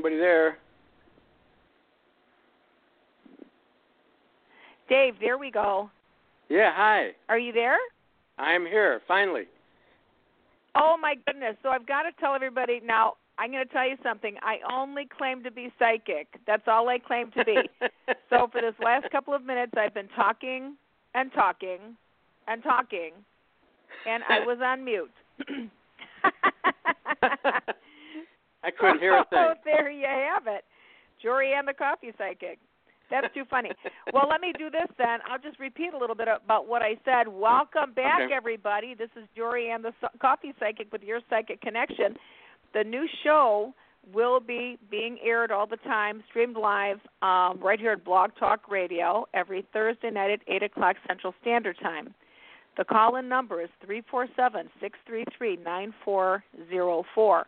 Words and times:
Anybody 0.00 0.16
there? 0.16 0.56
Dave, 4.88 5.14
there 5.20 5.36
we 5.36 5.50
go. 5.50 5.90
Yeah, 6.48 6.72
hi. 6.74 7.10
Are 7.28 7.38
you 7.38 7.52
there? 7.52 7.76
I'm 8.38 8.64
here, 8.64 9.02
finally. 9.06 9.44
Oh 10.74 10.96
my 11.00 11.16
goodness. 11.26 11.56
So 11.62 11.68
I've 11.68 11.86
got 11.86 12.02
to 12.04 12.12
tell 12.18 12.34
everybody 12.34 12.80
now, 12.82 13.14
I'm 13.38 13.50
going 13.50 13.66
to 13.66 13.72
tell 13.72 13.86
you 13.86 13.96
something. 14.02 14.36
I 14.42 14.56
only 14.72 15.06
claim 15.06 15.42
to 15.44 15.50
be 15.50 15.70
psychic. 15.78 16.28
That's 16.46 16.62
all 16.66 16.88
I 16.88 16.98
claim 16.98 17.30
to 17.32 17.44
be. 17.44 17.56
so 18.30 18.48
for 18.50 18.62
this 18.62 18.74
last 18.82 19.10
couple 19.12 19.34
of 19.34 19.44
minutes 19.44 19.72
I've 19.76 19.94
been 19.94 20.08
talking 20.16 20.76
and 21.14 21.30
talking 21.34 21.78
and 22.48 22.62
talking 22.62 23.12
and 24.06 24.22
I 24.28 24.40
was 24.46 24.58
on 24.64 24.82
mute. 24.84 25.10
I 28.62 28.70
couldn't 28.70 28.98
hear 29.00 29.16
a 29.16 29.24
Oh, 29.32 29.54
there 29.64 29.90
you 29.90 30.06
have 30.06 30.46
it. 30.46 30.64
Jorianne 31.24 31.66
the 31.66 31.74
coffee 31.74 32.12
psychic. 32.18 32.58
That's 33.10 33.32
too 33.34 33.44
funny. 33.50 33.70
well, 34.12 34.28
let 34.30 34.40
me 34.40 34.52
do 34.56 34.70
this 34.70 34.86
then. 34.96 35.18
I'll 35.28 35.38
just 35.38 35.58
repeat 35.58 35.92
a 35.94 35.98
little 35.98 36.14
bit 36.14 36.28
about 36.28 36.68
what 36.68 36.80
I 36.82 36.96
said. 37.04 37.26
Welcome 37.26 37.92
back, 37.92 38.20
Okay. 38.22 38.32
everybody. 38.32 38.94
This 38.94 39.10
is 39.16 39.24
Jorianne 39.36 39.82
the 39.82 39.92
Coffee 40.20 40.52
Psychic 40.60 40.92
with 40.92 41.02
your 41.02 41.20
Psychic 41.28 41.60
Connection. 41.60 42.16
The 42.72 42.84
new 42.84 43.06
show 43.24 43.74
will 44.14 44.38
be 44.38 44.78
being 44.90 45.18
aired 45.24 45.50
all 45.50 45.66
the 45.66 45.76
time, 45.78 46.22
streamed 46.30 46.56
live 46.56 47.00
um, 47.20 47.58
right 47.60 47.80
here 47.80 47.92
at 47.92 48.04
Blog 48.04 48.30
Talk 48.38 48.70
Radio 48.70 49.26
every 49.34 49.66
Thursday 49.72 50.10
night 50.10 50.30
at 50.30 50.40
8 50.46 50.62
o'clock 50.62 50.96
Central 51.08 51.34
Standard 51.42 51.76
Time. 51.82 52.14
The 52.78 52.84
call 52.84 53.16
in 53.16 53.28
number 53.28 53.60
is 53.60 53.68
347 53.84 54.70
633 54.80 55.56
9404. 55.64 57.46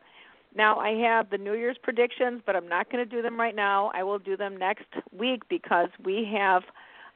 Now, 0.54 0.78
I 0.78 0.90
have 0.90 1.30
the 1.30 1.38
New 1.38 1.54
Year's 1.54 1.78
predictions, 1.82 2.42
but 2.44 2.54
I'm 2.56 2.68
not 2.68 2.90
going 2.90 3.02
to 3.02 3.10
do 3.10 3.22
them 3.22 3.40
right 3.40 3.54
now. 3.54 3.90
I 3.94 4.02
will 4.02 4.18
do 4.18 4.36
them 4.36 4.56
next 4.56 4.86
week 5.16 5.42
because 5.48 5.88
we 6.04 6.28
have 6.36 6.62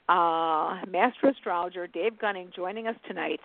uh, 0.09 0.81
Master 0.89 1.29
Astrologer 1.29 1.87
Dave 1.87 2.19
Gunning 2.19 2.51
joining 2.55 2.87
us 2.87 2.97
tonight. 3.07 3.41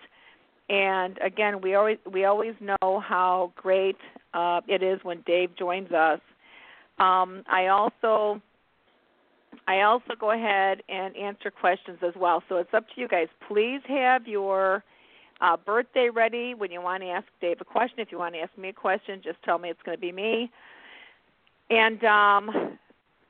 And 0.70 1.18
again, 1.18 1.60
we 1.60 1.74
always 1.74 1.98
we 2.10 2.24
always 2.24 2.54
know 2.60 3.00
how 3.00 3.52
great 3.56 3.96
uh, 4.32 4.60
it 4.68 4.82
is 4.82 5.00
when 5.02 5.22
Dave 5.26 5.50
joins 5.58 5.90
us. 5.92 6.20
Um, 6.98 7.42
I 7.50 7.66
also 7.66 8.40
I 9.66 9.82
also 9.82 10.14
go 10.18 10.30
ahead 10.30 10.82
and 10.88 11.16
answer 11.16 11.50
questions 11.50 11.98
as 12.02 12.14
well. 12.16 12.42
So 12.48 12.56
it's 12.56 12.72
up 12.72 12.86
to 12.94 13.00
you 13.00 13.08
guys. 13.08 13.28
Please 13.46 13.80
have 13.88 14.26
your 14.26 14.82
uh, 15.42 15.56
birthday 15.56 16.08
ready. 16.08 16.54
When 16.54 16.70
you 16.70 16.80
want 16.80 17.02
to 17.02 17.08
ask 17.08 17.26
Dave 17.40 17.60
a 17.60 17.64
question, 17.64 17.98
if 17.98 18.12
you 18.12 18.18
want 18.18 18.34
to 18.34 18.40
ask 18.40 18.56
me 18.56 18.68
a 18.68 18.72
question, 18.72 19.20
just 19.22 19.42
tell 19.42 19.58
me 19.58 19.68
it's 19.68 19.82
going 19.84 19.96
to 19.96 20.00
be 20.00 20.12
me. 20.12 20.50
And 21.68 22.02
um, 22.04 22.78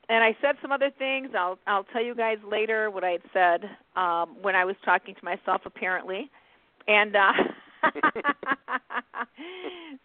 and 0.08 0.22
I 0.22 0.36
said 0.42 0.56
some 0.60 0.72
other 0.72 0.90
things. 0.98 1.30
I'll 1.36 1.58
I'll 1.66 1.84
tell 1.84 2.04
you 2.04 2.14
guys 2.14 2.38
later 2.48 2.90
what 2.90 3.02
I 3.02 3.12
had 3.12 3.22
said 3.32 3.70
um, 3.96 4.36
when 4.42 4.54
I 4.54 4.64
was 4.64 4.76
talking 4.84 5.14
to 5.14 5.24
myself 5.24 5.62
apparently. 5.64 6.30
And 6.86 7.16
uh, 7.16 7.32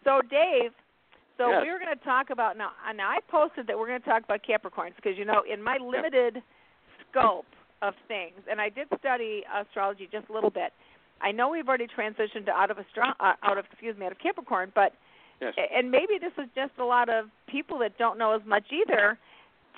so 0.04 0.22
Dave, 0.30 0.72
so 1.36 1.50
Yes. 1.50 1.62
we 1.62 1.70
were 1.70 1.78
going 1.78 1.96
to 1.96 2.04
talk 2.04 2.30
about 2.30 2.56
now. 2.56 2.70
Now 2.94 3.10
I 3.10 3.18
posted 3.28 3.66
that 3.66 3.78
we're 3.78 3.88
going 3.88 4.00
to 4.00 4.08
talk 4.08 4.24
about 4.24 4.40
Capricorns 4.48 4.96
because 4.96 5.18
you 5.18 5.24
know 5.24 5.42
in 5.50 5.62
my 5.62 5.76
limited 5.76 6.42
scope 7.10 7.46
of 7.82 7.94
things, 8.06 8.40
and 8.50 8.60
I 8.60 8.68
did 8.70 8.88
study 8.98 9.44
astrology 9.52 10.08
just 10.10 10.28
a 10.30 10.32
little 10.32 10.50
bit. 10.50 10.72
I 11.20 11.32
know 11.32 11.48
we've 11.48 11.68
already 11.68 11.86
transitioned 11.86 12.48
out 12.48 12.70
of 12.70 12.78
astro- 12.78 13.14
uh, 13.20 13.34
out 13.42 13.58
of 13.58 13.64
excuse 13.70 13.96
me 13.96 14.06
out 14.06 14.12
of 14.12 14.18
Capricorn, 14.18 14.72
but 14.74 14.92
Yes. 15.40 15.54
and 15.72 15.90
maybe 15.90 16.18
this 16.20 16.32
is 16.36 16.48
just 16.56 16.72
a 16.78 16.84
lot 16.84 17.08
of 17.08 17.26
people 17.46 17.78
that 17.78 17.96
don't 17.96 18.18
know 18.18 18.32
as 18.32 18.42
much 18.44 18.64
either. 18.72 19.16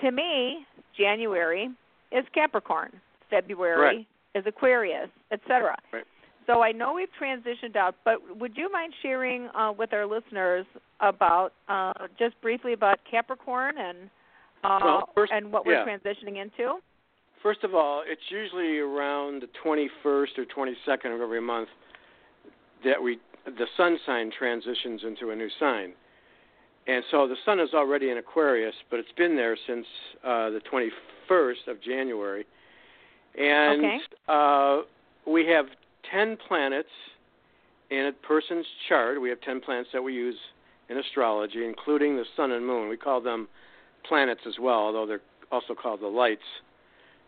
To 0.01 0.11
me, 0.11 0.67
January 0.97 1.69
is 2.11 2.25
Capricorn, 2.33 2.99
February 3.29 3.79
Right. 3.81 4.07
is 4.35 4.47
Aquarius, 4.47 5.11
etc. 5.31 5.77
Right. 5.93 6.05
So 6.47 6.63
I 6.63 6.73
know 6.73 6.95
we've 6.95 7.13
transitioned 7.21 7.77
out, 7.77 7.95
but 8.05 8.37
would 8.39 8.57
you 8.57 8.73
mind 8.73 8.95
sharing 9.03 9.49
uh, 9.55 9.73
with 9.77 9.93
our 9.93 10.07
listeners 10.07 10.65
about 11.01 11.53
uh, 11.69 11.93
just 12.19 12.41
briefly 12.41 12.73
about 12.73 12.99
Capricorn 13.09 13.77
and 13.79 14.11
uh, 14.65 14.81
Well, 14.83 15.09
first- 15.15 15.33
and 15.33 15.53
what 15.53 15.65
yeah. 15.67 15.85
we're 15.85 15.99
transitioning 15.99 16.37
into? 16.41 16.81
First 17.43 17.65
of 17.65 17.75
all, 17.75 18.03
it's 18.07 18.21
usually 18.29 18.79
around 18.79 19.43
the 19.43 19.49
21st 19.65 20.39
or 20.39 20.45
22nd 20.45 21.15
of 21.15 21.21
every 21.21 21.41
month 21.41 21.69
that 22.85 23.03
we 23.03 23.19
the 23.47 23.67
sun 23.77 23.99
sign 24.05 24.31
transitions 24.37 25.01
into 25.03 25.31
a 25.31 25.37
new 25.37 25.49
sign. 25.59 25.93
And 26.87 27.03
so 27.11 27.27
the 27.27 27.37
sun 27.45 27.59
is 27.59 27.71
already 27.73 28.11
in 28.11 28.19
Aquarius, 28.19 28.75
but 28.91 28.99
it's 28.99 29.13
been 29.17 29.35
there 29.35 29.57
since 29.67 29.87
uh, 30.23 30.51
the 30.51 30.61
21st 30.71 31.69
of 31.69 31.83
January. 31.83 32.45
And 33.39 33.85
Okay. 33.85 33.99
uh, 34.29 34.83
we 35.27 35.47
have 35.47 35.67
10 36.11 36.37
planets 36.49 36.89
in 37.91 38.07
a 38.07 38.13
person's 38.13 38.67
chart. 38.89 39.21
We 39.21 39.31
have 39.31 39.41
10 39.41 39.61
planets 39.61 39.89
that 39.93 40.03
we 40.03 40.15
use 40.15 40.37
in 40.89 40.99
astrology, 40.99 41.65
including 41.65 42.17
the 42.17 42.25
sun 42.37 42.51
and 42.53 42.67
moon. 42.67 42.89
We 42.89 42.97
call 42.97 43.21
them 43.21 43.49
planets 44.07 44.41
as 44.47 44.59
well, 44.59 44.79
although 44.79 45.07
they're 45.07 45.21
also 45.51 45.75
called 45.75 46.01
the 46.01 46.09
lights 46.09 46.43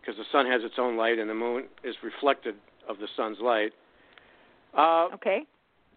because 0.02 0.16
the 0.19 0.25
sun 0.32 0.46
has 0.46 0.62
its 0.64 0.75
own 0.78 0.96
light 0.96 1.19
and 1.19 1.31
the 1.31 1.34
moon 1.34 1.64
is 1.84 1.94
reflected 2.02 2.56
of 2.88 2.99
the 2.99 3.08
sun's 3.16 3.38
light. 3.40 3.72
Uh, 4.76 5.08
Okay. 5.14 5.43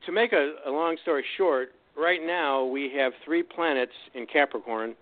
to 0.06 0.12
make 0.12 0.32
a, 0.34 0.54
a 0.66 0.72
long 0.72 0.96
story 1.02 1.26
short, 1.38 1.70
right 1.98 2.22
now 2.26 2.64
we 2.64 2.92
have 2.96 3.14
three 3.26 3.42
planets 3.44 3.94
in 4.14 4.26
Capricorn 4.26 4.96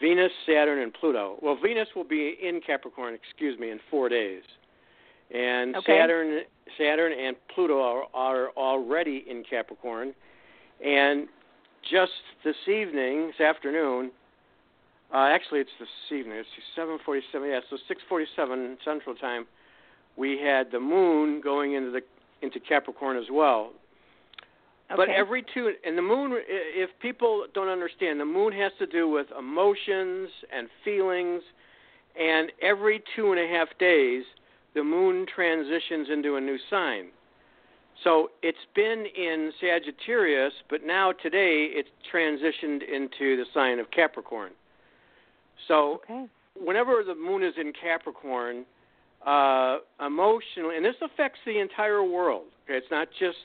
Venus, 0.00 0.32
Saturn, 0.44 0.80
and 0.82 0.92
Pluto. 0.92 1.38
Well, 1.40 1.56
Venus 1.62 1.88
will 1.96 2.04
be 2.04 2.36
in 2.42 2.60
Capricorn, 2.60 3.14
excuse 3.14 3.58
me, 3.58 3.70
in 3.70 3.80
four 3.90 4.10
days. 4.10 4.42
And 5.34 5.74
Okay. 5.76 5.98
Saturn, 5.98 6.40
Saturn 6.76 7.12
and 7.18 7.34
Pluto 7.54 7.80
are, 7.80 8.04
are 8.12 8.50
already 8.58 9.24
in 9.26 9.42
Capricorn. 9.48 10.14
And 10.84 11.28
just 11.90 12.12
this 12.44 12.56
evening, 12.68 13.28
this 13.28 13.40
afternoon, 13.40 14.10
uh, 15.12 15.28
actually 15.32 15.60
it's 15.60 15.70
this 15.78 15.88
evening. 16.10 16.38
It's 16.38 16.48
7:47. 16.76 17.48
Yeah, 17.48 17.60
so 17.70 17.76
6:47 17.88 18.76
Central 18.84 19.14
Time. 19.14 19.46
We 20.16 20.38
had 20.38 20.70
the 20.70 20.80
moon 20.80 21.40
going 21.40 21.74
into 21.74 21.90
the 21.90 22.02
into 22.42 22.60
Capricorn 22.60 23.16
as 23.16 23.30
well. 23.30 23.72
Okay. 24.88 24.96
But 24.96 25.08
every 25.08 25.44
two, 25.52 25.72
and 25.84 25.98
the 25.98 26.02
moon, 26.02 26.32
if 26.46 26.90
people 27.00 27.46
don't 27.54 27.68
understand, 27.68 28.20
the 28.20 28.24
moon 28.24 28.52
has 28.52 28.70
to 28.78 28.86
do 28.86 29.08
with 29.08 29.26
emotions 29.36 30.28
and 30.56 30.68
feelings, 30.84 31.42
and 32.18 32.52
every 32.62 33.02
two 33.16 33.32
and 33.32 33.40
a 33.40 33.48
half 33.48 33.68
days, 33.78 34.22
the 34.74 34.84
moon 34.84 35.26
transitions 35.26 36.08
into 36.12 36.36
a 36.36 36.40
new 36.40 36.56
sign. 36.70 37.06
So 38.04 38.30
it's 38.42 38.58
been 38.74 39.06
in 39.16 39.52
Sagittarius, 39.60 40.52
but 40.70 40.84
now 40.84 41.12
today 41.12 41.68
it's 41.72 41.88
transitioned 42.12 42.82
into 42.88 43.36
the 43.36 43.46
sign 43.52 43.80
of 43.80 43.90
Capricorn. 43.90 44.52
So 45.68 46.00
okay. 46.04 46.26
whenever 46.58 47.02
the 47.04 47.14
moon 47.14 47.42
is 47.42 47.54
in 47.58 47.72
Capricorn, 47.72 48.64
uh, 49.26 49.78
emotionally, 50.04 50.76
and 50.76 50.84
this 50.84 50.94
affects 51.02 51.40
the 51.44 51.58
entire 51.58 52.04
world. 52.04 52.44
Okay, 52.64 52.76
it's 52.76 52.90
not 52.90 53.08
just 53.18 53.36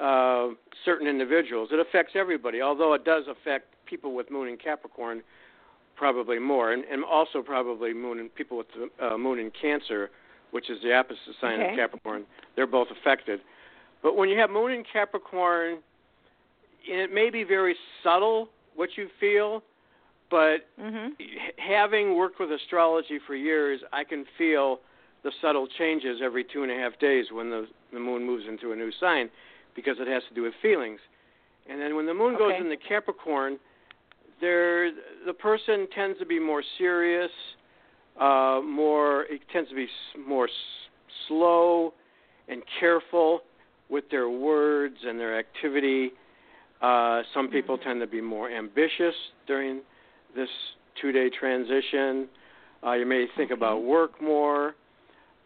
uh, 0.00 0.48
certain 0.84 1.06
individuals. 1.06 1.70
It 1.72 1.80
affects 1.80 2.12
everybody. 2.14 2.62
Although 2.62 2.94
it 2.94 3.04
does 3.04 3.24
affect 3.28 3.74
people 3.86 4.14
with 4.14 4.30
moon 4.30 4.48
in 4.48 4.56
Capricorn 4.56 5.22
probably 5.96 6.38
more, 6.38 6.72
and, 6.72 6.84
and 6.84 7.04
also 7.04 7.42
probably 7.42 7.92
moon 7.92 8.20
and 8.20 8.34
people 8.34 8.56
with 8.56 8.66
uh, 9.02 9.18
moon 9.18 9.38
in 9.38 9.50
Cancer, 9.60 10.10
which 10.50 10.70
is 10.70 10.78
the 10.82 10.94
opposite 10.94 11.18
sign 11.40 11.60
Okay. 11.60 11.72
of 11.72 11.76
Capricorn. 11.76 12.24
They're 12.56 12.66
both 12.66 12.88
affected. 12.90 13.40
But 14.02 14.16
when 14.16 14.28
you 14.28 14.38
have 14.38 14.48
moon 14.48 14.72
in 14.72 14.84
Capricorn, 14.90 15.78
it 16.86 17.12
may 17.12 17.28
be 17.28 17.44
very 17.44 17.74
subtle 18.02 18.48
what 18.76 18.90
you 18.96 19.08
feel, 19.18 19.62
but 20.30 20.66
Mhm. 20.78 21.16
having 21.58 22.14
worked 22.16 22.38
with 22.38 22.50
astrology 22.52 23.18
for 23.18 23.34
years, 23.34 23.82
I 23.92 24.04
can 24.04 24.24
feel 24.38 24.80
the 25.22 25.32
subtle 25.42 25.66
changes 25.66 26.22
every 26.22 26.44
two 26.44 26.62
and 26.62 26.72
a 26.72 26.76
half 26.76 26.98
days 26.98 27.30
when 27.32 27.50
the 27.50 27.68
the 27.92 28.00
moon 28.00 28.24
moves 28.24 28.46
into 28.46 28.70
a 28.72 28.76
new 28.76 28.92
sign, 28.92 29.28
because 29.74 29.98
it 29.98 30.06
has 30.06 30.24
to 30.28 30.34
do 30.34 30.42
with 30.42 30.54
feelings. 30.62 31.00
And 31.68 31.80
then 31.80 31.96
when 31.96 32.06
the 32.06 32.14
moon 32.14 32.36
goes 32.36 32.52
Okay. 32.52 32.58
into 32.58 32.76
Capricorn, 32.76 33.58
there 34.40 34.92
the 35.26 35.34
person 35.34 35.88
tends 35.88 36.18
to 36.20 36.24
be 36.24 36.38
more 36.38 36.62
serious, 36.78 37.32
uh, 38.16 38.60
more 38.64 39.24
it 39.24 39.42
tends 39.48 39.68
to 39.70 39.76
be 39.76 39.88
more 40.16 40.46
s- 40.46 40.88
slow 41.26 41.92
and 42.48 42.64
careful 42.78 43.42
with 43.88 44.08
their 44.10 44.28
words 44.28 45.04
and 45.04 45.18
their 45.18 45.36
activity. 45.36 46.12
Uh, 46.80 47.22
some 47.34 47.48
people 47.48 47.76
Mhm. 47.76 47.82
tend 47.82 48.00
to 48.00 48.06
be 48.06 48.20
more 48.20 48.48
ambitious 48.48 49.32
during 49.46 49.82
this 50.34 50.48
two-day 51.00 51.30
transition. 51.30 52.28
Uh, 52.84 52.92
you 52.92 53.06
may 53.06 53.26
think 53.36 53.50
Okay. 53.50 53.54
about 53.54 53.82
work 53.82 54.20
more. 54.20 54.74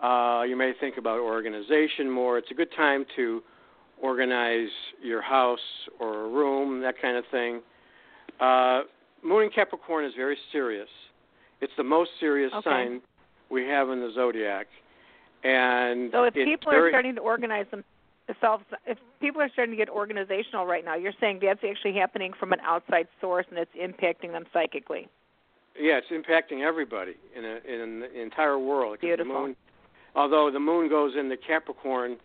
Uh, 0.00 0.44
you 0.46 0.56
may 0.56 0.72
think 0.80 0.96
about 0.98 1.18
organization 1.18 2.10
more. 2.10 2.38
It's 2.38 2.50
a 2.50 2.54
good 2.54 2.72
time 2.72 3.06
to 3.16 3.42
organize 4.00 4.68
your 5.02 5.22
house 5.22 5.88
or 5.98 6.24
a 6.24 6.28
room, 6.28 6.80
that 6.80 7.00
kind 7.00 7.16
of 7.16 7.24
thing. 7.30 7.62
Uh, 8.40 8.82
Moon 9.22 9.44
in 9.44 9.50
Capricorn 9.50 10.04
is 10.04 10.12
very 10.14 10.36
serious. 10.52 10.88
It's 11.60 11.72
the 11.76 11.84
most 11.84 12.10
serious 12.20 12.52
Okay. 12.52 12.68
sign 12.68 13.02
we 13.48 13.64
have 13.66 13.88
in 13.90 14.00
the 14.00 14.10
zodiac, 14.14 14.66
and 15.44 16.10
So 16.12 16.24
if 16.24 16.34
people 16.34 16.72
very, 16.72 16.88
are 16.88 16.92
starting 16.92 17.14
to 17.14 17.20
organize 17.20 17.66
themselves, 17.70 17.86
if 18.28 18.98
people 19.20 19.40
are 19.40 19.48
starting 19.52 19.72
to 19.72 19.76
get 19.76 19.88
organizational 19.88 20.66
right 20.66 20.84
now, 20.84 20.94
you're 20.94 21.12
saying 21.20 21.40
that's 21.42 21.60
actually 21.68 21.94
happening 21.94 22.32
from 22.38 22.52
an 22.52 22.60
outside 22.60 23.08
source 23.20 23.46
and 23.50 23.58
it's 23.58 23.70
impacting 23.74 24.32
them 24.32 24.44
psychically. 24.52 25.08
Yeah, 25.78 25.98
it's 25.98 26.08
impacting 26.08 26.62
everybody 26.66 27.14
in 27.36 27.44
a, 27.44 27.58
in 27.66 28.00
the 28.00 28.20
entire 28.20 28.58
world 28.58 28.98
Beautiful. 29.00 29.32
The 29.32 29.40
moon, 29.40 29.56
although 30.14 30.50
the 30.50 30.60
moon 30.60 30.88
goes 30.88 31.14
into 31.18 31.36
Capricorn, 31.36 32.16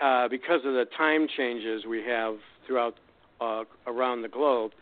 uh, 0.00 0.28
because 0.28 0.60
of 0.64 0.74
the 0.74 0.86
time 0.96 1.26
changes 1.36 1.84
we 1.84 2.02
have 2.04 2.36
throughout 2.66 2.94
uh, 3.40 3.64
around 3.86 4.22
the 4.22 4.28
globe, 4.28 4.72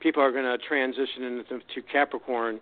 people 0.00 0.22
are 0.22 0.32
going 0.32 0.44
to 0.44 0.58
transition 0.58 1.22
into 1.22 1.60
to 1.74 1.82
Capricorn 1.82 2.60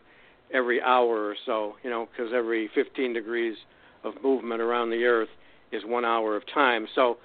every 0.52 0.80
hour 0.82 1.26
or 1.26 1.36
so. 1.46 1.76
You 1.82 1.90
know, 1.90 2.08
because 2.10 2.32
every 2.34 2.68
15 2.74 3.14
degrees 3.14 3.56
of 4.04 4.14
movement 4.22 4.60
around 4.60 4.90
the 4.90 5.04
Earth 5.04 5.30
is 5.70 5.84
one 5.84 6.04
hour 6.04 6.36
of 6.36 6.42
time. 6.52 6.86
So, 6.94 7.16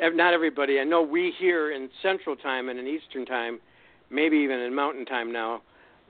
not 0.00 0.32
everybody. 0.32 0.80
I 0.80 0.84
know 0.84 1.02
we 1.02 1.32
here 1.38 1.72
in 1.72 1.88
Central 2.02 2.36
Time 2.36 2.68
and 2.68 2.78
in 2.78 2.86
Eastern 2.86 3.24
Time, 3.26 3.60
maybe 4.10 4.36
even 4.38 4.60
in 4.60 4.74
Mountain 4.74 5.06
Time 5.06 5.32
now 5.32 5.62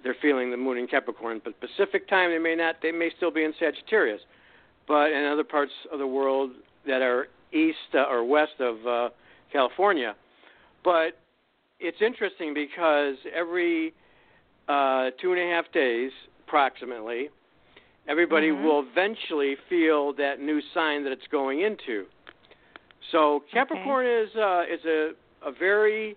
they're 0.04 0.14
feeling 0.20 0.50
the 0.50 0.56
moon 0.56 0.78
in 0.78 0.86
Capricorn. 0.86 1.40
But 1.42 1.58
Pacific 1.60 2.06
time, 2.08 2.30
they 2.30 2.38
may 2.38 2.54
not. 2.54 2.76
They 2.82 2.92
may 2.92 3.10
still 3.16 3.30
be 3.32 3.42
in 3.42 3.54
Sagittarius. 3.58 4.20
But 4.86 5.10
in 5.10 5.24
other 5.24 5.42
parts 5.42 5.72
of 5.90 5.98
the 5.98 6.06
world 6.06 6.50
that 6.86 7.00
are 7.00 7.28
east 7.52 7.78
uh, 7.94 8.04
or 8.10 8.22
west 8.22 8.60
of 8.60 8.86
uh, 8.86 9.08
California, 9.50 10.14
but 10.84 11.18
it's 11.80 11.96
interesting 12.02 12.52
because 12.52 13.14
every 13.34 13.94
uh, 14.68 15.10
two 15.20 15.32
and 15.32 15.40
a 15.40 15.54
half 15.54 15.70
days, 15.72 16.10
approximately, 16.46 17.30
everybody 18.06 18.48
Mhm. 18.48 18.62
will 18.64 18.80
eventually 18.80 19.56
feel 19.68 20.12
that 20.14 20.40
new 20.40 20.60
sign 20.74 21.04
that 21.04 21.12
it's 21.12 21.26
going 21.28 21.60
into. 21.60 22.06
So 23.12 23.44
Capricorn 23.52 24.06
is 24.06 24.30
uh, 24.36 24.62
is 24.62 24.84
a 24.84 25.10
a 25.46 25.52
very 25.52 26.16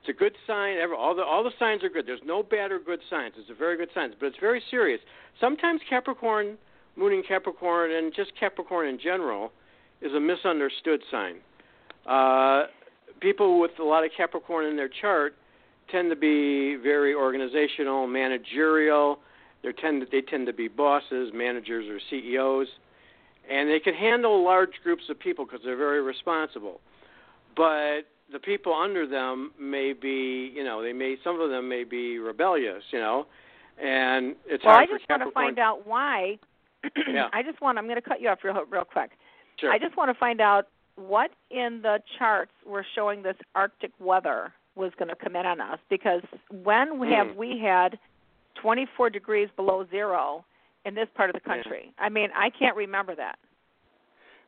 it's 0.00 0.08
a 0.08 0.18
good 0.18 0.34
sign. 0.46 0.76
All 0.96 1.14
the 1.14 1.22
all 1.22 1.42
the 1.42 1.50
signs 1.58 1.82
are 1.82 1.88
good. 1.88 2.06
There's 2.06 2.20
no 2.24 2.42
bad 2.42 2.70
or 2.70 2.78
good 2.78 3.00
signs. 3.10 3.34
It's 3.36 3.50
a 3.50 3.54
very 3.54 3.76
good 3.76 3.88
sign, 3.94 4.12
but 4.20 4.26
it's 4.26 4.38
very 4.40 4.62
serious. 4.70 5.00
Sometimes 5.40 5.80
Capricorn, 5.88 6.56
Moon 6.96 7.12
in 7.12 7.22
Capricorn, 7.26 7.90
and 7.92 8.14
just 8.14 8.32
Capricorn 8.38 8.88
in 8.88 8.98
general, 8.98 9.52
is 10.00 10.12
a 10.12 10.20
misunderstood 10.20 11.00
sign. 11.10 11.36
Uh, 12.06 12.64
people 13.20 13.60
with 13.60 13.72
a 13.80 13.82
lot 13.82 14.04
of 14.04 14.10
Capricorn 14.16 14.66
in 14.66 14.76
their 14.76 14.90
chart 15.00 15.34
tend 15.90 16.10
to 16.10 16.16
be 16.16 16.76
very 16.76 17.14
organizational, 17.14 18.06
managerial. 18.06 19.18
They 19.62 19.72
tend 19.72 20.02
to, 20.02 20.06
they 20.10 20.20
tend 20.20 20.46
to 20.46 20.52
be 20.52 20.68
bosses, 20.68 21.32
managers, 21.34 21.86
or 21.88 21.98
CEOs, 22.10 22.68
and 23.50 23.68
they 23.68 23.80
can 23.80 23.94
handle 23.94 24.44
large 24.44 24.72
groups 24.82 25.04
of 25.08 25.18
people 25.18 25.44
because 25.44 25.60
they're 25.64 25.76
very 25.76 26.02
responsible. 26.02 26.80
But 27.56 28.02
the 28.32 28.38
people 28.38 28.74
under 28.74 29.06
them 29.06 29.52
may 29.58 29.92
be, 29.92 30.52
you 30.54 30.64
know, 30.64 30.82
they 30.82 30.92
may 30.92 31.16
some 31.22 31.40
of 31.40 31.50
them 31.50 31.68
may 31.68 31.84
be 31.84 32.18
rebellious, 32.18 32.82
you 32.90 32.98
know, 32.98 33.26
and 33.82 34.34
it's 34.46 34.64
well, 34.64 34.74
hard 34.74 34.88
I 34.90 34.92
just 34.98 35.08
want 35.08 35.22
to 35.22 35.30
find 35.30 35.58
out 35.58 35.86
why. 35.86 36.38
Yeah. 37.08 37.28
I 37.32 37.42
just 37.42 37.60
want. 37.60 37.78
I'm 37.78 37.84
going 37.84 37.96
to 37.96 38.02
cut 38.02 38.20
you 38.20 38.28
off 38.28 38.38
real 38.44 38.62
real 38.70 38.84
quick. 38.84 39.10
Sure. 39.58 39.72
I 39.72 39.78
just 39.78 39.96
want 39.96 40.10
to 40.10 40.18
find 40.18 40.40
out 40.40 40.68
what 40.96 41.30
in 41.50 41.80
the 41.82 41.98
charts 42.18 42.52
were 42.66 42.84
showing 42.94 43.22
this 43.22 43.36
Arctic 43.54 43.92
weather 43.98 44.52
was 44.74 44.92
going 44.98 45.08
to 45.08 45.16
come 45.16 45.36
in 45.36 45.46
on 45.46 45.60
us 45.60 45.78
because 45.88 46.22
when 46.50 46.98
we 46.98 47.10
have 47.12 47.28
Hmm. 47.28 47.38
we 47.38 47.58
had 47.58 47.98
24 48.60 49.10
degrees 49.10 49.48
below 49.56 49.86
zero 49.90 50.44
in 50.86 50.94
this 50.94 51.08
part 51.14 51.28
of 51.28 51.34
the 51.34 51.42
Yeah. 51.46 51.54
country. 51.56 51.92
I 51.98 52.08
mean, 52.08 52.30
I 52.34 52.48
can't 52.50 52.76
remember 52.76 53.14
that. 53.16 53.38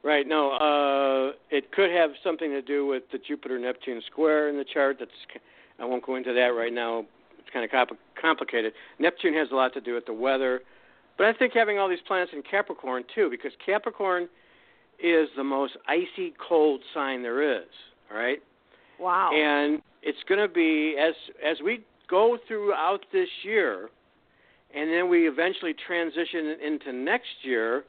Right. 0.04 0.26
No, 0.26 0.52
uh, 0.52 1.32
it 1.50 1.72
could 1.72 1.90
have 1.90 2.16
something 2.22 2.50
to 2.52 2.62
do 2.62 2.86
with 2.86 3.10
the 3.10 3.18
Jupiter 3.18 3.58
Neptune 3.58 4.00
square 4.02 4.48
in 4.48 4.56
the 4.56 4.64
chart. 4.64 4.98
That's 5.00 5.10
I 5.80 5.84
won't 5.84 6.04
go 6.04 6.14
into 6.14 6.32
that 6.32 6.54
right 6.54 6.72
now. 6.72 7.04
It's 7.38 7.50
kind 7.50 7.64
of 7.64 7.70
compl- 7.70 7.98
complicated. 8.14 8.72
Neptune 8.98 9.34
has 9.34 9.50
a 9.50 9.56
lot 9.56 9.72
to 9.74 9.80
do 9.80 9.94
with 9.94 10.06
the 10.06 10.12
weather, 10.12 10.62
but 11.16 11.26
I 11.26 11.32
think 11.32 11.52
having 11.52 11.78
all 11.78 11.88
these 11.88 12.00
planets 12.06 12.32
in 12.32 12.42
Capricorn 12.42 13.04
too, 13.14 13.28
because 13.28 13.52
Capricorn 13.64 14.28
is 15.00 15.28
the 15.36 15.44
most 15.44 15.76
icy 15.86 16.32
cold 16.38 16.82
sign 16.94 17.22
there 17.22 17.42
is. 17.42 17.68
All 18.10 18.16
right, 18.16 18.40
Wow. 18.98 19.32
and 19.32 19.82
it's 20.02 20.22
going 20.28 20.40
to 20.40 20.48
be 20.48 20.96
as 20.96 21.14
as 21.42 21.60
we 21.60 21.84
go 22.08 22.38
throughout 22.46 23.04
this 23.12 23.28
year, 23.44 23.90
and 24.74 24.90
then 24.90 25.08
we 25.08 25.28
eventually 25.28 25.74
transition 25.74 26.56
into 26.62 26.92
next 26.92 27.42
year, 27.42 27.84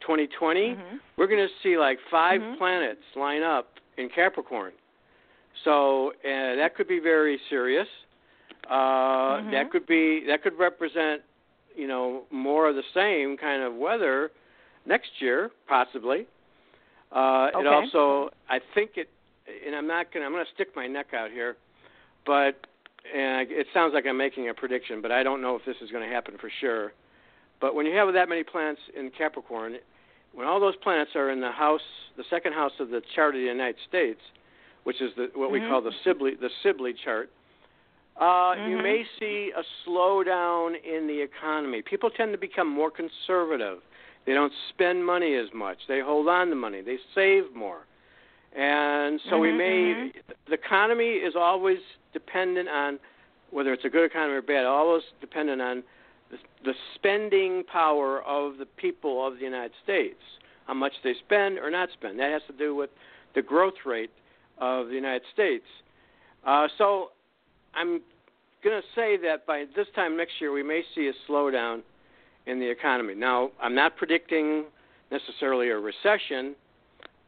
2020 0.00 0.74
Mhm. 0.76 1.00
we're 1.16 1.26
going 1.26 1.46
to 1.46 1.54
see 1.62 1.76
like 1.76 2.00
5 2.10 2.40
Mhm. 2.40 2.56
planets 2.56 3.04
line 3.14 3.42
up 3.42 3.78
in 3.98 4.08
Capricorn. 4.08 4.72
So 5.64 6.12
uh, 6.24 6.54
that 6.56 6.74
could 6.74 6.88
be 6.88 6.98
very 7.00 7.38
serious. 7.50 7.88
Uh, 8.68 9.40
Mhm. 9.40 9.50
That 9.50 9.70
could 9.70 9.86
be 9.86 10.20
that 10.24 10.42
could 10.42 10.58
represent, 10.58 11.22
you 11.74 11.86
know, 11.86 12.26
more 12.30 12.68
of 12.68 12.76
the 12.76 12.84
same 12.94 13.36
kind 13.36 13.62
of 13.62 13.74
weather 13.76 14.30
next 14.86 15.20
year, 15.20 15.50
possibly. 15.66 16.26
Uh, 17.12 17.50
It 17.52 17.56
Okay. 17.56 17.66
also, 17.68 18.30
I 18.48 18.60
think 18.74 18.96
it, 18.96 19.08
and 19.66 19.74
I'm 19.74 19.86
not 19.86 20.10
going. 20.12 20.22
to 20.22 20.26
I'm 20.26 20.32
going 20.32 20.44
to 20.46 20.52
stick 20.52 20.74
my 20.76 20.86
neck 20.86 21.12
out 21.12 21.30
here, 21.30 21.56
but 22.24 22.66
and 23.14 23.50
it 23.50 23.66
sounds 23.72 23.92
like 23.94 24.06
I'm 24.06 24.16
making 24.16 24.48
a 24.48 24.54
prediction, 24.54 25.00
but 25.00 25.10
I 25.10 25.22
don't 25.22 25.42
know 25.42 25.56
if 25.56 25.64
this 25.64 25.76
is 25.82 25.90
going 25.90 26.08
to 26.08 26.14
happen 26.14 26.36
for 26.40 26.50
sure. 26.60 26.92
But 27.60 27.74
when 27.74 27.86
you 27.86 27.94
have 27.96 28.12
that 28.12 28.28
many 28.28 28.42
planets 28.42 28.80
in 28.96 29.10
Capricorn, 29.10 29.76
when 30.32 30.46
all 30.46 30.60
those 30.60 30.76
planets 30.76 31.10
are 31.14 31.30
in 31.30 31.40
the 31.40 31.50
house, 31.50 31.80
the 32.16 32.24
second 32.30 32.52
house 32.52 32.72
of 32.78 32.90
the 32.90 33.02
chart 33.14 33.34
of 33.34 33.40
the 33.40 33.46
United 33.46 33.76
States, 33.88 34.20
which 34.84 35.00
is 35.02 35.10
the, 35.16 35.30
what 35.34 35.50
we 35.50 35.60
Mhm. 35.60 35.68
call 35.68 35.80
the 35.82 35.92
Sibly 36.04 36.34
the 36.34 36.50
Sibly 36.62 36.94
chart, 36.94 37.30
uh, 38.16 38.54
you 38.68 38.76
Mhm. 38.76 38.82
may 38.82 39.04
see 39.18 39.52
a 39.52 39.64
slowdown 39.84 40.82
in 40.82 41.06
the 41.06 41.20
economy. 41.20 41.82
People 41.82 42.10
tend 42.10 42.32
to 42.32 42.38
become 42.38 42.68
more 42.68 42.90
conservative. 42.90 43.82
They 44.24 44.34
don't 44.34 44.52
spend 44.68 45.04
money 45.04 45.34
as 45.34 45.52
much. 45.52 45.86
They 45.86 46.00
hold 46.00 46.28
on 46.28 46.50
to 46.50 46.54
money. 46.54 46.80
They 46.82 46.98
save 47.14 47.54
more. 47.54 47.86
And 48.54 49.20
so 49.28 49.38
we 49.38 49.48
Mhm, 49.48 49.56
may 49.56 49.94
mhm. 49.94 50.22
the 50.46 50.54
economy 50.54 51.14
is 51.14 51.36
always 51.36 51.78
dependent 52.12 52.68
on 52.68 52.98
whether 53.50 53.72
it's 53.72 53.84
a 53.84 53.88
good 53.90 54.04
economy 54.04 54.34
or 54.34 54.42
bad, 54.42 54.64
always 54.64 55.04
dependent 55.20 55.60
on 55.60 55.82
the, 56.30 56.38
the 56.64 56.74
spending 56.94 57.64
power 57.64 58.22
of 58.22 58.58
the 58.58 58.66
people 58.66 59.26
of 59.26 59.34
the 59.38 59.44
United 59.44 59.72
States, 59.82 60.20
how 60.66 60.74
much 60.74 60.92
they 61.02 61.14
spend 61.14 61.58
or 61.58 61.70
not 61.70 61.90
spend. 61.92 62.18
That 62.18 62.30
has 62.30 62.42
to 62.46 62.52
do 62.52 62.74
with 62.74 62.90
the 63.34 63.42
growth 63.42 63.84
rate 63.84 64.10
of 64.58 64.88
the 64.88 64.94
United 64.94 65.22
States. 65.32 65.66
Uh, 66.44 66.68
so 66.78 67.10
I'm 67.74 68.00
going 68.62 68.80
to 68.80 68.86
say 68.94 69.16
that 69.18 69.46
by 69.46 69.64
this 69.74 69.86
time 69.94 70.16
next 70.16 70.40
year, 70.40 70.52
we 70.52 70.62
may 70.62 70.82
see 70.94 71.08
a 71.08 71.30
slowdown 71.30 71.82
in 72.46 72.58
the 72.60 72.68
economy. 72.68 73.14
Now, 73.14 73.50
I'm 73.60 73.74
not 73.74 73.96
predicting 73.96 74.64
necessarily 75.10 75.70
a 75.70 75.78
recession. 75.78 76.54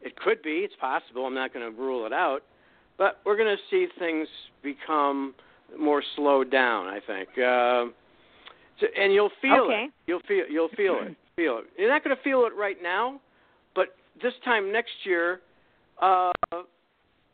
It 0.02 0.16
could 0.16 0.42
be, 0.42 0.58
it's 0.66 0.74
possible. 0.80 1.26
I'm 1.26 1.34
not 1.34 1.52
going 1.54 1.64
to 1.70 1.80
rule 1.80 2.06
it 2.06 2.12
out. 2.12 2.42
But 2.98 3.20
we're 3.24 3.36
going 3.36 3.56
to 3.56 3.62
see 3.70 3.86
things 3.98 4.28
become 4.62 5.34
more 5.78 6.02
slowed 6.16 6.50
down, 6.50 6.86
I 6.86 7.00
think. 7.06 7.28
Uh, 7.38 7.86
so, 8.80 8.86
and 8.98 9.12
you'll 9.12 9.30
feel 9.40 9.64
Okay. 9.66 9.84
it. 9.84 9.90
You'll 10.06 10.20
feel 10.28 10.44
you'll 10.50 10.68
feel 10.76 10.98
it. 11.02 11.16
Feel 11.36 11.58
it. 11.60 11.64
You're 11.78 11.88
not 11.88 12.04
going 12.04 12.14
to 12.14 12.22
feel 12.22 12.44
it 12.44 12.52
right 12.54 12.76
now, 12.82 13.18
but 13.74 13.94
this 14.22 14.34
time 14.44 14.70
next 14.70 14.90
year, 15.04 15.40
uh, 16.02 16.30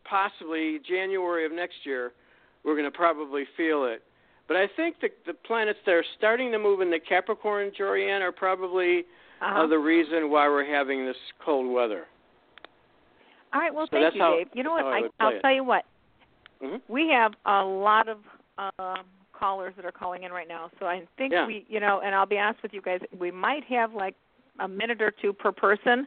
possibly 0.09 0.79
January 0.89 1.45
of 1.45 1.51
next 1.53 1.85
year, 1.85 2.13
we're 2.65 2.75
going 2.75 2.85
to 2.91 2.97
probably 2.97 3.45
feel 3.57 3.85
it. 3.87 4.03
But 4.47 4.57
I 4.57 4.69
think 4.77 5.01
the 5.01 5.09
the 5.27 5.35
planets 5.35 5.81
that 5.85 5.93
are 5.93 6.05
starting 6.17 6.53
to 6.53 6.59
move 6.59 6.81
into 6.81 6.99
Capricorn, 7.01 7.71
Jorianne, 7.79 8.21
are 8.21 8.33
probably 8.33 9.01
Uh-huh. 9.41 9.63
uh, 9.63 9.67
the 9.67 9.79
reason 9.79 10.31
why 10.31 10.49
we're 10.49 10.65
having 10.65 11.05
this 11.05 11.17
cold 11.45 11.71
weather. 11.71 12.07
All 13.53 13.61
right. 13.61 13.75
Well, 13.75 13.87
So 13.87 13.97
thank 13.99 14.15
you, 14.15 14.21
how- 14.21 14.37
Dave. 14.37 14.49
You 14.55 14.63
know 14.63 14.73
what? 14.73 14.85
I 14.85 14.99
I, 14.99 15.09
I'll 15.21 15.33
it. 15.35 15.41
tell 15.41 15.53
you 15.55 15.65
what. 15.65 15.85
hmm 16.61 16.77
We 16.89 17.09
have 17.09 17.33
a 17.47 17.63
lot 17.65 18.09
of 18.09 18.19
um, 18.59 19.05
callers 19.33 19.73
that 19.77 19.85
are 19.85 19.93
calling 19.93 20.25
in 20.25 20.33
right 20.33 20.49
now, 20.49 20.71
so 20.81 20.87
I 20.87 21.07
think 21.17 21.33
Yeah. 21.33 21.47
we, 21.47 21.65
you 21.69 21.79
know, 21.81 22.01
and 22.05 22.15
I'll 22.15 22.27
be 22.27 22.39
honest 22.39 22.63
with 22.63 22.73
you 22.73 22.83
guys, 22.83 23.01
we 23.19 23.31
might 23.31 23.63
have 23.65 23.95
like 23.95 24.15
a 24.59 24.67
minute 24.67 25.01
or 25.01 25.13
two 25.13 25.33
per 25.33 25.53
person. 25.53 26.07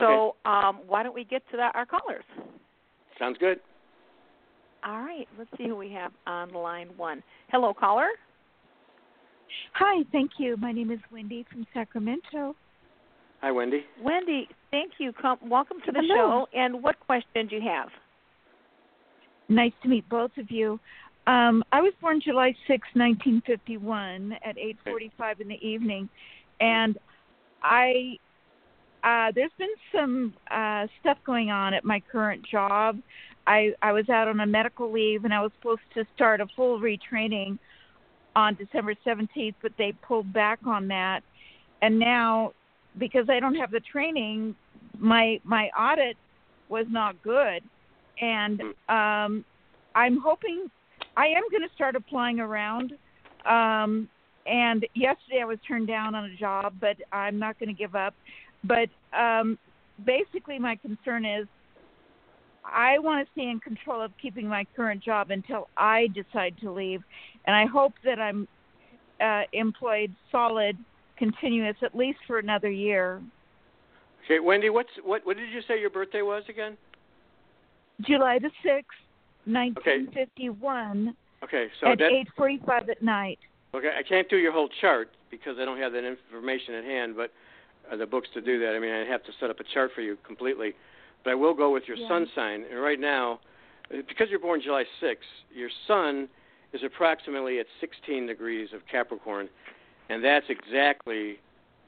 So 0.00 0.36
um, 0.44 0.80
why 0.86 1.02
don't 1.02 1.14
we 1.14 1.24
get 1.24 1.42
to 1.50 1.56
that, 1.56 1.74
our 1.74 1.84
callers? 1.86 2.24
Sounds 3.18 3.36
good. 3.38 3.58
All 4.84 5.00
right. 5.02 5.26
Let's 5.36 5.50
see 5.56 5.66
who 5.66 5.74
we 5.76 5.90
have 5.92 6.12
on 6.26 6.52
line 6.52 6.88
one. 6.96 7.22
Hello, 7.50 7.74
caller. 7.74 8.08
Hi, 9.74 10.04
thank 10.12 10.32
you. 10.38 10.56
My 10.56 10.70
name 10.72 10.90
is 10.92 11.00
Wendy 11.12 11.44
from 11.50 11.66
Sacramento. 11.74 12.54
Hi, 13.40 13.52
Wendy. 13.52 13.84
Wendy, 14.02 14.48
thank 14.70 14.92
you. 14.98 15.12
Come, 15.12 15.38
welcome 15.48 15.78
to 15.86 15.92
the 15.92 16.00
Hello. 16.00 16.46
show. 16.52 16.58
And 16.58 16.82
what 16.82 16.98
question 17.00 17.46
do 17.48 17.56
you 17.56 17.62
have? 17.62 17.88
Nice 19.48 19.72
to 19.82 19.88
meet 19.88 20.08
both 20.08 20.32
of 20.38 20.50
you. 20.50 20.80
Um, 21.26 21.62
I 21.72 21.80
was 21.80 21.92
born 22.00 22.20
July 22.24 22.54
6, 22.66 22.88
1951, 22.94 24.32
at 24.44 24.56
8:45 24.56 25.40
in 25.40 25.48
the 25.48 25.66
evening, 25.66 26.08
and 26.60 26.98
I 27.62 28.16
uh, 29.04 29.30
there's 29.34 29.52
been 29.58 29.74
some 29.94 30.34
uh, 30.50 30.86
stuff 31.00 31.18
going 31.24 31.50
on 31.50 31.74
at 31.74 31.84
my 31.84 32.00
current 32.10 32.44
job. 32.50 32.98
I 33.46 33.74
I 33.82 33.92
was 33.92 34.08
out 34.08 34.26
on 34.26 34.40
a 34.40 34.46
medical 34.46 34.90
leave, 34.90 35.24
and 35.24 35.34
I 35.34 35.42
was 35.42 35.52
supposed 35.58 35.82
to 35.94 36.04
start 36.14 36.40
a 36.40 36.46
full 36.56 36.80
retraining 36.80 37.58
on 38.34 38.54
December 38.54 38.94
17th, 39.06 39.54
but 39.62 39.72
they 39.78 39.92
pulled 40.06 40.32
back 40.32 40.60
on 40.66 40.88
that, 40.88 41.20
and 41.82 41.98
now 41.98 42.52
because 42.96 43.28
I 43.28 43.40
don't 43.40 43.54
have 43.54 43.70
the 43.70 43.80
training, 43.80 44.54
my 44.98 45.40
my 45.44 45.68
audit 45.78 46.16
was 46.68 46.86
not 46.90 47.20
good, 47.22 47.62
and 48.20 48.60
um, 48.88 49.44
I'm 49.94 50.18
hoping 50.18 50.70
I 51.16 51.26
am 51.26 51.42
going 51.50 51.66
to 51.68 51.74
start 51.74 51.96
applying 51.96 52.40
around. 52.40 52.92
Um, 53.44 54.08
and 54.46 54.86
yesterday 54.94 55.40
I 55.42 55.44
was 55.44 55.58
turned 55.66 55.86
down 55.86 56.14
on 56.14 56.24
a 56.24 56.36
job, 56.36 56.74
but 56.80 56.96
I'm 57.12 57.38
not 57.38 57.58
going 57.58 57.68
to 57.68 57.74
give 57.74 57.94
up. 57.94 58.14
But 58.64 58.88
um, 59.16 59.58
basically, 60.04 60.58
my 60.58 60.76
concern 60.76 61.24
is 61.24 61.46
I 62.64 62.98
want 62.98 63.26
to 63.26 63.32
stay 63.32 63.48
in 63.48 63.60
control 63.60 64.00
of 64.00 64.12
keeping 64.20 64.48
my 64.48 64.66
current 64.76 65.02
job 65.02 65.30
until 65.30 65.68
I 65.76 66.08
decide 66.08 66.54
to 66.62 66.70
leave, 66.70 67.02
and 67.46 67.54
I 67.54 67.66
hope 67.66 67.94
that 68.04 68.18
I'm 68.18 68.48
uh, 69.20 69.42
employed 69.52 70.14
solid, 70.30 70.76
continuous, 71.18 71.76
at 71.82 71.94
least 71.94 72.18
for 72.26 72.38
another 72.38 72.70
year. 72.70 73.20
Okay, 74.24 74.40
Wendy, 74.40 74.70
what's 74.70 74.90
what? 75.04 75.24
What 75.26 75.36
did 75.36 75.50
you 75.50 75.60
say 75.66 75.80
your 75.80 75.90
birthday 75.90 76.22
was 76.22 76.42
again? 76.48 76.76
July 78.02 78.38
the 78.38 78.50
sixth, 78.62 78.94
1951, 79.46 81.14
Okay, 81.42 81.56
okay, 81.64 81.72
so 81.80 81.88
at 81.92 81.98
that 81.98 82.12
8:45 82.38 82.88
at 82.90 83.02
night. 83.02 83.38
okay. 83.74 83.90
I 83.98 84.02
can't 84.02 84.28
do 84.28 84.36
your 84.36 84.52
whole 84.52 84.68
chart 84.80 85.10
because 85.30 85.56
I 85.60 85.64
don't 85.64 85.78
have 85.78 85.92
that 85.92 86.04
information 86.04 86.74
at 86.74 86.84
hand, 86.84 87.16
but 87.16 87.32
uh, 87.90 87.96
the 87.96 88.06
books 88.06 88.28
to 88.34 88.40
do 88.40 88.60
that. 88.60 88.74
I 88.74 88.78
mean, 88.78 88.92
I'd 88.92 89.08
have 89.08 89.24
to 89.24 89.32
set 89.40 89.50
up 89.50 89.58
a 89.60 89.64
chart 89.74 89.90
for 89.94 90.02
you 90.02 90.16
completely. 90.26 90.74
But 91.24 91.30
I 91.30 91.34
will 91.34 91.54
go 91.54 91.72
with 91.72 91.88
your 91.88 91.96
Yeah. 91.96 92.08
sun 92.08 92.28
sign. 92.34 92.64
And 92.70 92.80
right 92.80 93.00
now, 93.00 93.40
uh, 93.92 94.02
because 94.06 94.30
you're 94.30 94.38
born 94.38 94.60
July 94.60 94.84
6th, 95.00 95.26
your 95.52 95.70
sun 95.86 96.28
is 96.72 96.82
approximately 96.84 97.58
at 97.58 97.66
16 97.80 98.26
degrees 98.26 98.72
of 98.72 98.86
Capricorn, 98.86 99.48
and 100.08 100.22
that's 100.24 100.46
exactly 100.48 101.38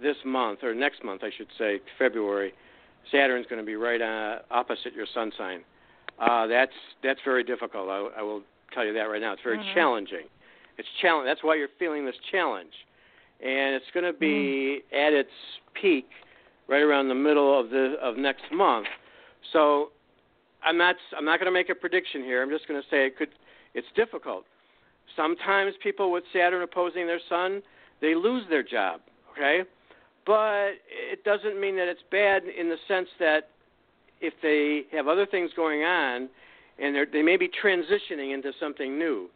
this 0.00 0.16
month 0.24 0.60
or 0.62 0.74
next 0.74 1.04
month, 1.04 1.22
I 1.22 1.30
should 1.36 1.48
say, 1.58 1.80
February. 1.98 2.52
Saturn's 3.10 3.46
going 3.46 3.60
to 3.60 3.66
be 3.66 3.76
right 3.76 4.00
uh, 4.00 4.40
opposite 4.50 4.94
your 4.94 5.06
sun 5.12 5.32
sign. 5.36 5.60
Uh, 6.18 6.46
that's 6.46 6.72
that's 7.02 7.20
very 7.24 7.42
difficult. 7.42 7.88
I, 7.88 8.20
I 8.20 8.22
will 8.22 8.42
tell 8.74 8.84
you 8.84 8.92
that 8.94 9.04
right 9.04 9.20
now. 9.20 9.32
It's 9.32 9.42
very 9.42 9.58
Mhm. 9.58 9.74
challenging. 9.74 10.26
It's 10.76 10.88
challenge. 11.00 11.26
That's 11.26 11.42
why 11.42 11.54
you're 11.56 11.68
feeling 11.78 12.04
this 12.04 12.16
challenge, 12.30 12.72
and 13.40 13.74
it's 13.74 13.90
going 13.92 14.04
to 14.04 14.12
be 14.18 14.82
at 14.92 15.12
its 15.12 15.30
peak 15.74 16.08
right 16.68 16.82
around 16.82 17.08
the 17.08 17.14
middle 17.14 17.58
of 17.58 17.70
the 17.70 17.96
of 18.00 18.16
next 18.16 18.44
month. 18.52 18.86
So 19.52 19.90
I'm 20.62 20.76
not 20.76 20.96
I'm 21.16 21.24
not 21.24 21.38
going 21.38 21.46
to 21.46 21.52
make 21.52 21.70
a 21.70 21.74
prediction 21.74 22.22
here. 22.22 22.42
I'm 22.42 22.50
just 22.50 22.68
going 22.68 22.80
to 22.80 22.88
say 22.88 23.06
it 23.06 23.16
could. 23.16 23.30
It's 23.74 23.88
difficult. 23.96 24.44
Sometimes 25.16 25.74
people 25.82 26.12
with 26.12 26.24
Saturn 26.32 26.62
opposing 26.62 27.06
their 27.06 27.20
Sun, 27.28 27.62
they 28.00 28.14
lose 28.14 28.44
their 28.48 28.62
job. 28.62 29.00
Okay, 29.32 29.62
but 30.26 30.70
it 30.88 31.24
doesn't 31.24 31.60
mean 31.60 31.76
that 31.76 31.88
it's 31.88 32.02
bad 32.10 32.42
in 32.44 32.68
the 32.68 32.76
sense 32.88 33.08
that 33.18 33.50
if 34.20 34.34
they 34.42 34.82
have 34.96 35.08
other 35.08 35.26
things 35.26 35.50
going 35.56 35.82
on 35.82 36.28
and 36.78 36.96
they 37.12 37.22
may 37.22 37.36
be 37.36 37.48
transitioning 37.48 38.34
into 38.34 38.52
something 38.58 38.98
new. 38.98 39.28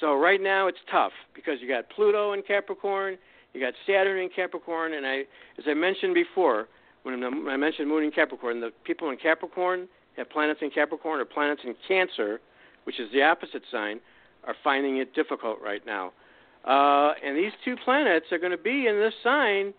So 0.00 0.14
right 0.14 0.40
now 0.40 0.66
it's 0.66 0.78
tough 0.90 1.12
because 1.34 1.60
you 1.60 1.68
got 1.68 1.88
Pluto 1.90 2.32
in 2.32 2.42
Capricorn, 2.42 3.16
you 3.52 3.60
got 3.60 3.74
Saturn 3.86 4.18
in 4.20 4.28
Capricorn, 4.34 4.94
and 4.94 5.06
I, 5.06 5.20
as 5.58 5.64
I 5.68 5.74
mentioned 5.74 6.14
before, 6.14 6.68
when 7.04 7.22
I 7.48 7.56
mentioned 7.56 7.88
Moon 7.88 8.02
in 8.02 8.10
Capricorn, 8.10 8.60
the 8.60 8.70
people 8.84 9.10
in 9.10 9.16
Capricorn 9.16 9.88
have 10.16 10.28
planets 10.30 10.60
in 10.62 10.70
Capricorn 10.70 11.20
or 11.20 11.24
planets 11.24 11.62
in 11.64 11.74
Cancer, 11.86 12.40
which 12.84 12.98
is 12.98 13.10
the 13.12 13.22
opposite 13.22 13.62
sign, 13.70 14.00
are 14.46 14.54
finding 14.64 14.98
it 14.98 15.14
difficult 15.14 15.58
right 15.62 15.84
now. 15.86 16.12
Uh, 16.66 17.12
and 17.24 17.36
these 17.36 17.52
two 17.64 17.76
planets 17.84 18.26
are 18.32 18.38
going 18.38 18.52
to 18.52 18.58
be 18.58 18.86
in 18.86 18.96
this 18.96 19.12
sign 19.22 19.74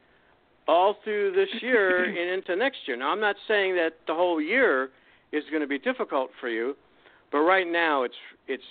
all 0.67 0.95
through 1.03 1.31
this 1.31 1.49
year 1.61 2.03
and 2.03 2.17
into 2.17 2.55
next 2.55 2.79
year. 2.87 2.97
Now, 2.97 3.11
I'm 3.11 3.19
not 3.19 3.35
saying 3.47 3.75
that 3.75 3.93
the 4.07 4.13
whole 4.13 4.41
year 4.41 4.89
is 5.31 5.43
going 5.49 5.61
to 5.61 5.67
be 5.67 5.79
difficult 5.79 6.29
for 6.39 6.49
you, 6.49 6.75
but 7.31 7.39
right 7.39 7.67
now 7.67 8.03
it's 8.03 8.15
it's 8.47 8.63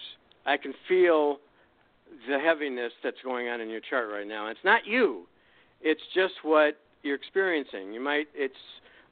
I 0.47 0.56
can 0.56 0.73
feel 0.88 1.38
the 2.28 2.38
heaviness 2.38 2.92
that's 3.02 3.16
going 3.25 3.49
on 3.49 3.61
in 3.61 3.68
your 3.68 3.80
chart 3.80 4.09
right 4.11 4.26
now. 4.26 4.49
It's 4.49 4.64
not 4.64 4.87
you. 4.87 5.26
It's 5.80 6.02
just 6.14 6.35
what 6.42 6.78
you're 7.02 7.16
experiencing. 7.16 7.92
You 7.92 8.00
might 8.00 8.28
it's 8.35 8.54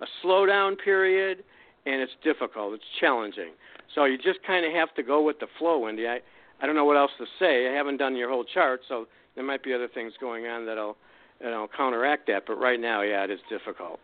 a 0.00 0.06
slowdown 0.24 0.76
period 0.82 1.44
and 1.86 2.00
it's 2.00 2.12
difficult. 2.22 2.74
It's 2.74 2.84
challenging. 3.00 3.52
So 3.94 4.04
you 4.04 4.16
just 4.16 4.38
kind 4.46 4.64
of 4.64 4.72
have 4.72 4.94
to 4.94 5.02
go 5.02 5.22
with 5.22 5.40
the 5.40 5.48
flow, 5.58 5.78
Wendy. 5.78 6.06
I 6.06 6.20
I 6.62 6.66
don't 6.66 6.76
know 6.76 6.84
what 6.84 6.96
else 6.96 7.10
to 7.18 7.26
say. 7.40 7.68
I 7.68 7.72
haven't 7.74 7.96
done 7.96 8.14
your 8.14 8.30
whole 8.30 8.44
chart, 8.44 8.80
so 8.88 9.06
there 9.34 9.44
might 9.44 9.64
be 9.64 9.74
other 9.74 9.88
things 9.88 10.12
going 10.20 10.46
on 10.46 10.64
that'll 10.64 10.96
you 11.40 11.50
know 11.50 11.68
counteract 11.76 12.28
that. 12.28 12.44
But 12.46 12.54
right 12.54 12.80
now, 12.80 13.02
yeah, 13.02 13.24
it 13.24 13.30
is 13.30 13.40
difficult. 13.50 13.98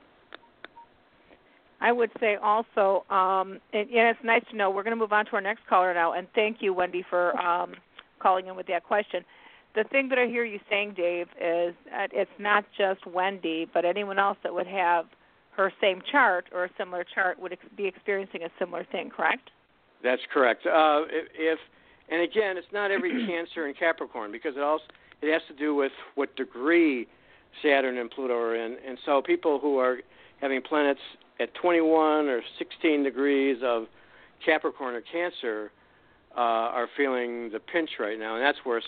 I 1.81 1.93
would 1.93 2.11
say 2.19 2.35
also, 2.43 3.05
um, 3.09 3.61
and, 3.73 3.89
and 3.89 4.09
it's 4.09 4.19
nice 4.25 4.43
to 4.51 4.57
know. 4.57 4.71
We're 4.71 4.83
going 4.83 4.97
to 4.97 5.01
move 5.01 5.13
on 5.13 5.25
to 5.27 5.33
our 5.33 5.41
next 5.41 5.61
caller 5.69 5.95
now, 5.95 6.13
and 6.13 6.27
thank 6.35 6.57
you, 6.61 6.75
Wendy, 6.75 7.05
for 7.09 7.39
um, 7.41 7.75
calling 8.21 8.49
in 8.49 8.57
with 8.57 8.67
that 8.67 8.85
question. 8.85 9.25
The 9.77 9.85
thing 9.85 10.09
that 10.09 10.19
I 10.19 10.27
hear 10.27 10.45
you 10.45 10.59
saying, 10.69 10.95
Dave, 10.97 11.29
is 11.41 11.75
that 11.91 12.09
it's 12.13 12.31
not 12.41 12.65
just 12.77 13.07
Wendy, 13.07 13.69
but 13.73 13.85
anyone 13.85 14.19
else 14.19 14.39
that 14.43 14.53
would 14.53 14.67
have 14.67 15.05
her 15.57 15.73
same 15.81 16.03
chart 16.11 16.47
or 16.53 16.65
a 16.65 16.71
similar 16.77 17.05
chart 17.15 17.39
would 17.39 17.53
ex- 17.53 17.63
be 17.77 17.87
experiencing 17.87 18.43
a 18.43 18.49
similar 18.59 18.85
thing, 18.91 19.11
correct? 19.11 19.51
That's 20.03 20.23
correct. 20.33 20.67
Uh, 20.67 21.03
if, 21.11 21.29
if 21.35 21.59
and 22.11 22.23
again, 22.23 22.57
it's 22.57 22.67
not 22.73 22.91
every 22.91 23.11
Cancer 23.27 23.67
and 23.67 23.77
Capricorn 23.79 24.33
because 24.33 24.57
it 24.57 24.63
also 24.63 24.85
it 25.21 25.33
has 25.33 25.43
to 25.49 25.55
do 25.55 25.75
with 25.75 25.93
what 26.15 26.35
degree 26.37 27.07
Saturn 27.63 27.99
and 27.99 28.11
Pluto 28.11 28.35
are 28.35 28.55
in, 28.55 28.77
and 28.87 28.99
so 29.05 29.21
people 29.23 29.59
who 29.59 29.79
are 29.79 29.99
having 30.41 30.63
planets 30.63 31.01
at 31.41 31.53
21 31.55 32.29
or 32.29 32.41
16 32.59 33.03
degrees 33.03 33.59
of 33.65 33.85
Capricorn 34.45 34.95
or 34.95 35.01
Cancer 35.01 35.71
uh, 36.37 36.41
are 36.41 36.89
feeling 36.97 37.51
the 37.51 37.59
pinch 37.59 37.91
right 37.99 38.19
now, 38.19 38.37
and 38.37 38.45
that's 38.45 38.59
where 38.65 38.81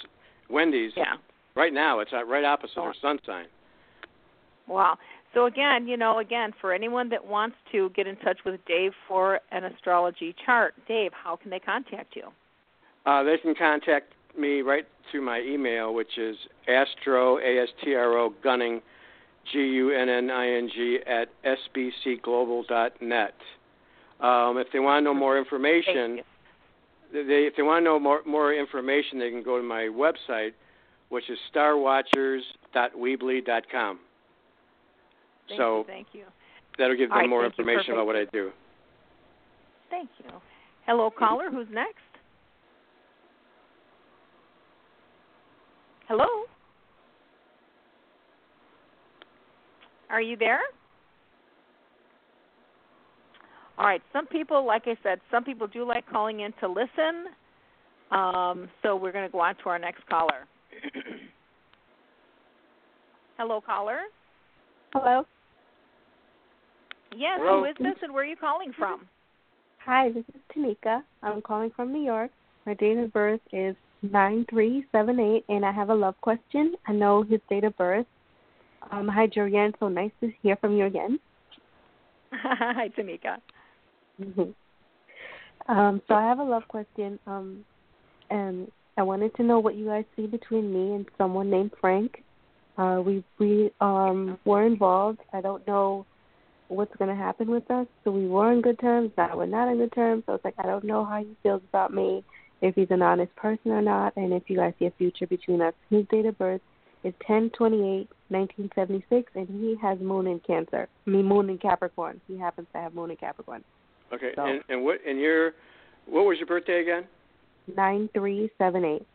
Wendy's 0.48 0.92
Yeah. 0.96 1.14
right 1.54 1.72
now. 1.72 1.98
It's 2.00 2.12
right 2.12 2.44
opposite 2.44 2.80
her 2.82 2.94
sun 3.00 3.18
sign. 3.26 3.46
Wow. 4.66 4.98
So 5.34 5.46
again, 5.46 5.86
you 5.88 5.96
know, 5.96 6.18
again, 6.18 6.52
for 6.60 6.72
anyone 6.72 7.08
that 7.10 7.24
wants 7.24 7.56
to 7.72 7.90
get 7.90 8.06
in 8.06 8.16
touch 8.16 8.38
with 8.44 8.64
Dave 8.66 8.92
for 9.08 9.40
an 9.50 9.64
astrology 9.64 10.34
chart, 10.44 10.74
Dave, 10.86 11.12
how 11.12 11.36
can 11.36 11.50
they 11.50 11.60
contact 11.60 12.16
you? 12.16 12.32
Uh, 13.06 13.22
they 13.22 13.38
can 13.38 13.54
contact 13.54 14.12
me 14.38 14.60
right 14.62 14.86
through 15.10 15.22
my 15.22 15.40
email, 15.40 15.94
which 15.94 16.18
is 16.18 16.36
astro 16.68 17.38
a 17.38 17.62
s 17.62 17.70
t 17.82 17.94
r 17.94 18.18
o 18.18 18.34
gunning 18.42 18.82
g 19.52 19.58
u 19.58 19.90
n 19.90 20.08
n 20.08 20.30
i 20.30 20.48
n 20.48 20.68
g 20.68 21.00
at 21.06 21.28
sbcglobal 21.44 22.66
dot 22.66 22.92
net. 23.00 23.34
Um, 24.20 24.58
if 24.58 24.66
they 24.72 24.80
want 24.80 25.00
to 25.00 25.04
know 25.04 25.14
more 25.14 25.38
information, 25.38 26.20
they, 27.12 27.46
if 27.46 27.54
they 27.56 27.62
want 27.62 27.80
to 27.80 27.84
know 27.84 27.98
more 27.98 28.20
more 28.26 28.52
information, 28.54 29.18
they 29.18 29.30
can 29.30 29.42
go 29.42 29.56
to 29.56 29.62
my 29.62 29.84
website, 29.84 30.52
which 31.08 31.30
is 31.30 31.38
starwatchers.weebly.com. 31.54 33.98
Thank 35.48 35.58
so 35.58 35.78
you. 35.78 35.84
Thank 35.86 36.08
you. 36.12 36.24
that'll 36.78 36.96
give 36.96 37.08
them 37.08 37.18
right, 37.18 37.28
more 37.28 37.46
information 37.46 37.94
about 37.94 38.06
what 38.06 38.16
I 38.16 38.26
do. 38.26 38.52
Thank 39.90 40.10
you. 40.18 40.26
Hello, 40.86 41.10
caller. 41.10 41.50
Who's 41.50 41.66
next? 41.72 41.98
Hello. 46.10 46.26
Are 50.10 50.20
you 50.20 50.36
there? 50.36 50.58
All 53.78 53.86
right. 53.86 54.02
Some 54.12 54.26
people, 54.26 54.66
like 54.66 54.82
I 54.86 54.96
said, 55.04 55.20
some 55.30 55.44
people 55.44 55.68
do 55.68 55.86
like 55.86 56.04
calling 56.10 56.40
in 56.40 56.52
to 56.58 56.66
listen. 56.66 57.26
Um, 58.10 58.68
so 58.82 58.96
we're 58.96 59.12
going 59.12 59.24
to 59.24 59.30
go 59.30 59.38
on 59.38 59.54
to 59.62 59.68
our 59.68 59.78
next 59.78 60.04
caller. 60.08 60.48
Hello, 63.38 63.60
caller. 63.64 64.00
Hello. 64.92 65.24
Yes, 67.16 67.38
Hello. 67.40 67.60
who 67.60 67.66
is 67.66 67.76
this 67.78 68.02
and 68.02 68.12
where 68.12 68.24
are 68.24 68.26
you 68.26 68.34
calling 68.34 68.72
from? 68.76 69.06
Hi, 69.84 70.10
this 70.10 70.24
is 70.34 70.40
Tamika. 70.56 71.04
I'm 71.22 71.40
calling 71.40 71.70
from 71.76 71.92
New 71.92 72.02
York. 72.02 72.32
My 72.66 72.74
date 72.74 72.98
of 72.98 73.12
birth 73.12 73.40
is 73.52 73.76
9378, 74.02 75.44
and 75.48 75.64
I 75.64 75.72
have 75.72 75.90
a 75.90 75.94
love 75.94 76.14
question. 76.20 76.74
I 76.86 76.92
know 76.92 77.22
his 77.22 77.40
date 77.48 77.64
of 77.64 77.76
birth. 77.76 78.06
Um, 78.90 79.08
hi, 79.08 79.26
Jorianne. 79.26 79.74
So 79.78 79.88
nice 79.88 80.10
to 80.20 80.32
hear 80.42 80.56
from 80.56 80.76
you 80.76 80.86
again. 80.86 81.18
Hi, 82.32 82.88
Tamika. 82.96 83.38
Mhm. 84.20 84.54
um, 85.68 86.00
so 86.06 86.14
I 86.14 86.22
have 86.22 86.38
a 86.38 86.44
love 86.44 86.66
question. 86.68 87.18
Um, 87.26 87.64
and 88.30 88.70
I 88.96 89.02
wanted 89.02 89.34
to 89.36 89.42
know 89.42 89.58
what 89.58 89.74
you 89.76 89.86
guys 89.86 90.04
see 90.16 90.26
between 90.26 90.72
me 90.72 90.94
and 90.94 91.06
someone 91.18 91.50
named 91.50 91.72
Frank. 91.80 92.22
Uh, 92.78 93.02
we 93.04 93.24
we 93.38 93.70
um 93.80 94.38
were 94.44 94.64
involved. 94.64 95.18
I 95.32 95.40
don't 95.40 95.66
know 95.66 96.06
what's 96.68 96.94
going 96.96 97.10
to 97.10 97.16
happen 97.16 97.50
with 97.50 97.68
us. 97.70 97.86
So 98.04 98.10
we 98.12 98.26
were 98.28 98.46
on 98.46 98.60
good 98.62 98.78
terms. 98.78 99.10
Now 99.18 99.36
we're 99.36 99.46
not 99.46 99.68
on 99.68 99.78
good 99.78 99.92
terms. 99.92 100.22
So 100.26 100.34
it's 100.34 100.44
like 100.44 100.54
I 100.58 100.66
don't 100.66 100.84
know 100.84 101.04
how 101.04 101.18
he 101.18 101.36
feels 101.42 101.62
about 101.68 101.92
me, 101.92 102.24
if 102.62 102.74
he's 102.74 102.90
an 102.90 103.02
honest 103.02 103.34
person 103.36 103.70
or 103.72 103.82
not, 103.82 104.16
and 104.16 104.32
if 104.32 104.44
you 104.48 104.56
guys 104.56 104.74
see 104.78 104.86
a 104.86 104.90
future 104.92 105.26
between 105.26 105.60
us. 105.62 105.74
His 105.88 106.04
date 106.10 106.26
of 106.26 106.36
birth 106.38 106.60
is 107.04 107.14
ten 107.26 107.50
twenty 107.50 108.00
eight, 108.00 108.08
nineteen 108.28 108.70
seventy 108.74 109.04
six, 109.08 109.30
and 109.34 109.48
he 109.48 109.76
has 109.80 109.98
moon 110.00 110.26
in 110.26 110.40
Cancer. 110.40 110.88
I 111.06 111.10
mean 111.10 111.26
moon 111.26 111.48
in 111.50 111.58
Capricorn. 111.58 112.20
He 112.28 112.38
happens 112.38 112.66
to 112.72 112.78
have 112.78 112.94
moon 112.94 113.10
in 113.10 113.16
Capricorn. 113.16 113.64
Okay, 114.12 114.32
So- 114.34 114.44
and 114.44 114.62
and 114.68 114.84
what 114.84 114.98
and 115.06 115.18
your 115.18 115.52
what 116.06 116.24
was 116.24 116.38
your 116.38 116.46
birthday 116.46 116.80
again? 116.82 117.04
Nine 117.76 118.08
three 118.12 118.50
seven 118.58 118.84
eight. 118.84 119.06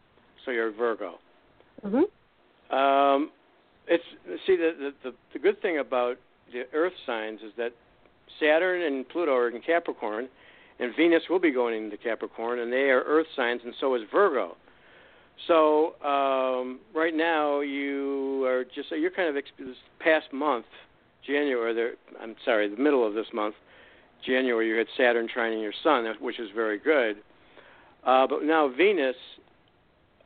So 0.46 0.52
you're 0.52 0.72
Virgo. 0.72 1.20
Mhm. 1.86 2.04
Um, 2.72 3.32
it's 3.88 4.04
see 4.48 4.56
the, 4.56 4.72
the 5.04 5.10
the 5.10 5.16
the 5.34 5.40
good 5.40 5.62
thing 5.62 5.80
about 5.80 6.18
the 6.52 6.64
Earth 6.74 6.94
signs 7.06 7.42
is 7.42 7.52
that 7.58 7.74
Saturn 8.40 8.82
and 8.82 9.08
Pluto 9.08 9.34
are 9.36 9.50
in 9.50 9.62
Capricorn, 9.62 10.28
and 10.80 10.96
Venus 10.96 11.24
will 11.30 11.40
be 11.40 11.52
going 11.52 11.86
into 11.86 11.98
Capricorn, 11.98 12.60
and 12.60 12.72
they 12.72 12.90
are 12.90 13.02
Earth 13.02 13.28
signs, 13.36 13.62
and 13.64 13.74
so 13.80 13.96
is 13.96 14.02
Virgo. 14.12 14.58
So 15.48 15.96
um, 16.04 16.80
right 16.94 17.14
now 17.14 17.60
you 17.60 18.46
are 18.46 18.64
just 18.64 18.92
you're 18.92 19.12
kind 19.12 19.30
of 19.30 19.38
ex- 19.38 19.50
this 19.60 19.76
past 20.00 20.32
month, 20.34 20.66
January. 21.26 21.94
I'm 22.22 22.36
sorry, 22.44 22.70
the 22.70 22.82
middle 22.82 23.06
of 23.06 23.14
this 23.14 23.28
month, 23.34 23.56
January. 24.26 24.70
You 24.70 24.78
had 24.78 24.88
Saturn 24.98 25.28
trining 25.28 25.62
your 25.62 25.74
Sun, 25.84 26.06
which 26.20 26.40
is 26.40 26.50
very 26.56 26.80
good. 26.80 27.18
Uh, 28.06 28.28
but 28.28 28.44
now 28.44 28.68
Venus 28.70 29.16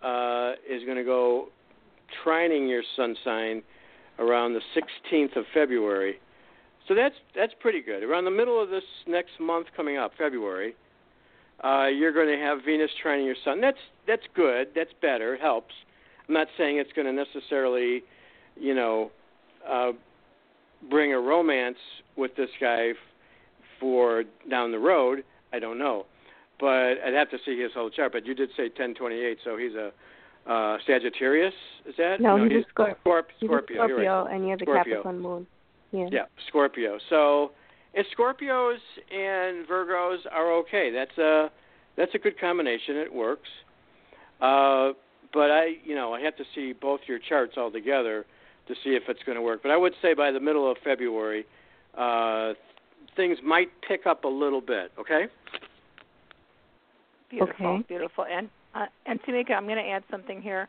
uh, 0.03 0.53
is 0.69 0.83
going 0.83 0.97
to 0.97 1.03
go 1.03 1.47
trining 2.25 2.69
your 2.69 2.83
sun 2.95 3.15
sign 3.23 3.61
around 4.17 4.53
the 4.53 4.61
16th 4.75 5.35
of 5.35 5.45
February. 5.53 6.19
So 6.89 6.95
that's 6.95 7.15
that's 7.35 7.53
pretty 7.61 7.81
good. 7.81 8.03
Around 8.03 8.25
the 8.25 8.31
middle 8.31 8.61
of 8.61 8.69
this 8.69 8.83
next 9.07 9.39
month 9.39 9.67
coming 9.77 9.97
up, 9.97 10.11
February, 10.17 10.73
uh, 11.63 11.85
you're 11.85 12.11
going 12.11 12.27
to 12.27 12.43
have 12.43 12.59
Venus 12.65 12.89
trining 13.05 13.25
your 13.25 13.35
sun. 13.45 13.61
That's 13.61 13.77
that's 14.07 14.23
good. 14.35 14.69
That's 14.75 14.91
better. 15.01 15.35
It 15.35 15.41
helps. 15.41 15.73
I'm 16.27 16.33
not 16.33 16.47
saying 16.57 16.77
it's 16.79 16.91
going 16.93 17.05
to 17.05 17.13
necessarily, 17.13 18.03
you 18.59 18.73
know, 18.73 19.11
uh, 19.69 19.91
bring 20.89 21.13
a 21.13 21.19
romance 21.19 21.77
with 22.17 22.35
this 22.35 22.49
guy 22.59 22.89
f- 22.89 22.95
for 23.79 24.23
down 24.49 24.71
the 24.71 24.79
road. 24.79 25.23
I 25.53 25.59
don't 25.59 25.77
know. 25.79 26.05
but 26.59 26.67
I'd 27.05 27.13
have 27.15 27.29
to 27.31 27.37
see 27.45 27.59
his 27.59 27.71
whole 27.73 27.89
chart. 27.91 28.11
But 28.13 28.25
you 28.25 28.33
did 28.35 28.49
say 28.57 28.63
1028, 28.63 29.37
so 29.43 29.57
he's 29.57 29.73
a 29.75 29.91
uh, 30.51 30.77
Sagittarius. 30.87 31.53
Is 31.87 31.93
that 31.97 32.19
No, 32.19 32.37
no 32.37 32.43
he's 32.45 32.63
a 32.65 32.73
Scorp- 32.73 32.95
Scorp- 33.05 33.23
He's 33.39 33.47
Scorpio. 33.47 33.77
a 33.77 33.81
right. 33.81 33.89
Scorpio, 33.91 34.25
and 34.25 34.43
you 34.43 34.49
have 34.51 34.61
a 34.61 34.63
Scorpio. 34.63 34.83
Capricorn 35.03 35.19
moon. 35.19 35.47
Yeah. 35.91 36.07
Yeah, 36.11 36.25
Scorpio. 36.47 36.99
So, 37.09 37.51
and 37.95 38.05
Scorpios 38.17 38.77
and 39.11 39.67
Virgos 39.67 40.19
are 40.31 40.53
okay. 40.59 40.91
That's 40.93 41.17
a 41.17 41.49
that's 41.97 42.13
a 42.13 42.19
good 42.19 42.39
combination. 42.39 42.97
It 42.97 43.13
works. 43.13 43.49
Uh, 44.39 44.91
but 45.33 45.51
I, 45.51 45.75
you 45.83 45.95
know, 45.95 46.13
I 46.13 46.21
have 46.21 46.35
to 46.37 46.43
see 46.55 46.73
both 46.73 47.01
your 47.07 47.19
charts 47.19 47.53
all 47.57 47.71
together 47.71 48.25
to 48.67 48.73
see 48.83 48.91
if 48.91 49.03
it's 49.09 49.21
going 49.25 49.35
to 49.35 49.41
work. 49.41 49.61
But 49.61 49.71
I 49.71 49.77
would 49.77 49.93
say 50.01 50.13
by 50.13 50.31
the 50.31 50.39
middle 50.39 50.69
of 50.69 50.77
February, 50.83 51.45
uh, 51.97 52.53
things 53.15 53.37
might 53.43 53.69
pick 53.87 54.05
up 54.05 54.23
a 54.23 54.27
little 54.27 54.61
bit. 54.61 54.91
Okay. 54.99 55.25
Beautiful, 57.29 57.67
Okay. 57.67 57.85
beautiful. 57.87 58.25
And 58.25 58.49
uh, 58.75 58.85
and 59.05 59.21
Tamika, 59.23 59.51
I'm 59.51 59.65
going 59.65 59.83
to 59.83 59.89
add 59.89 60.03
something 60.11 60.41
here. 60.41 60.67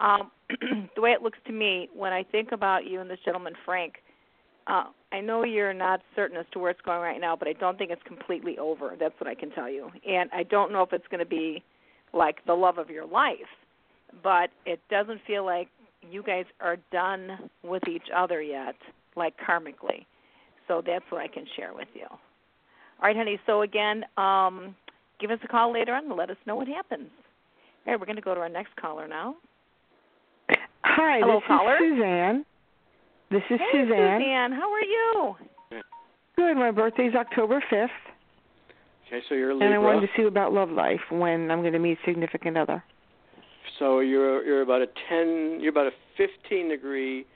Um, 0.00 0.30
the 0.96 1.00
way 1.00 1.10
it 1.10 1.22
looks 1.22 1.38
to 1.46 1.52
me 1.52 1.88
when 1.94 2.12
I 2.12 2.22
think 2.22 2.52
about 2.52 2.86
you 2.86 3.00
and 3.00 3.10
this 3.10 3.18
gentleman 3.24 3.52
Frank, 3.64 3.94
uh, 4.68 4.84
I 5.10 5.20
know 5.20 5.44
you're 5.44 5.72
not 5.72 6.00
certain 6.14 6.36
as 6.36 6.44
to 6.52 6.58
where 6.58 6.70
it's 6.70 6.80
going 6.82 7.00
right 7.00 7.20
now, 7.20 7.34
but 7.34 7.48
I 7.48 7.54
don't 7.54 7.78
think 7.78 7.90
it's 7.90 8.02
completely 8.04 8.58
over. 8.58 8.94
That's 8.98 9.14
what 9.18 9.28
I 9.28 9.34
can 9.34 9.50
tell 9.50 9.68
you. 9.70 9.90
And 10.06 10.28
I 10.32 10.42
don't 10.42 10.72
know 10.72 10.82
if 10.82 10.92
it's 10.92 11.06
going 11.10 11.20
to 11.20 11.26
be 11.26 11.62
like 12.12 12.44
the 12.46 12.52
love 12.54 12.78
of 12.78 12.90
your 12.90 13.06
life, 13.06 13.36
but 14.22 14.50
it 14.66 14.80
doesn't 14.90 15.20
feel 15.26 15.44
like 15.44 15.68
you 16.08 16.22
guys 16.22 16.44
are 16.60 16.76
done 16.92 17.50
with 17.62 17.86
each 17.88 18.08
other 18.14 18.42
yet, 18.42 18.76
like 19.16 19.34
karmically. 19.38 20.04
So 20.68 20.82
that's 20.86 21.04
what 21.08 21.22
I 21.22 21.28
can 21.28 21.46
share 21.56 21.74
with 21.74 21.88
you. 21.94 22.06
All 22.10 22.18
right, 23.02 23.16
honey. 23.16 23.40
So 23.46 23.62
again, 23.62 24.04
um, 24.16 24.76
give 25.20 25.30
us 25.30 25.38
a 25.42 25.48
call 25.48 25.72
later 25.72 25.94
on 25.94 26.04
and 26.04 26.16
let 26.16 26.30
us 26.30 26.36
know 26.46 26.56
what 26.56 26.68
happens. 26.68 27.08
All 27.86 27.92
right, 27.92 28.00
we're 28.00 28.06
going 28.06 28.16
to 28.16 28.22
go 28.22 28.34
to 28.34 28.40
our 28.40 28.48
next 28.48 28.76
caller 28.76 29.08
now. 29.08 29.36
Hi, 30.82 31.20
Hello, 31.20 31.36
this 31.36 31.44
caller. 31.46 31.74
is 31.76 31.94
Suzanne. 31.94 32.44
This 33.30 33.42
is 33.50 33.58
hey, 33.60 33.82
Suzanne. 33.84 34.20
Suzanne, 34.20 34.52
how 34.52 34.72
are 34.72 34.82
you? 34.82 35.36
Good. 36.36 36.54
My 36.56 36.70
birthday's 36.70 37.14
October 37.14 37.62
5th, 37.70 37.88
Okay. 39.08 39.22
So 39.28 39.34
you're 39.34 39.50
a 39.50 39.54
Libra. 39.54 39.66
and 39.66 39.74
I 39.74 39.78
wanted 39.78 40.02
to 40.02 40.08
see 40.16 40.22
about 40.22 40.52
love 40.52 40.70
life 40.70 41.00
when 41.10 41.50
I'm 41.50 41.60
going 41.62 41.72
to 41.72 41.78
meet 41.78 41.98
significant 42.04 42.56
other. 42.56 42.82
So 43.78 44.00
you're 44.00 44.44
you're 44.44 44.62
about 44.62 44.82
a 44.82 44.86
ten. 45.08 45.58
You're 45.60 45.70
about 45.70 45.86
a 45.86 45.92
fifteen 46.16 46.68
degree 46.68 47.26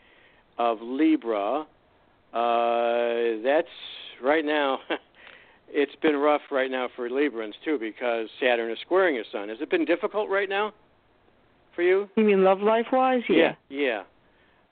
of 0.58 0.78
Libra. 0.82 1.66
Uh, 2.32 3.42
that's 3.42 3.68
right 4.22 4.44
now. 4.44 4.80
it's 5.68 5.94
been 6.02 6.16
rough 6.16 6.42
right 6.50 6.70
now 6.70 6.88
for 6.94 7.08
Librans 7.08 7.54
too 7.64 7.78
because 7.78 8.28
Saturn 8.40 8.70
is 8.70 8.78
squaring 8.84 9.14
your 9.14 9.24
Sun. 9.32 9.48
Has 9.48 9.58
it 9.60 9.70
been 9.70 9.84
difficult 9.84 10.28
right 10.28 10.48
now 10.48 10.72
for 11.74 11.82
you? 11.82 12.08
You 12.16 12.24
mean 12.24 12.44
love 12.44 12.60
life 12.60 12.86
wise? 12.92 13.22
Yeah. 13.28 13.54
Yeah. 13.68 14.02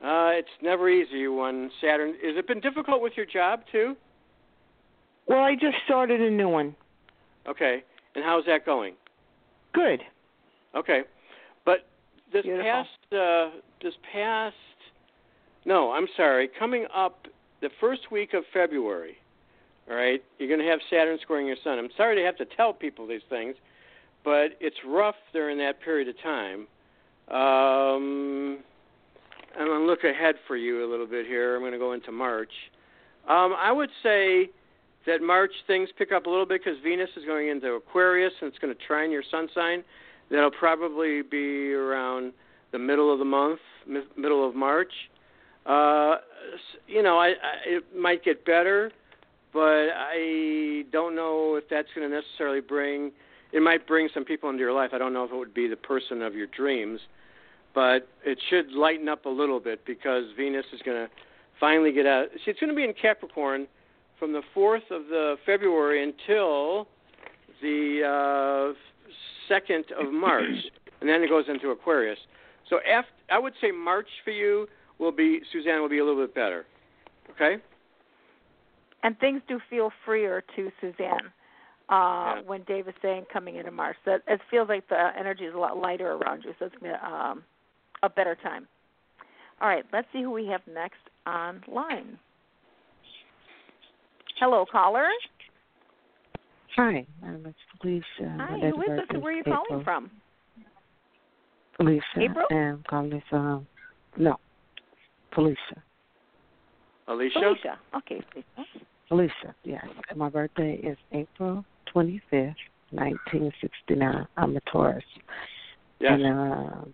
Uh, 0.03 0.33
it's 0.33 0.49
never 0.63 0.89
easy 0.89 1.29
when 1.29 1.71
Saturn. 1.81 2.11
Has 2.25 2.37
it 2.37 2.47
been 2.47 2.61
difficult 2.61 3.03
with 3.03 3.13
your 3.17 3.27
job 3.27 3.61
too? 3.71 3.97
Well, 5.27 5.41
I 5.41 5.55
just 5.55 5.77
started 5.85 6.21
a 6.21 6.31
new 6.31 6.49
one. 6.49 6.75
Okay. 7.47 7.83
And 8.15 8.25
how's 8.25 8.45
that 8.47 8.67
going? 8.67 8.95
Good. 9.73 10.01
Okay, 10.75 11.03
but 11.65 11.87
this 12.33 12.43
Beautiful. 12.43 12.65
past 12.65 13.13
uh, 13.13 13.51
this 13.83 13.95
past 14.13 14.55
no, 15.65 15.93
I'm 15.93 16.07
sorry, 16.17 16.49
coming 16.59 16.87
up 16.95 17.27
the 17.61 17.71
first 17.81 18.11
week 18.11 18.35
of 18.35 18.45
February. 18.53 19.17
All 19.89 19.97
right, 19.97 20.23
you're 20.39 20.49
going 20.49 20.61
to 20.61 20.67
have 20.67 20.79
Saturn 20.89 21.19
squaring 21.21 21.47
your 21.47 21.57
Sun. 21.63 21.79
I'm 21.79 21.91
sorry 21.97 22.17
to 22.17 22.23
have 22.23 22.37
to 22.39 22.45
tell 22.57 22.73
people 22.73 23.07
these 23.07 23.21
things, 23.29 23.57
but 24.25 24.53
it's 24.61 24.77
rough 24.87 25.17
during 25.33 25.59
that 25.59 25.81
period 25.83 26.09
of 26.09 26.15
time. 26.23 26.67
Um, 27.37 28.59
I'm 29.59 29.67
going 29.67 29.81
to 29.81 29.87
look 29.87 30.05
ahead 30.05 30.37
for 30.47 30.57
you 30.57 30.85
a 30.85 30.89
little 30.91 31.07
bit 31.07 31.27
here. 31.27 31.57
I'm 31.57 31.63
going 31.63 31.73
to 31.73 31.79
go 31.79 31.93
into 31.93 32.13
March. 32.13 32.53
Um, 33.29 33.55
I 33.59 33.73
would 33.73 33.91
say 34.03 34.51
that 35.07 35.23
March 35.23 35.53
things 35.67 35.89
pick 35.97 36.13
up 36.13 36.27
a 36.27 36.31
little 36.31 36.47
bit 36.47 36.63
because 36.63 36.79
Venus 36.83 37.11
is 37.17 37.25
going 37.25 37.49
into 37.49 37.73
Aquarius 37.73 38.33
and 38.41 38.49
it's 38.49 38.59
going 38.59 38.75
to 38.75 38.81
trine 38.87 39.11
your 39.11 39.23
sun 39.31 39.49
sign. 39.55 39.83
That'll 40.31 40.51
probably 40.51 41.23
be 41.23 41.73
around 41.73 42.33
the 42.73 42.79
middle 42.79 43.13
of 43.13 43.19
the 43.19 43.25
month, 43.25 43.61
mi- 43.87 44.03
middle 44.17 44.49
of 44.49 44.55
March. 44.55 44.93
Uh, 45.67 46.17
you 46.87 47.03
know, 47.03 47.19
I, 47.19 47.29
I 47.29 47.35
it 47.67 47.97
might 47.97 48.25
get 48.25 48.45
better, 48.45 48.93
but 49.53 49.89
I 49.95 50.85
don't 50.93 51.17
know 51.17 51.57
if 51.57 51.65
that's 51.69 51.89
going 51.95 52.09
to 52.09 52.15
necessarily 52.15 52.61
bring. 52.61 53.13
It 53.53 53.63
might 53.63 53.87
bring 53.87 54.09
some 54.15 54.25
people 54.25 54.49
into 54.49 54.61
your 54.61 54.73
life. 54.73 54.91
I 54.93 54.99
don't 54.99 55.13
know 55.13 55.25
if 55.25 55.33
it 55.33 55.37
would 55.37 55.53
be 55.53 55.67
the 55.67 55.77
person 55.77 56.23
of 56.23 56.35
your 56.35 56.47
dreams, 56.47 57.01
but 57.75 58.09
it 58.25 58.39
should 58.49 58.73
lighten 58.73 59.09
up 59.09 59.27
a 59.27 59.29
little 59.29 59.61
bit 59.61 59.85
because 59.87 60.25
Venus 60.37 60.65
is 60.73 60.81
going 60.85 61.07
to 61.07 61.11
finally 61.59 61.93
get 61.93 62.07
out. 62.07 62.29
See, 62.45 62.51
it's 62.51 62.61
going 62.61 62.71
to 62.71 62.77
be 62.77 62.85
in 62.85 62.95
Capricorn 63.01 63.67
from 64.19 64.33
the 64.33 64.43
4th 64.55 64.91
of 64.91 65.07
the 65.09 65.37
February 65.47 66.03
until 66.03 66.89
the 67.63 68.75
uh, 68.75 69.53
2nd 69.53 69.85
of 69.99 70.13
March, 70.13 70.45
and 71.01 71.09
then 71.09 71.23
it 71.23 71.29
goes 71.29 71.45
into 71.49 71.71
Aquarius. 71.71 72.19
So 72.69 72.79
after, 72.89 73.11
I 73.31 73.39
would 73.39 73.55
say 73.61 73.71
March 73.71 74.09
for 74.25 74.31
you 74.31 74.67
will 74.99 75.13
be 75.13 75.41
Suzanne 75.53 75.81
will 75.81 75.89
be 75.89 75.99
a 75.99 76.05
little 76.05 76.21
bit 76.21 76.35
better. 76.35 76.67
Okay. 77.31 77.57
And 79.03 79.19
things 79.19 79.41
do 79.49 79.59
feel 79.71 79.91
freer 80.05 80.43
to 80.57 80.71
Suzanne 80.81 81.27
uh, 81.89 82.37
Yeah. 82.37 82.41
when 82.47 82.63
Dave 82.65 82.87
is 82.87 82.95
saying 83.01 83.25
coming 83.33 83.57
into 83.57 83.71
March. 83.71 83.97
That 84.05 84.21
it 84.29 84.41
feels 84.51 84.69
like 84.69 84.89
the 84.89 85.11
energy 85.19 85.45
is 85.45 85.55
a 85.55 85.59
lot 85.59 85.79
lighter 85.79 86.13
around 86.13 86.45
you, 86.45 86.53
so 86.59 86.67
it's 86.67 86.75
gonna, 86.81 87.01
um, 87.03 87.43
a 88.03 88.09
better 88.09 88.37
time. 88.43 88.67
All 89.61 89.69
right, 89.69 89.85
let's 89.93 90.07
see 90.13 90.23
who 90.23 90.31
we 90.31 90.47
have 90.47 90.63
next 90.73 91.01
online. 91.27 92.19
Hello, 94.39 94.65
caller. 94.71 95.09
Hi, 96.77 97.07
my 97.21 97.33
name 97.33 97.47
is 97.47 97.55
Felicia. 97.81 98.05
My 98.37 98.47
Hi, 98.47 98.61
date 98.61 98.75
who 98.75 98.77
of 98.77 98.83
is 98.83 98.87
birth 98.89 99.09
this 99.13 99.23
where 99.23 99.33
are 99.33 99.37
you 99.37 99.41
April. 99.41 99.65
calling 99.69 99.85
from? 99.85 100.11
Felicia. 101.77 102.03
April? 102.19 102.47
And 102.51 102.59
I'm 102.59 102.85
calling 102.89 103.23
from, 103.29 103.67
no, 104.17 104.37
Felicia. 105.35 105.83
Alicia. 107.09 107.41
Felicia. 107.41 107.79
Okay, 107.97 108.23
Felicia. 108.33 108.71
Felicia, 109.09 109.55
yes. 109.65 109.85
My 110.17 110.29
birthday 110.31 110.75
is 110.77 110.97
April 111.13 111.65
25th, 111.95 112.55
1969. 112.93 114.27
I'm 114.37 114.57
a 114.57 114.61
Taurus. 114.73 115.03
Yes. 115.99 116.13
And, 116.15 116.27
uh, 116.27 116.85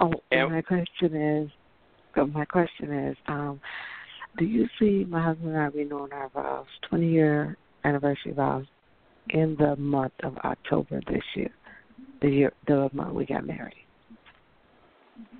oh, 0.00 0.12
And- 0.30 0.50
my 0.50 0.62
question 0.62 1.14
is, 1.14 1.50
my 2.32 2.44
question 2.44 2.92
is, 2.92 3.16
um, 3.26 3.60
do 4.38 4.44
you 4.44 4.68
see 4.78 5.04
my 5.08 5.22
husband 5.22 5.50
and 5.50 5.58
I 5.58 5.66
renewing 5.66 6.12
our 6.12 6.28
vows, 6.30 6.66
20 6.88 7.06
year 7.06 7.56
anniversary 7.84 8.32
vows, 8.32 8.66
in 9.30 9.56
the 9.58 9.76
month 9.76 10.12
of 10.22 10.36
October 10.38 11.00
this 11.06 11.22
year, 11.34 11.50
the 12.20 12.28
year, 12.28 12.52
the 12.66 12.90
month 12.92 13.14
we 13.14 13.26
got 13.26 13.46
married? 13.46 13.74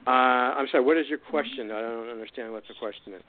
Uh, 0.07 0.11
I'm 0.11 0.67
sorry. 0.71 0.85
What 0.85 0.97
is 0.97 1.07
your 1.09 1.19
question? 1.19 1.71
I 1.71 1.81
don't 1.81 2.09
understand 2.09 2.53
what 2.53 2.65
the 2.69 2.75
question 2.75 3.15
is. 3.15 3.23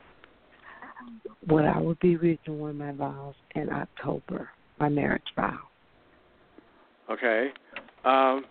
Would 1.48 1.66
I 1.66 1.80
would 1.80 2.00
be 2.00 2.16
renewing 2.16 2.78
my 2.78 2.92
vows 2.92 3.36
in 3.56 3.70
October, 3.70 4.50
my 4.80 4.90
marriage 4.90 5.22
vow? 5.36 5.58
Okay. 7.10 7.50
Um, 8.06 8.46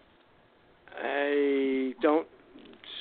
I 0.99 1.95
don't. 2.03 2.27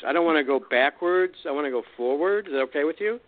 I 0.07 0.13
don't 0.13 0.25
want 0.25 0.37
to 0.37 0.43
go 0.43 0.59
backwards. 0.69 1.35
I 1.47 1.51
want 1.51 1.65
to 1.65 1.71
go 1.71 1.83
forward. 1.97 2.47
Is 2.47 2.53
that 2.53 2.59
okay 2.61 2.83
with 2.83 2.97
you? 2.99 3.19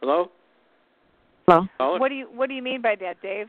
Hello. 0.00 0.30
Hello? 1.46 1.66
Caller? 1.78 1.98
What 1.98 2.08
do 2.08 2.14
you 2.14 2.26
What 2.32 2.48
do 2.48 2.54
you 2.54 2.62
mean 2.62 2.82
by 2.82 2.94
that, 3.00 3.20
Dave? 3.22 3.46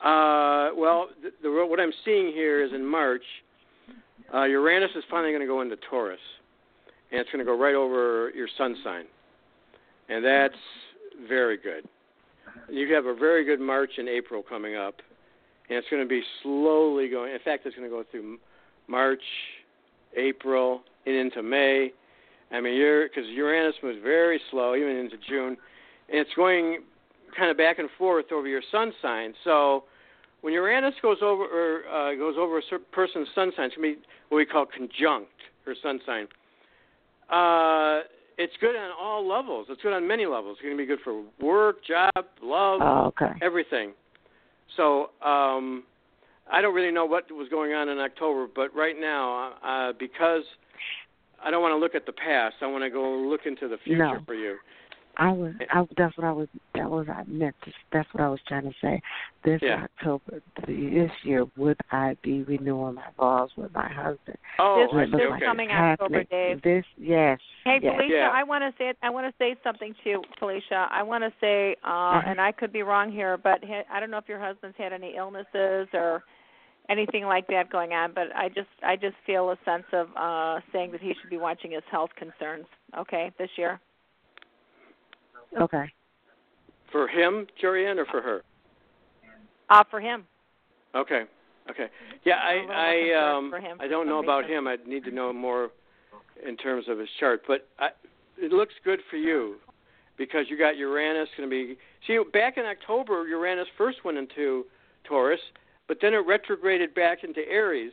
Uh, 0.00 0.70
well, 0.76 1.08
the, 1.22 1.30
the 1.42 1.66
what 1.66 1.80
I'm 1.80 1.92
seeing 2.04 2.28
here 2.28 2.62
is 2.64 2.72
in 2.72 2.84
March, 2.84 3.22
uh, 4.32 4.44
Uranus 4.44 4.90
is 4.96 5.04
finally 5.10 5.32
going 5.32 5.40
to 5.40 5.46
go 5.46 5.62
into 5.62 5.76
Taurus, 5.88 6.20
and 7.10 7.20
it's 7.20 7.30
going 7.30 7.38
to 7.38 7.50
go 7.50 7.58
right 7.58 7.74
over 7.74 8.30
your 8.34 8.48
sun 8.58 8.76
sign, 8.84 9.04
and 10.08 10.24
that's 10.24 10.54
very 11.28 11.56
good. 11.56 11.88
You 12.68 12.92
have 12.94 13.06
a 13.06 13.14
very 13.14 13.44
good 13.44 13.60
March 13.60 13.92
and 13.96 14.08
April 14.08 14.42
coming 14.42 14.76
up, 14.76 14.96
and 15.68 15.78
it's 15.78 15.88
going 15.88 16.02
to 16.02 16.08
be 16.08 16.22
slowly 16.42 17.08
going. 17.08 17.32
In 17.32 17.40
fact, 17.40 17.64
it's 17.66 17.74
going 17.74 17.88
to 17.88 17.94
go 17.94 18.04
through 18.10 18.38
March, 18.86 19.22
April, 20.16 20.82
and 21.06 21.14
into 21.14 21.42
May. 21.42 21.92
I 22.52 22.60
mean, 22.60 22.74
you're 22.74 23.08
because 23.08 23.24
Uranus 23.28 23.74
was 23.82 23.96
very 24.02 24.40
slow, 24.50 24.74
even 24.74 24.96
into 24.96 25.16
June, 25.28 25.56
and 26.08 26.18
it's 26.18 26.30
going 26.36 26.80
kind 27.36 27.50
of 27.50 27.56
back 27.56 27.78
and 27.78 27.88
forth 27.98 28.26
over 28.32 28.46
your 28.46 28.62
sun 28.70 28.92
sign. 29.02 29.34
So 29.42 29.84
when 30.42 30.52
Uranus 30.52 30.94
goes 31.02 31.18
over 31.22 31.42
or 31.44 31.88
uh, 31.88 32.14
goes 32.14 32.36
over 32.38 32.58
a 32.58 32.78
person's 32.92 33.28
sun 33.34 33.52
sign, 33.56 33.66
it's 33.66 33.76
going 33.76 33.94
to 33.94 34.00
be 34.00 34.06
what 34.28 34.38
we 34.38 34.46
call 34.46 34.66
conjunct 34.66 35.30
her 35.64 35.74
sun 35.82 36.00
sign. 36.06 36.26
Uh, 37.30 38.02
it's 38.36 38.52
good 38.60 38.76
on 38.76 38.90
all 39.00 39.26
levels. 39.26 39.66
It's 39.70 39.82
good 39.82 39.92
on 39.92 40.06
many 40.06 40.26
levels. 40.26 40.56
It's 40.58 40.62
going 40.62 40.76
to 40.76 40.80
be 40.80 40.86
good 40.86 40.98
for 41.02 41.22
work, 41.40 41.84
job, 41.84 42.10
love, 42.42 42.80
Oh, 42.82 43.12
okay. 43.18 43.32
everything. 43.42 43.92
So 44.76 45.10
um, 45.24 45.84
I 46.50 46.60
don't 46.60 46.74
really 46.74 46.92
know 46.92 47.06
what 47.06 47.30
was 47.32 47.48
going 47.48 47.72
on 47.72 47.88
in 47.88 47.98
October, 47.98 48.46
but 48.54 48.74
right 48.74 48.98
now, 48.98 49.52
uh, 49.64 49.92
because 49.98 50.42
I 51.42 51.50
don't 51.50 51.62
want 51.62 51.72
to 51.72 51.78
look 51.78 51.94
at 51.94 52.06
the 52.06 52.12
past, 52.12 52.56
I 52.60 52.66
want 52.66 52.84
to 52.84 52.90
go 52.90 53.18
look 53.18 53.46
into 53.46 53.68
the 53.68 53.78
future 53.78 53.98
No. 53.98 54.20
for 54.26 54.34
you. 54.34 54.56
I 55.16 55.30
was. 55.32 55.52
I, 55.72 55.84
that's 55.96 56.16
what 56.16 56.26
I 56.26 56.32
was. 56.32 56.48
That 56.74 56.90
was. 56.90 57.06
I 57.08 57.22
meant. 57.26 57.54
To, 57.64 57.72
that's 57.92 58.08
what 58.12 58.22
I 58.22 58.28
was 58.28 58.40
trying 58.48 58.64
to 58.64 58.72
say. 58.82 59.00
This 59.44 59.60
Yeah. 59.62 59.84
October, 59.84 60.40
this 60.66 61.10
year, 61.22 61.44
would 61.56 61.78
I 61.92 62.16
be 62.22 62.42
renewing 62.42 62.94
my 62.94 63.04
vows 63.18 63.50
with 63.56 63.72
my 63.74 63.88
husband? 63.88 64.38
Oh, 64.58 64.86
This- 64.86 64.94
I 64.94 65.02
It 65.02 65.06
see. 65.06 65.10
looks 65.12 65.22
this 65.22 65.32
Okay. 65.36 65.44
coming 65.44 65.70
it's 65.70 66.00
October. 66.00 66.24
Dave. 66.24 66.62
This, 66.62 66.84
yes. 66.96 67.38
Hey, 67.64 67.78
yes. 67.82 67.94
Felicia, 67.96 68.14
Yeah. 68.14 68.30
I 68.32 68.42
want 68.42 68.62
to 68.64 68.76
say 68.78 68.94
I 69.02 69.10
want 69.10 69.26
to 69.26 69.34
say 69.38 69.56
something 69.62 69.94
to 70.02 70.10
you, 70.10 70.22
Felicia. 70.38 70.88
I 70.90 71.02
want 71.02 71.22
to 71.24 71.32
say, 71.40 71.76
uh, 71.84 72.20
Mhm. 72.20 72.28
and 72.28 72.40
I 72.40 72.52
could 72.52 72.72
be 72.72 72.82
wrong 72.82 73.10
here, 73.12 73.36
but 73.36 73.62
I 73.90 74.00
don't 74.00 74.10
know 74.10 74.18
if 74.18 74.28
your 74.28 74.40
husband's 74.40 74.76
had 74.76 74.92
any 74.92 75.16
illnesses 75.16 75.88
or 75.92 76.24
anything 76.88 77.24
like 77.24 77.46
that 77.48 77.70
going 77.70 77.92
on. 77.92 78.12
But 78.12 78.34
I 78.34 78.48
just 78.48 78.68
I 78.82 78.96
just 78.96 79.16
feel 79.26 79.50
a 79.50 79.56
sense 79.64 79.86
of 79.92 80.08
uh 80.16 80.60
saying 80.72 80.90
that 80.92 81.00
he 81.00 81.14
should 81.14 81.30
be 81.30 81.36
watching 81.38 81.70
his 81.70 81.84
health 81.90 82.10
concerns. 82.16 82.66
Okay, 82.96 83.30
this 83.38 83.50
year. 83.56 83.80
Okay. 85.60 85.92
For 86.90 87.08
him, 87.08 87.46
Jorianne, 87.62 87.98
or 87.98 88.06
for 88.06 88.22
her? 88.22 88.42
Uh 89.70 89.84
for 89.90 90.00
him. 90.00 90.24
Okay. 90.94 91.22
Okay. 91.70 91.86
Yeah, 92.24 92.36
I'm 92.36 92.58
a 92.58 92.60
little 92.60 92.76
I 92.76 93.36
um 93.36 93.50
for 93.50 93.60
him 93.60 93.78
I 93.80 93.88
don't 93.88 94.06
know 94.06 94.22
about 94.22 94.48
him. 94.48 94.66
I'd 94.66 94.86
need 94.86 95.04
to 95.04 95.10
know 95.10 95.32
more 95.32 95.70
in 96.46 96.56
terms 96.56 96.86
of 96.88 96.98
his 96.98 97.08
chart, 97.18 97.42
but 97.46 97.68
I, 97.78 97.88
it 98.36 98.52
looks 98.52 98.74
good 98.84 99.00
for 99.10 99.16
you 99.16 99.56
because 100.18 100.46
you 100.48 100.58
got 100.58 100.76
Uranus 100.76 101.28
going 101.36 101.48
to 101.48 101.50
be 101.50 101.76
See, 102.06 102.18
back 102.32 102.58
in 102.58 102.64
October 102.64 103.26
Uranus 103.26 103.68
first 103.78 104.04
went 104.04 104.18
into 104.18 104.64
Taurus, 105.04 105.40
but 105.88 105.98
then 106.02 106.12
it 106.12 106.18
retrograded 106.18 106.94
back 106.94 107.24
into 107.24 107.40
Aries. 107.48 107.92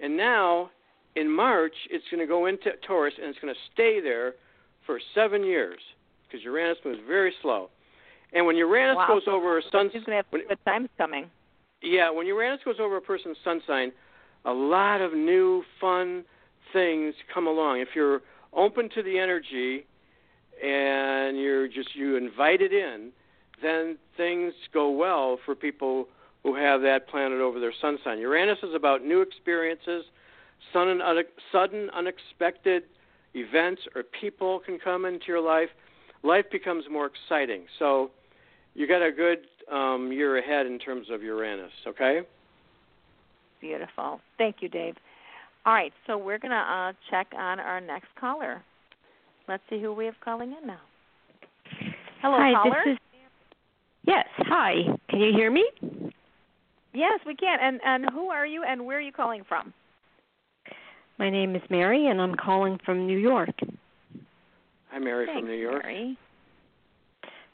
And 0.00 0.16
now 0.16 0.70
in 1.14 1.30
March 1.30 1.74
it's 1.90 2.04
going 2.10 2.20
to 2.20 2.26
go 2.26 2.46
into 2.46 2.70
Taurus 2.86 3.14
and 3.20 3.30
it's 3.30 3.38
going 3.38 3.52
to 3.52 3.60
stay 3.72 4.00
there 4.00 4.34
for 4.84 5.00
7 5.14 5.42
years 5.42 5.80
because 6.28 6.44
Uranus 6.44 6.78
moves 6.84 6.98
very 7.06 7.32
slow. 7.42 7.70
And 8.32 8.46
when 8.46 8.56
Uranus 8.56 8.96
Wow. 8.96 9.06
goes 9.08 9.28
over 9.28 9.58
a 9.58 9.62
sun's 9.70 9.92
He's 9.92 10.02
going 10.04 10.12
to 10.12 10.16
have 10.16 10.26
when- 10.30 10.46
good 10.46 10.64
times 10.64 10.88
coming. 10.98 11.30
yeah, 11.82 12.10
when 12.10 12.26
Uranus 12.26 12.62
goes 12.64 12.80
over 12.80 12.96
a 12.96 13.00
person's 13.00 13.38
sun 13.44 13.62
sign, 13.66 13.92
a 14.44 14.52
lot 14.52 15.00
of 15.00 15.14
new 15.14 15.64
fun 15.80 16.24
things 16.72 17.14
come 17.32 17.46
along. 17.46 17.80
If 17.80 17.94
you're 17.94 18.22
open 18.52 18.88
to 18.90 19.02
the 19.02 19.18
energy 19.18 19.86
and 20.62 21.38
you're 21.38 21.68
just 21.68 21.94
you 21.94 22.16
invite 22.16 22.60
it 22.62 22.72
in, 22.72 23.12
then 23.62 23.98
things 24.16 24.52
go 24.72 24.90
well 24.90 25.38
for 25.44 25.54
people 25.54 26.08
who 26.42 26.54
have 26.54 26.80
that 26.82 27.08
planet 27.08 27.40
over 27.40 27.58
their 27.58 27.72
sun 27.80 27.98
sign. 28.04 28.18
Uranus 28.18 28.58
is 28.62 28.74
about 28.74 29.04
new 29.04 29.20
experiences, 29.20 30.04
sudden, 30.72 31.00
sudden 31.50 31.90
unexpected 31.90 32.84
events 33.34 33.82
or 33.94 34.02
people 34.02 34.60
can 34.60 34.78
come 34.78 35.04
into 35.04 35.26
your 35.26 35.40
life. 35.40 35.68
Life 36.26 36.46
becomes 36.50 36.84
more 36.90 37.06
exciting. 37.06 37.66
So 37.78 38.10
you 38.74 38.88
got 38.88 39.00
a 39.00 39.12
good 39.12 39.38
um, 39.72 40.10
year 40.12 40.38
ahead 40.38 40.66
in 40.66 40.78
terms 40.78 41.06
of 41.10 41.22
Uranus. 41.22 41.70
Okay. 41.86 42.22
Beautiful. 43.60 44.20
Thank 44.36 44.56
you, 44.60 44.68
Dave. 44.68 44.96
All 45.64 45.72
right, 45.72 45.92
so 46.06 46.18
we're 46.18 46.38
going 46.38 46.50
to 46.50 46.56
uh, 46.56 46.92
check 47.10 47.28
on 47.36 47.60
our 47.60 47.80
next 47.80 48.08
caller. 48.18 48.62
Let's 49.48 49.62
see 49.70 49.80
who 49.80 49.92
we 49.92 50.04
have 50.06 50.14
calling 50.24 50.54
in 50.60 50.66
now. 50.66 50.80
Hello, 52.22 52.36
hi, 52.38 52.52
caller. 52.52 52.82
this 52.84 52.92
is. 52.94 52.98
Yes, 54.04 54.26
hi. 54.38 54.74
Can 55.08 55.20
you 55.20 55.32
hear 55.32 55.50
me? 55.50 55.64
Yes, 56.92 57.20
we 57.26 57.34
can. 57.34 57.58
And 57.60 57.80
and 57.84 58.06
who 58.12 58.28
are 58.30 58.46
you 58.46 58.62
and 58.62 58.84
where 58.86 58.98
are 58.98 59.00
you 59.00 59.12
calling 59.12 59.42
from? 59.48 59.72
My 61.18 61.30
name 61.30 61.56
is 61.56 61.62
Mary, 61.70 62.08
and 62.08 62.20
I'm 62.20 62.34
calling 62.34 62.78
from 62.84 63.06
New 63.06 63.18
York. 63.18 63.50
Hi, 64.96 65.00
Mary 65.00 65.26
Thanks, 65.26 65.40
from 65.40 65.48
New 65.50 65.56
York. 65.56 65.82
Mary. 65.82 66.18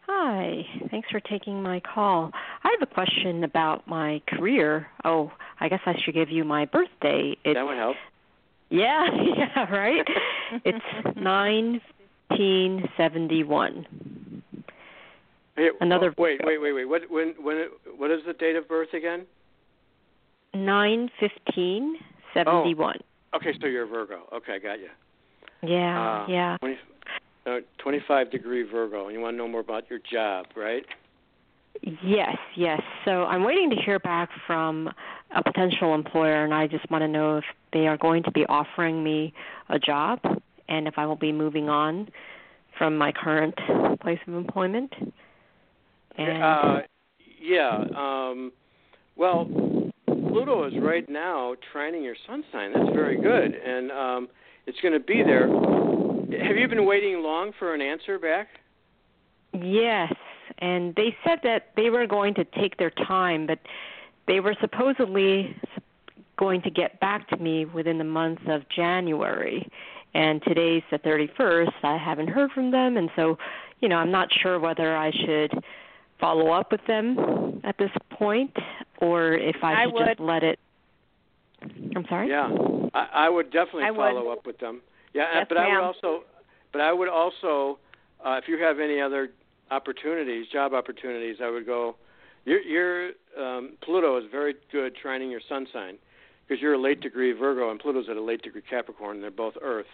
Hi. 0.06 0.62
Thanks 0.92 1.10
for 1.10 1.18
taking 1.18 1.60
my 1.60 1.80
call. 1.80 2.30
I 2.62 2.70
have 2.78 2.88
a 2.88 2.94
question 2.94 3.42
about 3.42 3.88
my 3.88 4.22
career. 4.28 4.86
Oh, 5.04 5.32
I 5.58 5.68
guess 5.68 5.80
I 5.84 5.94
should 6.04 6.14
give 6.14 6.30
you 6.30 6.44
my 6.44 6.66
birthday. 6.66 7.36
It's 7.44 7.56
that 7.56 7.66
would 7.66 7.76
help. 7.76 7.96
Yeah, 8.70 9.06
yeah, 9.36 9.70
right. 9.70 10.06
it's 10.64 11.18
nine 11.20 11.82
fifteen 12.30 12.88
seventy 12.96 13.44
one. 13.44 14.42
Hey, 15.56 15.68
Another- 15.82 16.14
oh, 16.16 16.22
wait, 16.22 16.40
wait, 16.42 16.56
wait, 16.56 16.72
wait. 16.72 16.86
What 16.86 17.02
when 17.10 17.34
when 17.42 17.58
it, 17.58 17.70
what 17.98 18.10
is 18.10 18.20
the 18.26 18.32
date 18.32 18.56
of 18.56 18.66
birth 18.68 18.94
again? 18.94 19.26
Nine 20.54 21.10
fifteen 21.20 21.96
seventy 22.32 22.74
one. 22.74 23.00
Okay, 23.36 23.52
so 23.60 23.66
you're 23.66 23.82
a 23.84 23.86
Virgo. 23.86 24.20
Okay, 24.32 24.54
I 24.54 24.58
got 24.58 24.78
you. 24.78 24.88
Yeah, 25.62 26.22
Uh, 26.22 26.26
yeah. 26.28 26.56
20, 26.60 26.76
uh, 27.46 27.58
25 27.78 28.30
degree 28.30 28.62
Virgo, 28.62 29.06
and 29.06 29.14
you 29.14 29.20
want 29.20 29.34
to 29.34 29.38
know 29.38 29.48
more 29.48 29.60
about 29.60 29.88
your 29.90 29.98
job, 30.10 30.46
right? 30.56 30.84
Yes, 31.82 32.36
yes. 32.54 32.80
So 33.04 33.24
I'm 33.24 33.44
waiting 33.44 33.70
to 33.70 33.76
hear 33.76 33.98
back 33.98 34.30
from 34.46 34.90
a 35.34 35.42
potential 35.42 35.94
employer, 35.94 36.44
and 36.44 36.52
I 36.52 36.66
just 36.66 36.88
want 36.90 37.02
to 37.02 37.08
know 37.08 37.38
if 37.38 37.44
they 37.72 37.86
are 37.86 37.96
going 37.96 38.22
to 38.24 38.30
be 38.30 38.44
offering 38.46 39.02
me 39.02 39.32
a 39.68 39.78
job 39.78 40.20
and 40.68 40.86
if 40.86 40.94
I 40.96 41.06
will 41.06 41.16
be 41.16 41.32
moving 41.32 41.68
on 41.68 42.08
from 42.78 42.96
my 42.96 43.12
current 43.12 43.54
place 44.00 44.18
of 44.26 44.34
employment. 44.34 44.92
And 46.16 46.42
Uh, 46.42 46.80
yeah. 47.40 47.84
Um, 47.96 48.52
well, 49.16 49.46
Pluto 50.06 50.66
is 50.66 50.74
right 50.80 51.08
now 51.08 51.54
trining 51.74 52.04
your 52.04 52.16
sun 52.26 52.44
sign. 52.52 52.72
That's 52.72 52.94
very 52.94 53.20
good, 53.20 53.54
and 53.54 53.90
um, 53.90 54.28
it's 54.66 54.80
going 54.80 54.94
to 54.94 55.00
be 55.00 55.22
there. 55.22 55.48
Have 56.40 56.56
you 56.56 56.68
been 56.68 56.86
waiting 56.86 57.22
long 57.22 57.52
for 57.58 57.74
an 57.74 57.80
answer 57.80 58.18
back? 58.18 58.48
yes, 59.54 60.12
and 60.58 60.94
they 60.94 61.14
said 61.24 61.40
that 61.42 61.70
they 61.76 61.90
were 61.90 62.06
going 62.06 62.34
to 62.34 62.44
take 62.44 62.76
their 62.78 62.90
time, 62.90 63.46
but 63.46 63.58
they 64.26 64.40
were 64.40 64.54
supposedly 64.60 65.54
going 66.38 66.62
to 66.62 66.70
get 66.70 66.98
back 67.00 67.28
to 67.28 67.36
me 67.36 67.64
within 67.64 67.98
the 67.98 68.04
month 68.04 68.40
of 68.48 68.62
January. 68.74 69.68
And 70.14 70.42
today's 70.42 70.82
the 70.90 70.98
31st. 70.98 71.72
I 71.82 71.96
haven't 71.96 72.28
heard 72.28 72.50
from 72.52 72.70
them, 72.70 72.96
and 72.96 73.10
so, 73.16 73.38
you 73.80 73.88
know, 73.88 73.96
I'm 73.96 74.10
not 74.10 74.28
sure 74.42 74.58
whether 74.58 74.96
I 74.96 75.10
should 75.10 75.52
follow 76.20 76.50
up 76.50 76.70
with 76.70 76.84
them 76.86 77.60
at 77.64 77.76
this 77.78 77.90
point 78.10 78.56
or 78.98 79.32
if 79.32 79.56
I 79.62 79.82
I 79.82 79.84
should 79.84 80.06
just 80.06 80.20
let 80.20 80.42
it. 80.42 80.58
I'm 81.96 82.04
sorry. 82.08 82.28
Yeah, 82.28 82.50
I, 82.94 83.26
I 83.26 83.28
would 83.28 83.50
definitely 83.50 83.84
I 83.84 83.90
would. 83.90 83.96
follow 83.98 84.30
up 84.30 84.46
with 84.46 84.58
them. 84.58 84.82
Yeah, 85.14 85.24
Yes, 85.34 85.46
but 85.48 85.58
I 85.58 85.68
would 85.68 85.84
also, 85.84 86.24
but 86.72 86.80
I 86.80 86.92
would 86.92 87.08
also, 87.08 87.78
uh, 88.24 88.38
if 88.42 88.48
you 88.48 88.58
have 88.62 88.80
any 88.80 89.00
other 89.00 89.30
opportunities, 89.70 90.46
job 90.52 90.72
opportunities, 90.72 91.36
I 91.42 91.50
would 91.50 91.66
go. 91.66 91.96
Your 92.44 92.60
your 92.60 93.10
um, 93.38 93.76
Pluto 93.82 94.18
is 94.18 94.24
very 94.30 94.54
good 94.72 94.94
trining 94.96 95.30
your 95.30 95.40
sun 95.48 95.66
sign 95.72 95.98
because 96.46 96.60
you're 96.60 96.74
a 96.74 96.80
late 96.80 97.00
degree 97.00 97.32
Virgo 97.32 97.70
and 97.70 97.78
Pluto's 97.78 98.06
at 98.10 98.16
a 98.16 98.22
late 98.22 98.42
degree 98.42 98.62
Capricorn. 98.68 99.20
They're 99.20 99.30
both 99.30 99.54
Earth, 99.62 99.86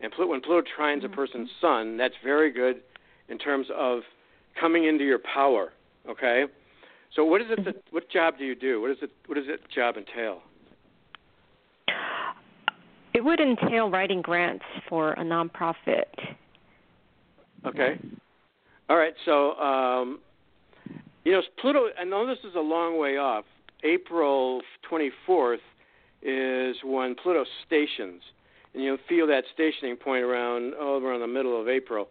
and 0.00 0.10
Pluto, 0.12 0.30
when 0.30 0.40
Pluto 0.40 0.66
trines 0.78 1.02
Mm-hmm. 1.02 1.12
a 1.12 1.16
person's 1.16 1.50
sun, 1.60 1.96
that's 1.96 2.14
very 2.22 2.50
good 2.50 2.80
in 3.28 3.38
terms 3.38 3.66
of 3.76 4.00
coming 4.58 4.84
into 4.84 5.04
your 5.04 5.18
power. 5.18 5.72
Okay, 6.08 6.44
so 7.14 7.24
what 7.24 7.40
is 7.40 7.48
it 7.50 7.64
that 7.64 7.76
what 7.90 8.08
job 8.10 8.38
do 8.38 8.44
you 8.44 8.54
do? 8.54 8.80
What 8.80 8.90
is 8.90 8.98
it? 9.02 9.10
What 9.26 9.36
does 9.36 9.46
that 9.46 9.68
job 9.70 9.96
entail? 9.96 10.42
It 13.14 13.24
would 13.24 13.40
entail 13.40 13.90
writing 13.90 14.20
grants 14.20 14.64
for 14.88 15.12
a 15.12 15.22
nonprofit. 15.22 16.04
Okay. 17.64 17.98
All 18.90 18.96
right. 18.96 19.14
So, 19.24 19.52
um, 19.54 20.18
you 21.24 21.32
know, 21.32 21.40
Pluto. 21.60 21.86
I 21.98 22.04
know 22.04 22.26
this 22.26 22.38
is 22.44 22.56
a 22.56 22.60
long 22.60 22.98
way 22.98 23.16
off. 23.16 23.44
April 23.84 24.60
24th 24.90 25.58
is 26.22 26.76
when 26.84 27.14
Pluto 27.14 27.44
stations, 27.66 28.20
and 28.74 28.82
you'll 28.82 28.98
feel 29.08 29.26
that 29.28 29.44
stationing 29.54 29.96
point 29.96 30.24
around 30.24 30.74
oh, 30.78 31.00
around 31.02 31.20
the 31.20 31.26
middle 31.26 31.58
of 31.60 31.68
April. 31.68 32.08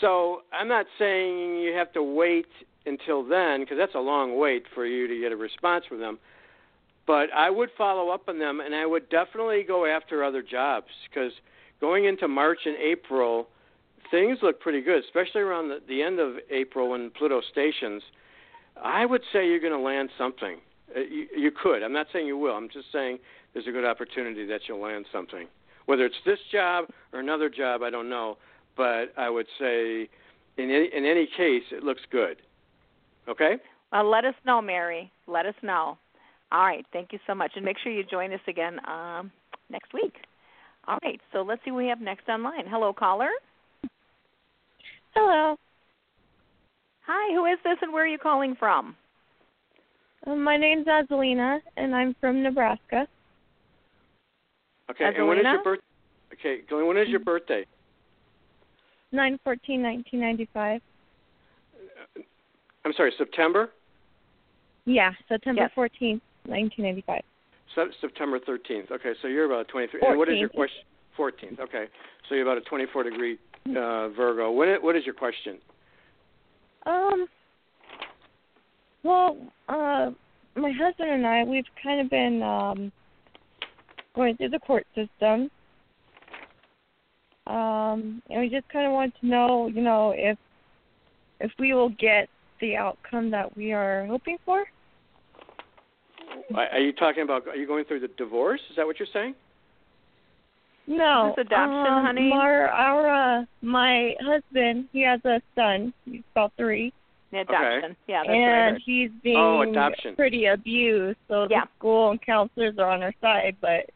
So, 0.00 0.40
I'm 0.58 0.68
not 0.68 0.86
saying 0.98 1.60
you 1.60 1.74
have 1.74 1.92
to 1.92 2.02
wait 2.02 2.46
until 2.86 3.22
then 3.26 3.60
because 3.60 3.76
that's 3.78 3.94
a 3.94 4.00
long 4.00 4.38
wait 4.38 4.64
for 4.74 4.86
you 4.86 5.06
to 5.06 5.20
get 5.20 5.32
a 5.32 5.36
response 5.36 5.84
from 5.86 6.00
them. 6.00 6.18
But 7.06 7.32
I 7.34 7.50
would 7.50 7.70
follow 7.76 8.10
up 8.10 8.28
on 8.28 8.38
them, 8.38 8.60
and 8.60 8.74
I 8.74 8.86
would 8.86 9.08
definitely 9.10 9.62
go 9.62 9.84
after 9.84 10.24
other 10.24 10.42
jobs 10.42 10.86
because 11.08 11.32
going 11.80 12.06
into 12.06 12.28
March 12.28 12.60
and 12.64 12.76
April 12.76 13.48
things 14.10 14.38
look 14.42 14.60
pretty 14.60 14.80
good, 14.80 15.02
especially 15.04 15.40
around 15.40 15.68
the, 15.68 15.80
the 15.88 16.02
end 16.02 16.20
of 16.20 16.34
April 16.50 16.90
when 16.90 17.10
Pluto 17.10 17.40
stations. 17.50 18.02
I 18.82 19.06
would 19.06 19.22
say 19.32 19.46
you're 19.46 19.60
going 19.60 19.72
to 19.72 19.78
land 19.78 20.10
something. 20.16 20.58
Uh, 20.94 21.00
you, 21.00 21.26
you 21.36 21.50
could. 21.50 21.82
I'm 21.82 21.92
not 21.92 22.06
saying 22.12 22.26
you 22.26 22.38
will. 22.38 22.54
I'm 22.54 22.68
just 22.68 22.86
saying 22.92 23.18
there's 23.52 23.66
a 23.66 23.72
good 23.72 23.84
opportunity 23.84 24.46
that 24.46 24.62
you'll 24.68 24.80
land 24.80 25.06
something. 25.12 25.46
Whether 25.86 26.04
it's 26.04 26.16
this 26.24 26.38
job 26.50 26.86
or 27.12 27.20
another 27.20 27.48
job, 27.48 27.82
I 27.82 27.90
don't 27.90 28.08
know. 28.08 28.36
but 28.76 29.12
I 29.16 29.30
would 29.30 29.46
say 29.58 30.08
in 30.56 30.70
any, 30.70 30.88
in 30.94 31.04
any 31.04 31.26
case, 31.36 31.64
it 31.70 31.82
looks 31.82 32.02
good. 32.10 32.36
Okay. 33.28 33.56
Well, 33.92 34.08
let 34.08 34.24
us 34.24 34.34
know, 34.44 34.60
Mary. 34.60 35.12
Let 35.26 35.46
us 35.46 35.54
know. 35.62 35.98
All 36.54 36.62
right. 36.62 36.86
Thank 36.92 37.12
you 37.12 37.18
so 37.26 37.34
much, 37.34 37.50
and 37.56 37.64
make 37.64 37.76
sure 37.82 37.90
you 37.90 38.04
join 38.04 38.32
us 38.32 38.40
again 38.46 38.78
um, 38.88 39.32
next 39.70 39.92
week. 39.92 40.14
All 40.86 40.98
right. 41.02 41.20
So 41.32 41.42
let's 41.42 41.60
see 41.64 41.72
what 41.72 41.78
we 41.78 41.88
have 41.88 42.00
next 42.00 42.28
online. 42.28 42.64
Hello, 42.68 42.92
caller. 42.92 43.30
Hello. 45.16 45.56
Hi. 47.06 47.34
Who 47.34 47.44
is 47.46 47.58
this, 47.64 47.76
and 47.82 47.92
where 47.92 48.04
are 48.04 48.06
you 48.06 48.18
calling 48.18 48.54
from? 48.56 48.94
Um, 50.28 50.44
my 50.44 50.56
name's 50.56 50.86
Azalina, 50.86 51.58
and 51.76 51.92
I'm 51.92 52.14
from 52.20 52.42
Nebraska. 52.44 53.08
Okay. 54.92 55.04
And 55.16 55.26
when 55.26 55.38
is 55.38 55.44
your 55.44 55.64
birth? 55.64 55.80
Okay, 56.34 56.60
Glenn, 56.68 56.86
when 56.86 56.96
is 56.96 57.08
your 57.08 57.20
birthday? 57.20 57.66
Nine 59.10 59.40
fourteen, 59.42 59.82
nineteen 59.82 60.20
ninety 60.20 60.48
five. 60.54 60.80
I'm 62.84 62.92
sorry, 62.96 63.12
September. 63.18 63.70
Yeah, 64.84 65.12
September 65.28 65.62
Yes. 65.62 65.70
fourteenth, 65.74 66.22
nineteen 66.48 66.84
ninety 66.84 67.02
five. 67.06 67.22
Se- 67.74 67.96
September 68.00 68.38
13th. 68.38 68.90
Okay, 68.92 69.12
so 69.20 69.28
you're 69.28 69.46
about 69.46 69.68
23. 69.68 70.00
And 70.06 70.18
what 70.18 70.28
is 70.28 70.38
your 70.38 70.48
question? 70.48 70.84
14th. 71.18 71.60
Okay, 71.60 71.86
so 72.28 72.34
you're 72.34 72.44
about 72.44 72.58
a 72.58 72.60
24 72.62 73.02
degree 73.04 73.38
uh, 73.70 74.08
Virgo. 74.10 74.50
What 74.50 74.68
i- 74.68 74.78
what 74.78 74.96
is 74.96 75.04
your 75.04 75.14
question? 75.14 75.58
Um. 76.86 77.26
Well, 79.02 79.36
uh, 79.68 80.10
my 80.56 80.72
husband 80.72 81.10
and 81.10 81.26
I, 81.26 81.44
we've 81.44 81.64
kind 81.82 82.00
of 82.00 82.10
been 82.10 82.42
um 82.42 82.92
going 84.14 84.36
through 84.36 84.50
the 84.50 84.58
court 84.60 84.86
system. 84.94 85.50
Um, 87.46 88.22
and 88.30 88.40
we 88.40 88.48
just 88.48 88.68
kind 88.70 88.86
of 88.86 88.92
want 88.92 89.14
to 89.20 89.26
know, 89.26 89.66
you 89.68 89.82
know, 89.82 90.14
if 90.16 90.38
if 91.40 91.50
we 91.58 91.74
will 91.74 91.90
get 91.90 92.28
the 92.60 92.76
outcome 92.76 93.30
that 93.32 93.54
we 93.56 93.72
are 93.72 94.06
hoping 94.06 94.38
for. 94.44 94.64
Are 96.54 96.66
are 96.66 96.78
you 96.78 96.92
talking 96.92 97.22
about? 97.22 97.46
Are 97.48 97.56
you 97.56 97.66
going 97.66 97.84
through 97.84 98.00
the 98.00 98.08
divorce? 98.16 98.60
Is 98.70 98.76
that 98.76 98.86
what 98.86 98.98
you're 98.98 99.08
saying? 99.12 99.34
No. 100.86 101.30
Is 101.30 101.36
this 101.36 101.46
adoption, 101.46 101.92
um, 101.92 102.04
honey? 102.04 102.30
Our, 102.32 102.68
our, 102.68 103.40
uh, 103.40 103.44
my 103.62 104.14
husband, 104.20 104.88
he 104.92 105.02
has 105.02 105.20
a 105.24 105.40
son. 105.54 105.94
He's 106.04 106.20
about 106.32 106.52
three, 106.58 106.92
The 107.32 107.40
adoption. 107.40 107.96
Yeah, 108.06 108.22
that's 108.26 108.36
and 108.36 108.82
he's 108.84 109.10
being 109.22 109.36
Oh, 109.38 109.62
adoption. 109.62 110.14
pretty 110.14 110.44
abused. 110.46 111.18
So 111.28 111.46
Yeah. 111.48 111.62
the 111.62 111.68
school 111.78 112.10
and 112.10 112.20
counselors 112.20 112.78
are 112.78 112.90
on 112.90 113.02
our 113.02 113.14
side, 113.22 113.56
but 113.62 113.88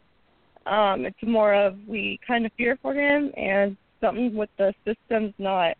um, 0.71 1.05
it's 1.05 1.23
more 1.23 1.53
of 1.55 1.77
we 1.87 2.19
kind 2.27 2.47
of 2.47 2.53
fear 2.57 2.79
for 2.81 2.95
him, 2.95 3.33
and 3.37 3.77
something 4.01 4.35
with 4.35 4.51
the 4.57 4.73
system's 4.87 5.35
not. 5.39 5.77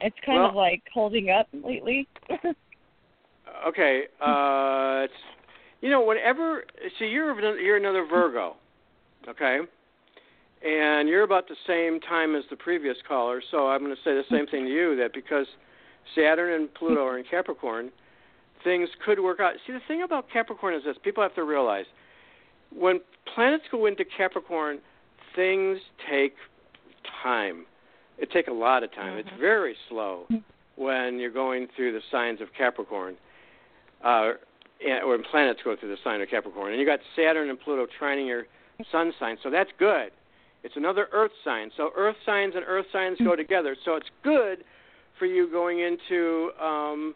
It's 0.00 0.16
kind 0.26 0.42
of 0.42 0.54
like 0.56 0.82
holding 0.92 1.30
up 1.30 1.46
lately. 1.52 2.08
Okay. 3.66 4.04
Uh, 4.20 5.04
it's 5.04 5.12
you 5.84 5.90
know 5.90 6.00
whenever 6.00 6.64
see 6.98 7.04
you're 7.04 7.30
another- 7.30 7.60
you're 7.60 7.76
another 7.76 8.06
Virgo, 8.06 8.56
okay, 9.28 9.60
and 10.62 11.08
you're 11.10 11.24
about 11.24 11.46
the 11.46 11.56
same 11.66 12.00
time 12.00 12.34
as 12.34 12.42
the 12.48 12.56
previous 12.56 12.96
caller. 13.06 13.42
So 13.50 13.68
I'm 13.68 13.80
going 13.84 13.94
to 13.94 14.02
say 14.02 14.14
the 14.14 14.24
same 14.30 14.46
thing 14.46 14.64
to 14.64 14.70
you 14.70 14.96
that 14.96 15.12
because 15.12 15.46
Saturn 16.14 16.54
and 16.54 16.72
Pluto 16.72 17.04
are 17.04 17.18
in 17.18 17.24
Capricorn, 17.24 17.92
things 18.64 18.88
could 19.04 19.20
work 19.20 19.40
out. 19.40 19.52
See 19.66 19.74
the 19.74 19.80
thing 19.86 20.02
about 20.02 20.30
Capricorn 20.30 20.72
is 20.74 20.84
this: 20.84 20.96
people 21.04 21.22
have 21.22 21.34
to 21.34 21.44
realize 21.44 21.84
when 22.74 23.00
planets 23.34 23.64
go 23.70 23.84
into 23.84 24.06
Capricorn, 24.06 24.78
things 25.36 25.78
take 26.10 26.34
time. 27.22 27.66
It 28.16 28.30
take 28.30 28.48
a 28.48 28.52
lot 28.52 28.82
of 28.84 28.90
time. 28.94 29.18
It's 29.18 29.28
very 29.38 29.76
slow 29.90 30.26
when 30.76 31.18
you're 31.18 31.30
going 31.30 31.68
through 31.76 31.92
the 31.92 32.00
signs 32.10 32.40
of 32.40 32.48
Capricorn, 32.56 33.16
uh, 34.02 34.32
or 35.04 35.18
planets 35.30 35.60
go 35.64 35.76
through 35.76 35.90
the 35.90 35.96
sign 36.02 36.20
of 36.20 36.28
Capricorn. 36.28 36.72
And 36.72 36.80
you 36.80 36.86
got 36.86 37.00
Saturn 37.16 37.50
and 37.50 37.60
Pluto 37.60 37.86
trining 38.00 38.26
your 38.26 38.44
sun 38.90 39.12
sign, 39.18 39.36
so 39.42 39.50
that's 39.50 39.70
good. 39.78 40.10
It's 40.62 40.76
another 40.76 41.08
Earth 41.12 41.32
sign. 41.44 41.70
So 41.76 41.90
Earth 41.96 42.16
signs 42.24 42.54
and 42.56 42.64
Earth 42.66 42.86
signs 42.92 43.18
go 43.18 43.36
together. 43.36 43.76
So 43.84 43.96
it's 43.96 44.08
good 44.22 44.64
for 45.18 45.26
you 45.26 45.50
going 45.50 45.80
into, 45.80 46.50
um, 46.60 47.14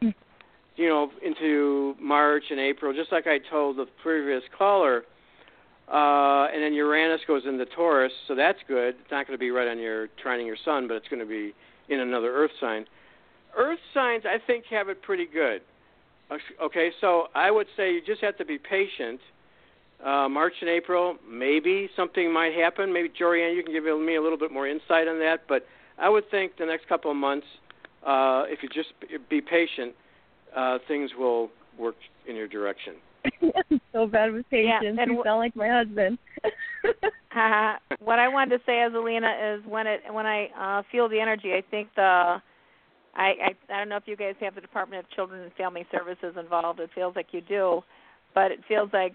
you 0.77 0.89
know, 0.89 1.11
into 1.25 1.95
March 2.01 2.45
and 2.51 2.61
April, 2.61 2.93
just 2.93 3.11
like 3.11 3.27
I 3.27 3.39
told 3.51 3.79
the 3.79 3.87
previous 4.03 4.43
caller. 4.57 5.05
Uh, 5.91 6.47
and 6.53 6.63
then 6.63 6.75
Uranus 6.75 7.23
goes 7.27 7.43
into 7.47 7.65
Taurus, 7.65 8.13
so 8.29 8.35
that's 8.35 8.59
good. 8.69 8.97
It's 9.01 9.11
not 9.11 9.27
going 9.27 9.37
to 9.37 9.41
be 9.41 9.51
right 9.51 9.67
on 9.67 9.79
your 9.79 10.09
trining 10.23 10.47
your 10.47 10.59
sun, 10.63 10.87
but 10.87 10.95
it's 10.95 11.09
going 11.09 11.21
to 11.21 11.27
be 11.27 11.55
in 11.89 12.01
another 12.01 12.33
Earth 12.35 12.51
sign. 12.61 12.85
Earth 13.57 13.79
signs, 13.95 14.25
I 14.27 14.37
think, 14.47 14.67
have 14.67 14.91
it 14.91 15.01
pretty 15.01 15.25
good. 15.25 15.63
Okay, 16.63 16.91
so 17.01 17.25
I 17.35 17.51
would 17.51 17.67
say 17.77 17.93
you 17.93 18.01
just 18.05 18.21
have 18.23 18.37
to 18.39 18.45
be 18.45 18.59
patient. 18.59 19.21
Uh, 20.05 20.29
March 20.29 20.53
and 20.61 20.71
April, 20.71 21.17
maybe 21.29 21.89
something 21.97 22.33
might 22.33 22.53
happen. 22.55 22.93
Maybe 22.93 23.09
Jorianne, 23.09 23.57
you 23.57 23.65
can 23.65 23.73
give 23.73 23.85
me 23.85 24.17
a 24.17 24.23
little 24.23 24.39
bit 24.39 24.53
more 24.53 24.69
insight 24.69 25.09
on 25.09 25.19
that. 25.21 25.39
But 25.49 25.65
I 25.99 26.09
would 26.09 26.31
think 26.31 26.53
the 26.59 26.67
next 26.67 26.89
couple 26.89 27.11
of 27.11 27.17
months, 27.17 27.47
uh, 28.07 28.45
if 28.47 28.63
you 28.63 28.69
just 28.69 28.91
be 29.29 29.41
patient, 29.41 29.95
uh, 30.57 30.79
things 30.87 31.11
will 31.19 31.51
work 31.79 31.97
in 32.29 32.37
your 32.37 32.47
direction. 32.47 32.95
I'm 33.71 33.81
so 33.93 34.07
bad 34.07 34.33
with 34.33 34.47
Yeah, 34.53 34.79
patience. 34.81 34.99
and 35.01 35.13
you 35.13 35.21
wh- 35.23 35.25
sound 35.27 35.41
like 35.41 35.57
my 35.57 35.69
husband. 35.69 36.19
Uh, 37.35 37.75
what 38.01 38.19
I 38.19 38.29
wanted 38.29 38.59
to 38.59 38.65
say, 38.65 38.75
Azalina, 38.89 39.57
is 39.57 39.65
when 39.67 39.87
it 39.87 40.01
when 40.13 40.27
I 40.27 40.49
uh, 40.59 40.83
feel 40.93 41.09
the 41.09 41.21
energy, 41.21 41.53
I 41.55 41.63
think 41.71 41.89
the 41.97 42.41
I, 43.19 43.23
I 43.23 43.75
I 43.75 43.79
don't 43.79 43.89
know 43.89 43.97
if 43.97 44.05
you 44.07 44.17
guys 44.17 44.35
have 44.41 44.55
the 44.55 44.61
Department 44.61 45.05
of 45.05 45.11
Children 45.11 45.43
and 45.43 45.53
Family 45.55 45.85
Services 45.91 46.37
involved. 46.39 46.81
It 46.81 46.91
feels 46.95 47.15
like 47.17 47.27
you 47.33 47.41
do, 47.41 47.83
but 48.35 48.53
it 48.53 48.61
feels 48.69 48.91
like 48.93 49.15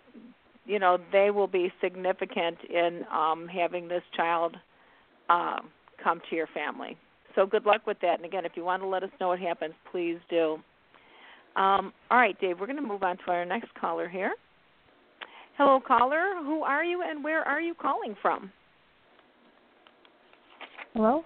you 0.65 0.77
know 0.77 0.97
they 1.11 1.31
will 1.31 1.47
be 1.47 1.71
significant 1.81 2.57
in 2.69 3.03
um, 3.11 3.47
having 3.47 3.87
this 3.87 4.03
child 4.15 4.55
um, 5.29 5.69
come 6.03 6.21
to 6.29 6.35
your 6.35 6.47
family. 6.47 6.97
So 7.35 7.45
good 7.45 7.65
luck 7.65 7.87
with 7.87 7.97
that. 8.01 8.15
And 8.19 8.25
again, 8.25 8.45
if 8.45 8.51
you 8.55 8.63
want 8.63 8.83
to 8.83 8.87
let 8.87 9.03
us 9.03 9.09
know 9.19 9.29
what 9.29 9.39
happens, 9.39 9.73
please 9.91 10.17
do. 10.29 10.57
Um, 11.55 11.93
all 12.11 12.17
right, 12.17 12.39
Dave, 12.39 12.59
we're 12.59 12.67
going 12.67 12.77
to 12.77 12.81
move 12.81 13.03
on 13.03 13.17
to 13.17 13.23
our 13.31 13.45
next 13.45 13.73
caller 13.79 14.09
here. 14.09 14.33
Hello, 15.57 15.79
caller. 15.79 16.33
Who 16.43 16.63
are 16.63 16.83
you 16.83 17.03
and 17.07 17.23
where 17.23 17.41
are 17.43 17.61
you 17.61 17.73
calling 17.75 18.15
from? 18.21 18.51
Hello. 20.93 21.23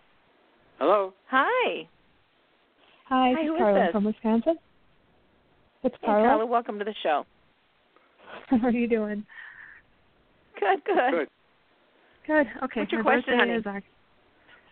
Hello. 0.80 1.14
Hi. 1.30 1.88
Hi, 3.10 3.34
Hi, 3.36 3.42
this 3.42 3.48
who 3.48 3.56
is 3.56 3.58
is 3.58 3.64
Carla 3.64 3.86
this? 3.86 3.92
from 3.94 4.04
Wisconsin. 4.04 4.58
It's 5.84 5.96
Hey, 6.02 6.08
Carla. 6.08 6.28
Carla, 6.28 6.46
welcome 6.46 6.78
to 6.80 6.84
the 6.84 6.94
show. 7.04 7.26
How 8.50 8.68
are 8.68 8.72
you 8.72 8.88
doing? 8.88 9.26
Good, 10.60 10.84
good. 10.84 11.12
Good. 11.12 11.28
Good. 12.28 12.48
Okay. 12.64 12.82
What's 12.82 12.92
your 12.92 13.04
my 13.04 13.12
question, 13.12 13.38
birthday 13.38 13.52
honey? 13.52 13.60
Is 13.60 13.66
Oc- 13.66 13.84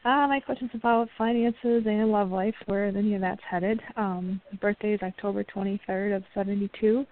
uh, 0.04 0.28
my 0.28 0.42
question's 0.46 0.72
about 0.74 1.08
finances 1.18 1.84
and 1.86 2.12
love 2.12 2.30
life, 2.30 2.56
where 2.66 2.88
any 2.88 3.16
of 3.16 3.22
that's 3.22 3.42
headed. 3.50 3.80
Um, 3.96 4.42
my 4.52 4.58
birthday 4.58 4.94
is 4.94 5.00
October 5.02 5.46
23rd 5.46 6.18
of 6.18 6.24
72 6.34 7.06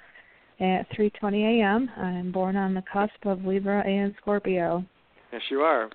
at 0.60 0.90
3:20 0.92 1.62
a.m. 1.62 1.90
I'm 1.96 2.34
born 2.34 2.58
on 2.58 2.74
the 2.74 2.84
cusp 2.92 3.26
of 3.26 3.46
Libra 3.46 3.80
and 3.88 4.14
Scorpio. 4.22 4.84
Yes, 5.32 5.42
you 5.50 5.62
are. 5.62 5.90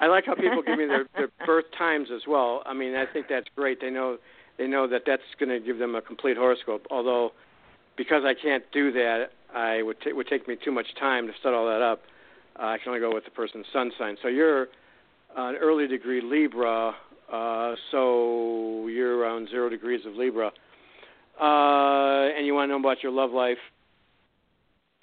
I 0.00 0.06
like 0.06 0.24
how 0.26 0.34
people 0.34 0.62
give 0.62 0.78
me 0.78 0.86
their, 0.86 1.06
their 1.14 1.28
birth 1.46 1.66
times 1.76 2.08
as 2.14 2.22
well. 2.26 2.62
I 2.66 2.72
mean, 2.74 2.94
I 2.94 3.04
think 3.06 3.26
that's 3.28 3.46
great. 3.54 3.80
They 3.80 3.90
know 3.90 4.18
they 4.58 4.66
know 4.66 4.86
that 4.88 5.02
that's 5.06 5.22
going 5.38 5.48
to 5.48 5.64
give 5.64 5.78
them 5.78 5.94
a 5.94 6.02
complete 6.02 6.36
horoscope. 6.36 6.86
Although, 6.90 7.32
because 7.96 8.24
I 8.26 8.34
can't 8.34 8.64
do 8.72 8.92
that, 8.92 9.30
I 9.54 9.82
would 9.82 10.00
t- 10.00 10.10
it 10.10 10.16
would 10.16 10.26
take 10.26 10.48
me 10.48 10.56
too 10.62 10.72
much 10.72 10.86
time 10.98 11.26
to 11.26 11.32
set 11.42 11.54
all 11.54 11.66
that 11.66 11.82
up. 11.82 12.02
Uh, 12.58 12.64
I 12.64 12.78
can 12.78 12.88
only 12.88 13.00
go 13.00 13.14
with 13.14 13.24
the 13.24 13.30
person's 13.30 13.66
sun 13.72 13.92
sign. 13.98 14.16
So 14.22 14.28
you're 14.28 14.68
an 15.36 15.56
early 15.56 15.86
degree 15.86 16.20
Libra, 16.20 16.94
uh, 17.32 17.74
so 17.90 18.86
you're 18.88 19.16
around 19.16 19.48
zero 19.48 19.68
degrees 19.68 20.04
of 20.06 20.14
Libra. 20.14 20.50
Uh, 21.40 22.28
and 22.36 22.44
you 22.44 22.54
want 22.54 22.68
to 22.68 22.72
know 22.72 22.80
about 22.80 23.02
your 23.02 23.12
love 23.12 23.30
life? 23.30 23.58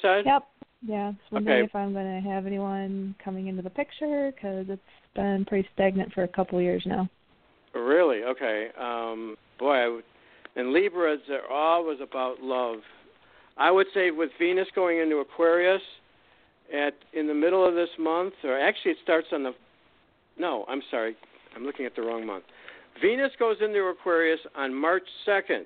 Side? 0.01 0.25
Yep. 0.25 0.43
Yeah, 0.85 1.11
just 1.11 1.31
wondering 1.31 1.57
Okay. 1.57 1.65
if 1.65 1.75
I'm 1.75 1.93
going 1.93 2.21
to 2.21 2.29
have 2.29 2.45
anyone 2.45 3.15
coming 3.23 3.47
into 3.47 3.61
the 3.61 3.69
picture 3.69 4.31
because 4.33 4.67
it's 4.69 4.81
been 5.15 5.45
pretty 5.45 5.67
stagnant 5.73 6.13
for 6.13 6.23
a 6.23 6.27
couple 6.27 6.61
years 6.61 6.83
now. 6.85 7.09
Really? 7.73 8.23
Okay. 8.23 8.69
Um, 8.79 9.35
boy, 9.59 9.73
I 9.73 9.87
would, 9.87 10.03
and 10.55 10.71
Libras 10.71 11.21
are 11.29 11.51
always 11.51 11.99
about 12.01 12.41
love. 12.41 12.79
I 13.57 13.71
would 13.71 13.87
say 13.93 14.11
with 14.11 14.29
Venus 14.39 14.67
going 14.75 14.99
into 14.99 15.17
Aquarius 15.17 15.81
at 16.73 16.93
in 17.13 17.27
the 17.27 17.33
middle 17.33 17.67
of 17.67 17.73
this 17.73 17.89
month, 17.99 18.33
or 18.43 18.59
actually 18.59 18.91
it 18.91 18.97
starts 19.03 19.27
on 19.31 19.43
the. 19.43 19.51
No, 20.37 20.65
I'm 20.67 20.81
sorry, 20.91 21.15
I'm 21.55 21.63
looking 21.63 21.85
at 21.85 21.95
the 21.95 22.03
wrong 22.03 22.25
month. 22.25 22.43
Venus 23.01 23.31
goes 23.39 23.57
into 23.61 23.79
Aquarius 23.79 24.39
on 24.55 24.73
March 24.73 25.07
2nd. 25.27 25.65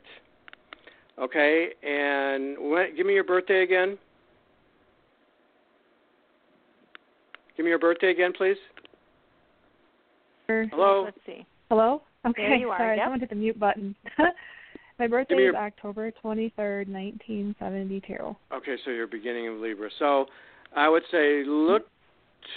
Okay, 1.19 1.69
and 1.83 2.71
when, 2.71 2.95
give 2.95 3.05
me 3.05 3.13
your 3.13 3.23
birthday 3.23 3.63
again. 3.63 3.97
Give 7.61 7.65
me 7.65 7.69
your 7.69 7.77
birthday 7.77 8.09
again, 8.09 8.33
please. 8.35 8.57
Hello. 10.47 11.03
Let's 11.05 11.19
see. 11.27 11.45
Hello. 11.69 12.01
Okay. 12.25 12.41
There 12.41 12.55
you 12.55 12.69
are, 12.69 12.77
Sorry, 12.79 12.97
yep. 12.97 13.05
someone 13.05 13.19
hit 13.19 13.29
the 13.29 13.35
mute 13.35 13.59
button. 13.59 13.95
My 14.99 15.05
birthday 15.05 15.35
me 15.35 15.43
is 15.43 15.53
your- 15.53 15.57
October 15.57 16.09
twenty 16.09 16.51
third, 16.57 16.89
nineteen 16.89 17.55
seventy 17.59 18.01
two. 18.01 18.35
Okay, 18.51 18.77
so 18.83 18.89
you're 18.89 19.05
beginning 19.05 19.47
of 19.47 19.57
Libra. 19.59 19.91
So 19.99 20.25
I 20.75 20.89
would 20.89 21.03
say 21.11 21.43
look 21.45 21.87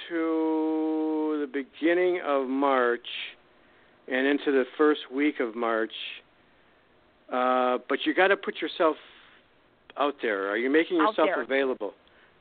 to 0.09 1.47
the 1.47 1.51
beginning 1.53 2.23
of 2.25 2.49
March 2.49 3.07
and 4.11 4.27
into 4.27 4.53
the 4.53 4.65
first 4.79 5.01
week 5.13 5.39
of 5.39 5.55
March. 5.55 5.93
Uh, 7.31 7.77
but 7.91 7.99
you 8.07 8.15
got 8.15 8.29
to 8.29 8.39
put 8.39 8.63
yourself 8.63 8.97
out 9.99 10.15
there. 10.23 10.49
Are 10.49 10.57
you 10.57 10.71
making 10.71 10.97
yourself 10.97 11.29
available? 11.37 11.93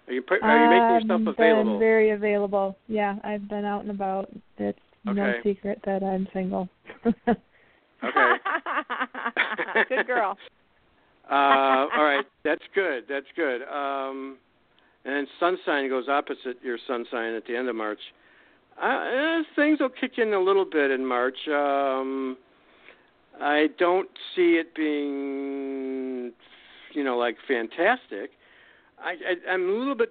Are 0.07 0.13
you 0.13 0.21
put, 0.21 0.43
are 0.43 0.63
you 0.63 0.69
making 0.69 1.09
yourself 1.09 1.21
I've 1.27 1.39
available? 1.39 1.73
Been 1.73 1.79
very 1.79 2.09
available. 2.11 2.77
Yeah, 2.87 3.15
I've 3.23 3.47
been 3.47 3.65
out 3.65 3.81
and 3.81 3.91
about. 3.91 4.29
It's 4.57 4.77
no 5.05 5.33
secret 5.43 5.79
that 5.85 6.03
I'm 6.03 6.27
single. 6.33 6.69
Okay. 7.07 7.33
Good 9.89 10.07
girl. 10.07 10.37
Uh, 11.31 11.87
all 11.95 12.03
right, 12.03 12.25
that's 12.43 12.61
good. 12.75 13.05
That's 13.07 13.25
good. 13.37 13.61
Um, 13.63 14.37
and 15.05 15.25
sun 15.39 15.57
sign 15.65 15.87
goes 15.87 16.09
opposite 16.09 16.57
your 16.61 16.77
sun 16.85 17.05
sign 17.09 17.33
at 17.33 17.47
the 17.47 17.55
end 17.55 17.69
of 17.69 17.77
March. 17.77 17.99
Uh, 18.77 18.85
eh, 18.85 19.43
things 19.55 19.79
will 19.79 19.89
kick 19.89 20.17
in 20.17 20.33
a 20.33 20.39
little 20.39 20.65
bit 20.65 20.91
in 20.91 21.05
March. 21.05 21.37
Um, 21.47 22.37
I 23.41 23.67
don't 23.79 24.09
see 24.35 24.55
it 24.55 24.75
being, 24.75 26.33
you 26.93 27.03
know, 27.05 27.17
like 27.17 27.37
fantastic. 27.47 28.31
I, 29.03 29.11
I 29.11 29.51
I'm 29.51 29.69
a 29.69 29.71
little 29.71 29.95
bit 29.95 30.09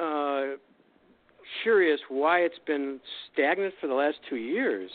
uh, 0.00 0.56
curious 1.62 2.00
why 2.08 2.40
it's 2.40 2.58
been 2.66 3.00
stagnant 3.32 3.74
for 3.80 3.86
the 3.86 3.94
last 3.94 4.16
two 4.28 4.36
years 4.36 4.90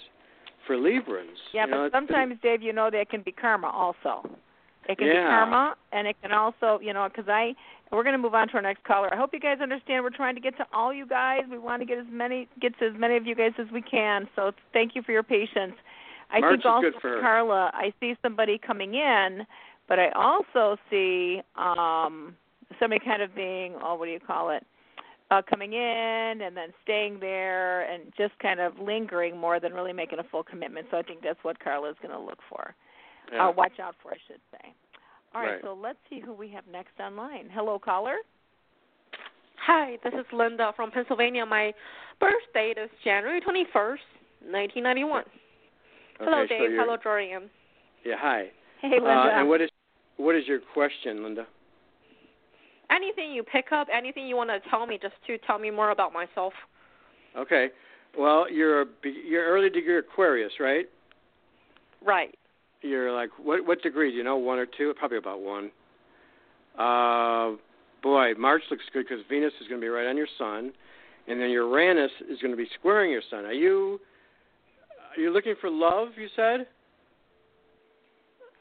for 0.65 0.75
Librans. 0.75 1.37
Yeah, 1.53 1.65
You 1.65 1.71
but 1.71 1.91
been- 1.91 1.91
sometimes, 1.91 2.35
Dave, 2.41 2.61
you 2.61 2.73
know, 2.73 2.89
that 2.91 3.09
can 3.09 3.21
be 3.21 3.31
karma 3.31 3.67
also. 3.69 4.29
It 4.89 4.97
can 4.97 5.07
be 5.07 5.13
karma, 5.13 5.75
and 5.91 6.07
it 6.07 6.15
can 6.21 6.31
also, 6.31 6.79
you 6.81 6.93
know, 6.93 7.09
because 7.09 7.27
I, 7.27 7.53
we're 7.91 8.03
going 8.03 8.13
to 8.13 8.17
move 8.21 8.33
on 8.33 8.47
to 8.49 8.53
our 8.55 8.61
next 8.61 8.85
caller. 8.85 9.13
I 9.13 9.17
hope 9.17 9.31
you 9.33 9.39
guys 9.39 9.57
understand. 9.61 10.01
We're 10.03 10.11
trying 10.15 10.35
to 10.35 10.41
get 10.41 10.55
to 10.57 10.65
all 10.73 10.93
you 10.93 11.05
guys. 11.05 11.41
We 11.51 11.57
want 11.57 11.81
to 11.81 11.85
get 11.85 11.97
as 11.97 12.05
many, 12.09 12.47
get 12.61 12.77
to 12.79 12.87
as 12.87 12.93
many 12.97 13.17
of 13.17 13.25
you 13.25 13.35
guys 13.35 13.51
as 13.59 13.67
we 13.73 13.81
can. 13.81 14.29
So 14.35 14.53
thank 14.71 14.95
you 14.95 15.01
for 15.03 15.11
your 15.11 15.23
patience. 15.23 15.73
I 16.31 16.39
March 16.39 16.61
think 16.63 16.65
also. 16.65 16.91
Carla, 17.01 17.71
I 17.73 17.93
see 17.99 18.15
somebody 18.21 18.57
coming 18.57 18.93
in, 18.95 19.45
but 19.89 19.99
I 19.99 20.09
also 20.11 20.77
see 20.89 21.41
um 21.57 22.35
somebody 22.79 23.03
kind 23.03 23.21
of 23.21 23.33
being, 23.35 23.75
oh, 23.83 23.95
what 23.95 24.05
do 24.05 24.11
you 24.11 24.19
call 24.19 24.49
it? 24.51 24.65
Uh, 25.29 25.41
coming 25.49 25.73
in 25.73 26.41
and 26.41 26.55
then 26.55 26.69
staying 26.83 27.19
there 27.19 27.81
and 27.91 28.03
just 28.17 28.31
kind 28.39 28.61
of 28.61 28.79
lingering 28.79 29.35
more 29.37 29.59
than 29.59 29.73
really 29.73 29.91
making 29.91 30.19
a 30.19 30.23
full 30.23 30.43
commitment. 30.43 30.87
So 30.89 30.97
I 30.97 31.01
think 31.01 31.21
that's 31.21 31.39
what 31.43 31.59
Carla 31.59 31.89
is 31.89 31.97
going 32.01 32.13
to 32.13 32.19
look 32.19 32.39
for 32.49 32.73
Yeah. 33.33 33.47
uh, 33.47 33.51
watch 33.51 33.77
out 33.81 33.95
for, 34.01 34.11
I 34.11 34.17
should 34.27 34.39
say. 34.51 34.73
All 35.35 35.41
right, 35.41 35.51
Right. 35.55 35.61
so 35.61 35.73
let's 35.73 35.99
see 36.09 36.21
who 36.21 36.31
we 36.33 36.47
have 36.51 36.63
next 36.71 36.97
online. 36.99 37.49
Hello, 37.51 37.77
caller. 37.77 38.15
Hi, 39.65 39.97
this 40.03 40.13
is 40.13 40.25
Linda 40.31 40.71
from 40.77 40.91
Pennsylvania. 40.91 41.45
My 41.45 41.73
birth 42.21 42.33
date 42.53 42.77
is 42.77 42.89
January 43.03 43.41
21st, 43.41 43.99
1991. 44.49 45.23
Hello, 46.19 46.39
Okay, 46.39 46.47
so 46.47 46.47
Dave. 46.47 46.71
you're- 46.71 46.77
Hello, 46.83 46.97
Jorianne. 46.97 47.49
Yeah, 48.05 48.15
hi. 48.17 48.49
Hey, 48.79 48.91
Linda. 48.91 49.09
Uh, 49.09 49.29
and 49.41 49.49
what 49.49 49.59
is 49.61 49.69
what 50.15 50.35
is 50.35 50.47
your 50.47 50.59
question, 50.59 51.21
Linda? 51.23 51.45
Anything 52.89 53.31
you 53.31 53.43
pick 53.43 53.71
up, 53.71 53.87
anything 53.93 54.27
you 54.27 54.35
want 54.35 54.49
to 54.49 54.59
tell 54.69 54.85
me, 54.85 54.97
just 55.01 55.15
to 55.27 55.37
tell 55.39 55.59
me 55.59 55.69
more 55.69 55.91
about 55.91 56.13
myself. 56.13 56.53
Okay. 57.37 57.67
Well, 58.17 58.51
you're 58.51 58.81
a, 58.81 58.85
be- 58.85 59.23
you're 59.27 59.45
early 59.45 59.69
degree 59.69 59.97
Aquarius, 59.97 60.53
right? 60.59 60.85
Right. 62.05 62.35
You're 62.81 63.11
like 63.11 63.29
what 63.37 63.65
what 63.65 63.81
degree? 63.81 64.11
Do 64.11 64.17
you 64.17 64.23
know 64.23 64.37
one 64.37 64.59
or 64.59 64.65
two? 64.65 64.93
Probably 64.97 65.17
about 65.17 65.41
one. 65.41 65.71
Uh, 66.77 67.57
boy, 68.03 68.33
March 68.37 68.61
looks 68.69 68.83
good 68.93 69.05
because 69.07 69.23
Venus 69.29 69.53
is 69.59 69.67
going 69.67 69.81
to 69.81 69.85
be 69.85 69.89
right 69.89 70.07
on 70.07 70.15
your 70.15 70.27
Sun, 70.37 70.71
and 71.27 71.41
then 71.41 71.49
Uranus 71.49 72.11
is 72.29 72.39
going 72.39 72.51
to 72.51 72.57
be 72.57 72.67
squaring 72.79 73.11
your 73.11 73.23
Sun. 73.29 73.45
Are 73.45 73.53
you 73.53 73.99
are 75.15 75.19
you 75.19 75.31
looking 75.31 75.55
for 75.59 75.69
love? 75.69 76.09
You 76.17 76.27
said. 76.35 76.67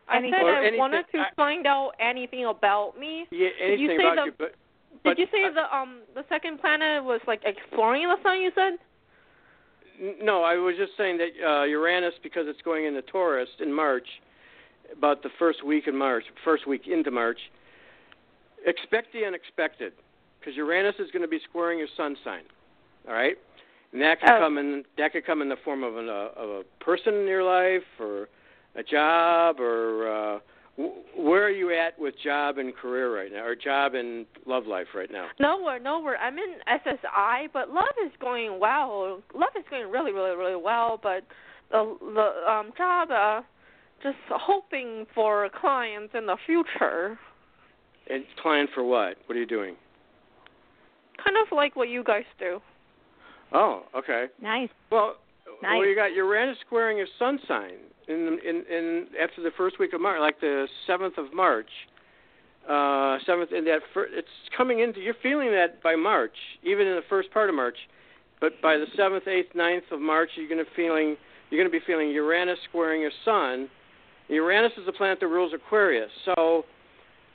I 0.09 0.19
Anything- 0.19 0.41
said 0.41 0.47
I 0.47 0.59
anything- 0.61 0.79
wanted 0.79 1.07
to 1.13 1.19
I- 1.21 1.31
find 1.37 1.67
out 1.67 1.95
anything 1.99 2.45
about 2.47 2.97
me. 2.99 3.27
Yeah, 3.31 3.49
Did 3.59 3.81
you 3.81 3.89
say 3.89 3.97
about 3.97 4.17
the- 4.17 4.45
you, 4.45 4.51
but 5.03 5.17
Did 5.17 5.19
you 5.19 5.27
say 5.33 5.45
uh, 5.45 5.51
the 5.51 5.77
um 5.77 6.03
the 6.15 6.25
second 6.29 6.61
planet 6.61 7.03
was 7.03 7.21
like 7.27 7.43
exploring 7.45 8.07
the 8.09 8.17
sun? 8.23 8.41
You 8.41 8.53
said. 8.55 8.79
No, 10.23 10.43
I 10.43 10.57
was 10.57 10.77
just 10.77 10.97
saying 10.97 11.19
that 11.19 11.31
uh, 11.43 11.65
Uranus, 11.65 12.15
because 12.23 12.47
it's 12.49 12.61
going 12.63 12.85
into 12.85 13.01
Taurus 13.03 13.49
in 13.61 13.73
March, 13.73 14.07
about 14.93 15.23
the 15.23 15.31
first 15.39 15.65
week 15.65 15.89
in 15.89 15.97
March, 15.97 16.25
first 16.45 16.67
week 16.67 16.87
into 16.87 17.11
March, 17.11 17.39
expect 18.67 19.13
the 19.13 19.25
unexpected, 19.25 19.93
because 20.39 20.55
Uranus 20.57 20.97
is 20.99 21.11
going 21.13 21.23
to 21.23 21.29
be 21.29 21.41
squaring 21.49 21.79
your 21.79 21.89
sun 21.97 22.17
sign. 22.25 22.43
All 23.09 23.15
right, 23.15 23.39
and 23.93 24.03
that 24.03 24.21
could 24.21 24.31
Oh. 24.31 24.39
come 24.41 24.59
in 24.59 24.85
that 24.99 25.13
could 25.13 25.25
come 25.25 25.41
in 25.43 25.49
the 25.49 25.57
form 25.57 25.83
of, 25.83 25.97
an, 25.97 26.09
uh, 26.09 26.31
of 26.37 26.51
a 26.51 26.65
person 26.85 27.15
in 27.15 27.27
your 27.27 27.45
life, 27.45 27.85
or 28.01 28.29
a 28.79 28.83
job, 28.83 29.59
or 29.61 30.09
uh, 30.37 30.39
w- 30.77 30.95
where 31.17 31.45
are 31.45 31.51
you 31.51 31.73
at 31.75 31.99
with 31.99 32.15
job 32.23 32.59
and 32.59 32.75
career 32.75 33.15
right 33.17 33.33
now, 33.33 33.45
or 33.45 33.55
job 33.55 33.95
and 33.95 34.27
love 34.47 34.67
life 34.67 34.89
right 34.95 35.11
now? 35.11 35.29
Nowhere, 35.41 35.79
nowhere. 35.81 36.17
I'm 36.19 36.39
in 36.39 36.57
SSI, 36.69 37.49
but 37.53 37.71
love 37.71 37.85
is 38.05 38.13
going 38.21 38.61
well. 38.61 39.21
Love 39.35 39.51
is 39.59 39.65
going 39.71 39.91
really, 39.91 40.13
really, 40.13 40.37
really 40.37 40.61
well. 40.61 41.01
But 41.03 41.25
the 41.71 41.97
the 42.01 42.51
um 42.51 42.73
job, 42.77 43.11
uh, 43.11 43.41
just 44.03 44.17
hoping 44.31 45.07
for 45.15 45.49
clients 45.61 46.13
in 46.17 46.27
the 46.27 46.37
future. 46.47 47.19
And 48.09 48.25
client 48.41 48.71
for 48.75 48.85
what? 48.85 49.17
What 49.27 49.37
are 49.37 49.41
you 49.41 49.47
doing? 49.47 49.75
Kind 51.25 51.37
of 51.45 51.57
like 51.57 51.75
what 51.75 51.89
you 51.89 52.05
guys 52.05 52.25
do. 52.39 52.61
Oh, 53.53 53.83
okay. 53.97 54.27
Nice. 54.41 54.69
Well, 54.93 55.17
Nice. 55.63 55.79
well, 55.79 55.87
you 55.87 55.97
got 55.97 56.13
Uranus 56.13 56.59
squaring 56.67 56.99
your 56.99 57.07
sun 57.19 57.39
sign 57.49 57.79
in 58.09 58.39
in 58.45 58.65
in 58.71 59.07
after 59.21 59.43
the 59.43 59.51
first 59.57 59.79
week 59.79 59.93
of 59.93 60.01
March, 60.01 60.19
like 60.21 60.41
the 60.41 60.67
seventh 60.87 61.19
of 61.19 61.33
March. 61.35 61.71
Uh, 62.69 63.19
seventh 63.25 63.53
in 63.53 63.65
that 63.65 63.81
fir- 63.95 64.09
it's 64.11 64.29
coming 64.57 64.81
into. 64.81 65.01
You're 65.01 65.15
feeling 65.23 65.53
that 65.53 65.83
by 65.83 65.95
March, 65.95 66.35
even 66.65 66.87
in 66.87 66.97
the 66.97 67.05
first 67.09 67.31
part 67.31 67.49
of 67.49 67.55
March, 67.55 67.77
but 68.41 68.61
by 68.61 68.77
the 68.77 68.87
seventh, 68.97 69.29
eighth, 69.29 69.55
ninth 69.55 69.85
of 69.93 70.01
March, 70.01 70.31
you're 70.35 70.49
gonna 70.49 70.69
feeling 70.75 71.17
you're 71.49 71.63
gonna 71.63 71.71
be 71.71 71.85
feeling 71.87 72.11
Uranus 72.11 72.59
squaring 72.69 73.01
your 73.01 73.13
sun. 73.25 73.69
Uranus 74.29 74.73
is 74.77 74.85
the 74.85 74.93
planet 74.93 75.21
that 75.21 75.29
rules 75.29 75.53
Aquarius, 75.55 76.11
so 76.25 76.65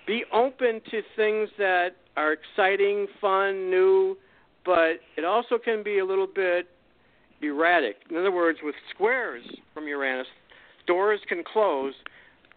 be 0.06 0.26
open 0.34 0.82
to 0.92 1.02
things 1.16 1.48
that 1.58 1.96
are 2.18 2.34
exciting, 2.34 3.08
fun, 3.22 3.70
new, 3.70 4.18
but 4.66 5.00
it 5.16 5.24
also 5.24 5.58
can 5.58 5.84
be 5.84 6.00
a 6.00 6.06
little 6.06 6.28
bit 6.28 6.68
erratic. 7.42 7.96
In 8.10 8.18
other 8.18 8.32
words, 8.32 8.60
with 8.62 8.76
squares 8.94 9.44
from 9.74 9.88
Uranus, 9.88 10.28
doors 10.88 11.20
can 11.28 11.44
close, 11.44 11.94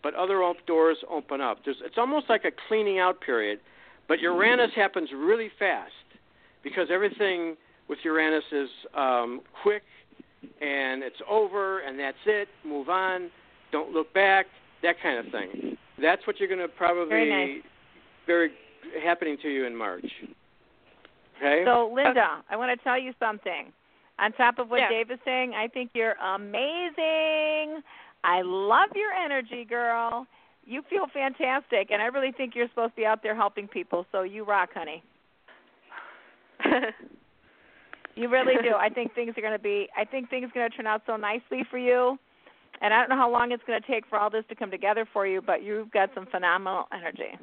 but 0.03 0.15
other 0.15 0.43
op- 0.43 0.65
doors 0.67 0.99
open 1.11 1.41
up. 1.41 1.59
There's, 1.65 1.77
it's 1.85 1.97
almost 1.99 2.29
like 2.29 2.45
a 2.45 2.51
cleaning 2.69 2.99
out 2.99 3.21
period, 3.21 3.61
but 4.09 4.21
Uranus 4.21 4.71
happens 4.75 5.11
really 5.15 5.51
fast 5.59 5.93
because 6.63 6.89
everything 6.91 7.57
with 7.89 7.99
Uranus 8.05 8.45
is 8.53 8.69
um, 8.95 9.41
quick 9.63 9.83
and 10.61 11.03
it's 11.03 11.21
over 11.29 11.81
and 11.81 11.99
that's 11.99 12.17
it. 12.27 12.49
Move 12.67 12.89
on. 12.89 13.31
Don't 13.73 13.93
look 13.93 14.13
back. 14.15 14.47
That 14.83 14.97
kind 15.03 15.19
of 15.25 15.33
thing. 15.33 15.77
That's 16.01 16.27
what 16.27 16.39
you're 16.39 16.49
going 16.49 16.61
to 16.61 16.69
probably 16.69 17.09
Very 17.09 17.55
nice. 17.57 17.65
very 18.27 18.51
happening 19.03 19.39
to 19.43 19.49
you 19.49 19.65
in 19.67 19.75
March. 19.75 20.07
Okay. 21.39 21.63
So, 21.65 21.91
Linda, 21.95 22.43
I 22.51 22.57
want 22.57 22.79
to 22.79 22.85
tell 22.85 22.99
you 22.99 23.13
something. 23.19 23.73
On 24.19 24.33
top 24.33 24.59
of 24.59 24.71
what 24.71 24.81
Yeah. 24.81 24.89
Dave 24.91 25.11
is 25.11 25.19
saying, 25.25 25.55
I 25.55 25.67
think 25.69 25.91
you're 25.95 26.15
amazing. 26.15 27.83
I 28.25 28.43
love 28.43 28.91
your 28.95 29.13
energy, 29.13 29.65
girl. 29.65 30.27
You 30.67 30.83
feel 30.89 31.07
fantastic, 31.13 31.91
and 31.91 32.01
I 32.03 32.07
really 32.07 32.33
think 32.33 32.55
you're 32.55 32.69
supposed 32.69 32.93
to 32.93 32.97
be 33.03 33.07
out 33.07 33.23
there 33.23 33.37
helping 33.37 33.69
people. 33.69 34.07
So 34.11 34.23
you 34.23 34.45
rock, 34.45 34.71
honey. 34.75 35.03
You 38.17 38.29
really 38.29 38.55
do. 38.63 38.75
I 38.75 38.89
think 38.89 39.15
things 39.15 39.35
are 39.37 39.41
going 39.41 39.53
to 39.55 39.59
be. 39.59 39.89
I 39.97 40.05
think 40.05 40.31
things 40.31 40.49
are 40.51 40.55
going 40.55 40.71
to 40.71 40.77
turn 40.77 40.87
out 40.87 41.03
so 41.07 41.17
nicely 41.17 41.65
for 41.71 41.79
you. 41.79 42.19
And 42.81 42.93
I 42.93 43.01
don't 43.01 43.09
know 43.09 43.17
how 43.17 43.31
long 43.31 43.53
it's 43.53 43.63
going 43.67 43.81
to 43.81 43.87
take 43.87 44.07
for 44.07 44.19
all 44.19 44.31
this 44.31 44.45
to 44.49 44.55
come 44.55 44.71
together 44.71 45.07
for 45.13 45.27
you, 45.27 45.41
but 45.41 45.63
you've 45.63 45.91
got 45.91 46.11
some 46.15 46.27
phenomenal 46.27 46.85
energy. 46.93 47.39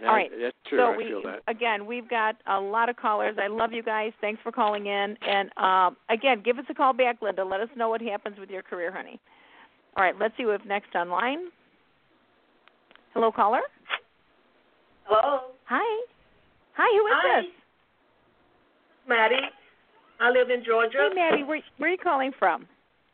Yeah, 0.00 0.08
All 0.08 0.14
right. 0.14 0.30
That's 0.30 0.56
true. 0.68 0.78
So 0.78 0.84
I 0.92 0.96
we 0.96 1.04
feel 1.04 1.22
that. 1.22 1.42
again, 1.48 1.86
we've 1.86 2.08
got 2.08 2.36
a 2.46 2.60
lot 2.60 2.88
of 2.88 2.96
callers. 2.96 3.36
I 3.42 3.48
love 3.48 3.72
you 3.72 3.82
guys. 3.82 4.12
Thanks 4.20 4.40
for 4.42 4.52
calling 4.52 4.86
in. 4.86 5.16
And 5.26 5.50
um, 5.56 5.96
again, 6.10 6.42
give 6.44 6.58
us 6.58 6.64
a 6.68 6.74
call 6.74 6.92
back, 6.92 7.22
Linda. 7.22 7.44
Let 7.44 7.60
us 7.60 7.68
know 7.76 7.88
what 7.88 8.00
happens 8.00 8.38
with 8.38 8.50
your 8.50 8.62
career, 8.62 8.92
honey. 8.92 9.18
All 9.96 10.04
right. 10.04 10.14
Let's 10.18 10.36
see 10.36 10.42
who 10.42 10.50
we 10.50 10.52
have 10.52 10.66
next 10.66 10.94
online. 10.94 11.48
Hello, 13.14 13.32
caller. 13.32 13.62
Hello. 15.04 15.52
Hi. 15.64 16.04
Hi. 16.76 16.90
Who 16.92 17.06
is 17.06 17.12
Hi. 17.16 17.40
this? 17.40 17.50
Maddie. 19.08 19.48
I 20.20 20.30
live 20.30 20.50
in 20.50 20.64
Georgia. 20.64 21.08
Hey, 21.08 21.14
Maddie, 21.14 21.44
where, 21.44 21.60
where 21.78 21.90
are 21.90 21.92
you 21.92 21.98
calling 21.98 22.32
from? 22.38 22.66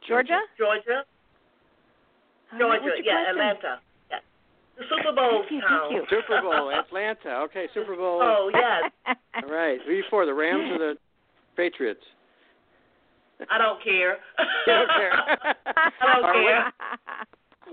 Georgia? 0.07 0.41
Georgia. 0.59 1.05
Georgia, 2.59 2.85
what's 2.85 3.01
yeah, 3.05 3.13
question? 3.13 3.31
Atlanta. 3.31 3.81
Yeah. 4.11 4.19
The 4.79 4.85
Super 4.91 5.15
Bowl 5.15 5.43
Thank 5.43 5.53
you, 5.53 5.61
town. 5.61 5.81
thank 5.89 5.93
you. 5.95 6.03
Super 6.11 6.43
Bowl, 6.43 6.71
Atlanta. 6.71 7.31
Okay, 7.47 7.67
Super 7.75 7.97
Bowl. 7.97 8.21
Oh, 8.23 8.51
yes. 8.53 9.17
All 9.43 9.51
right. 9.51 9.79
Who 9.85 9.91
are 9.91 9.95
you 9.95 10.05
for? 10.11 10.27
The 10.27 10.35
Rams 10.35 10.71
or 10.71 10.79
the 10.79 10.95
Patriots? 11.57 12.03
I 13.51 13.59
don't 13.59 13.83
care. 13.83 14.19
Don't 14.67 14.89
care. 14.89 15.13
I 15.13 16.15
don't 16.15 16.25
All 16.25 16.31
right, 16.31 16.35
care. 16.35 16.73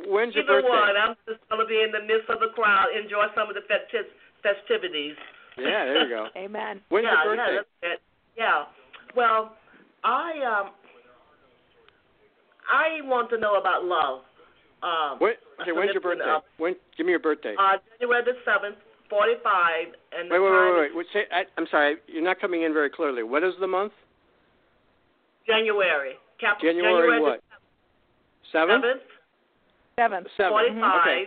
When's 0.07 0.33
your 0.33 0.43
Either 0.43 0.61
birthday? 0.61 0.69
one. 0.69 0.97
I'm 0.97 1.15
just 1.27 1.41
going 1.49 1.61
to 1.61 1.67
be 1.67 1.81
in 1.81 1.91
the 1.91 2.01
midst 2.01 2.29
of 2.29 2.39
the 2.39 2.49
crowd, 2.55 2.87
enjoy 2.95 3.27
some 3.35 3.49
of 3.49 3.55
the 3.55 3.61
festiv- 3.69 4.09
festivities. 4.41 5.15
Yeah, 5.57 5.85
there 5.85 6.07
you 6.07 6.09
go. 6.09 6.27
Amen. 6.37 6.81
When's 6.89 7.05
yeah, 7.05 7.23
your 7.23 7.35
birthday? 7.35 7.53
Yeah, 7.53 7.61
that's 7.81 7.93
it. 7.93 7.99
Yeah. 8.37 8.63
Well, 9.15 9.55
I 10.03 10.31
um, 10.45 10.71
I 12.69 13.01
want 13.05 13.29
to 13.31 13.37
know 13.37 13.59
about 13.59 13.83
love. 13.85 14.21
Um, 14.81 15.19
When, 15.19 15.33
okay, 15.61 15.71
when's 15.73 15.91
your 15.91 16.01
birthday? 16.01 16.29
up. 16.29 16.45
When? 16.57 16.75
Give 16.95 17.05
me 17.05 17.11
your 17.11 17.19
birthday. 17.19 17.55
Uh, 17.59 17.77
January 17.99 18.23
the 18.23 18.33
seventh, 18.45 18.77
forty-five, 19.09 19.87
and 20.17 20.29
wait, 20.31 20.39
wait, 20.39 20.49
wait, 20.51 20.79
wait, 20.79 20.95
wait. 20.95 21.05
Say, 21.11 21.23
I, 21.31 21.43
I'm 21.57 21.67
sorry, 21.69 21.97
you're 22.07 22.23
not 22.23 22.39
coming 22.39 22.63
in 22.63 22.73
very 22.73 22.89
clearly. 22.89 23.23
What 23.23 23.43
is 23.43 23.53
the 23.59 23.67
month? 23.67 23.91
Is 25.41 25.47
January. 25.47 26.13
Cap- 26.39 26.59
January, 26.61 26.93
January 26.93 27.21
what? 27.21 27.43
Seventh. 28.51 28.83
seventh, 29.95 30.27
Seventh. 30.37 30.53
Forty-five. 30.53 31.01
Okay. 31.01 31.23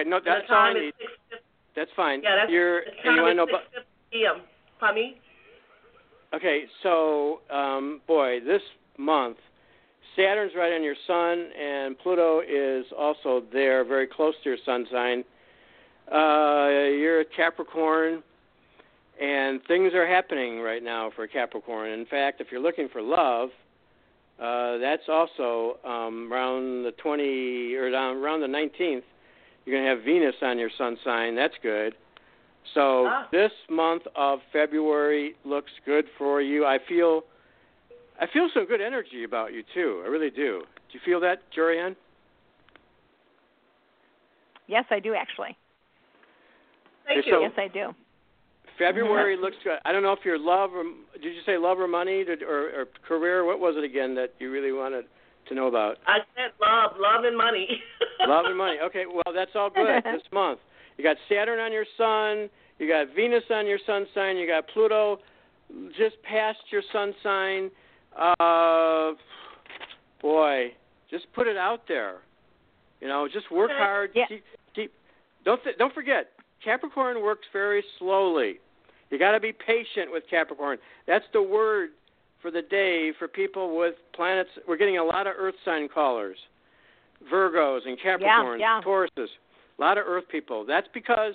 Okay. 0.00 0.08
No, 0.08 0.20
that's 0.24 0.48
the 0.48 0.54
all 0.54 0.60
I 0.62 0.72
need. 0.72 0.88
is 0.88 0.94
six 1.30 1.42
That's 1.76 1.90
fine. 1.94 2.22
Yeah, 2.22 2.36
that's 2.40 2.50
you're. 2.50 2.80
the 2.80 2.90
time 3.04 3.16
you 3.16 3.22
want 3.22 3.32
to 3.32 3.34
know 3.36 3.42
is 3.44 3.50
about? 3.50 3.62
six 3.74 3.86
p.m. 4.10 4.42
Pardon 4.80 5.02
me? 5.02 5.16
Okay, 6.34 6.64
so 6.82 7.40
um, 7.50 8.00
boy, 8.06 8.40
this 8.44 8.60
month, 8.98 9.38
Saturn's 10.14 10.52
right 10.56 10.72
on 10.74 10.82
your 10.82 10.94
sun, 11.06 11.48
and 11.58 11.98
Pluto 11.98 12.40
is 12.40 12.84
also 12.96 13.42
there, 13.52 13.82
very 13.84 14.06
close 14.06 14.34
to 14.44 14.50
your 14.50 14.58
sun 14.66 14.86
sign. 14.92 15.24
Uh, 16.12 16.68
you're 16.90 17.20
a 17.20 17.24
Capricorn, 17.24 18.22
and 19.20 19.60
things 19.66 19.94
are 19.94 20.06
happening 20.06 20.60
right 20.60 20.82
now 20.82 21.10
for 21.14 21.26
Capricorn. 21.26 21.90
In 21.90 22.06
fact, 22.06 22.40
if 22.40 22.48
you're 22.50 22.60
looking 22.60 22.88
for 22.88 23.02
love, 23.02 23.50
uh, 24.40 24.78
that's 24.78 25.08
also 25.08 25.78
um, 25.84 26.32
around 26.32 26.84
the 26.84 26.92
20 26.92 27.74
or 27.74 27.90
down, 27.90 28.16
around 28.18 28.40
the 28.40 28.46
19th. 28.46 29.02
You're 29.66 29.76
going 29.76 29.84
to 29.84 29.90
have 29.96 30.04
Venus 30.04 30.34
on 30.42 30.58
your 30.58 30.70
sun 30.78 30.96
sign. 31.04 31.34
That's 31.34 31.54
good. 31.62 31.94
So 32.74 33.06
Ah. 33.08 33.28
this 33.32 33.52
month 33.68 34.02
of 34.14 34.40
February 34.52 35.34
looks 35.44 35.70
good 35.84 36.04
for 36.16 36.40
you. 36.42 36.64
I 36.66 36.78
feel 36.88 37.24
I 38.20 38.26
feel 38.32 38.48
some 38.52 38.66
good 38.66 38.80
energy 38.80 39.22
about 39.24 39.52
you 39.52 39.62
too. 39.74 40.02
I 40.04 40.08
really 40.08 40.30
do. 40.30 40.62
Do 40.62 40.92
you 40.92 41.00
feel 41.04 41.20
that, 41.20 41.38
Jorianne? 41.56 41.94
Yes, 44.66 44.84
I 44.90 44.98
do 45.00 45.14
actually. 45.14 45.56
Thank 47.06 47.20
Okay, 47.20 47.28
you. 47.28 47.32
so- 47.36 47.40
Yes, 47.42 47.52
I 47.56 47.68
do. 47.68 47.94
February 48.78 49.34
Mm-hmm. 49.34 49.44
looks 49.44 49.56
good. 49.64 49.78
I 49.84 49.92
don't 49.92 50.02
know 50.02 50.12
if 50.12 50.24
your 50.24 50.38
love 50.38 50.70
or 50.72 50.84
did 51.14 51.34
you 51.34 51.40
say 51.44 51.56
love 51.58 51.78
or 51.78 51.88
money 51.88 52.24
did, 52.24 52.42
or, 52.42 52.80
or 52.80 52.86
career? 53.06 53.44
What 53.44 53.58
was 53.60 53.74
it 53.76 53.84
again 53.84 54.14
that 54.14 54.34
you 54.38 54.50
really 54.50 54.72
wanted 54.72 55.04
to 55.48 55.54
know 55.54 55.66
about? 55.66 55.96
I 56.06 56.18
said 56.34 56.52
love, 56.60 56.92
love 56.98 57.24
and 57.24 57.36
money. 57.36 57.68
Love 58.26 58.46
and 58.46 58.58
money. 58.58 58.76
Okay, 58.84 59.04
well 59.06 59.32
that's 59.34 59.52
all 59.54 59.70
good 59.70 59.86
this 60.04 60.22
month. 60.32 60.58
You 60.96 61.04
got 61.04 61.16
Saturn 61.28 61.60
on 61.60 61.72
your 61.72 61.86
sun, 61.96 62.50
you 62.78 62.88
got 62.88 63.14
Venus 63.14 63.44
on 63.50 63.66
your 63.66 63.78
sun 63.86 64.06
sign, 64.14 64.36
you 64.36 64.46
got 64.46 64.66
Pluto 64.68 65.18
just 65.96 66.20
past 66.22 66.58
your 66.70 66.82
sun 66.92 67.14
sign. 67.22 67.70
Uh 68.18 69.12
boy, 70.20 70.72
just 71.10 71.26
put 71.34 71.46
it 71.46 71.56
out 71.56 71.82
there. 71.88 72.16
You 73.00 73.06
know, 73.08 73.28
just 73.32 73.50
work 73.52 73.70
hard. 73.72 74.10
Yeah. 74.14 74.24
Keep, 74.28 74.44
keep 74.74 74.92
don't 75.44 75.62
th- 75.62 75.78
don't 75.78 75.94
forget, 75.94 76.30
Capricorn 76.64 77.22
works 77.22 77.46
very 77.52 77.84
slowly. 77.98 78.58
You 79.10 79.18
got 79.18 79.32
to 79.32 79.40
be 79.40 79.52
patient 79.52 80.10
with 80.10 80.24
Capricorn. 80.30 80.78
That's 81.06 81.24
the 81.32 81.42
word 81.42 81.90
for 82.42 82.50
the 82.50 82.62
day 82.62 83.12
for 83.18 83.26
people 83.28 83.76
with 83.76 83.94
planets. 84.14 84.50
We're 84.66 84.76
getting 84.76 84.98
a 84.98 85.04
lot 85.04 85.26
of 85.26 85.34
Earth 85.38 85.54
sign 85.64 85.88
callers. 85.88 86.36
Virgos 87.32 87.80
and 87.86 87.98
Capricorns, 87.98 88.60
yeah. 88.60 88.80
Tauruses, 88.84 89.28
a 89.78 89.80
lot 89.80 89.98
of 89.98 90.04
Earth 90.06 90.24
people. 90.30 90.64
That's 90.64 90.86
because 90.94 91.34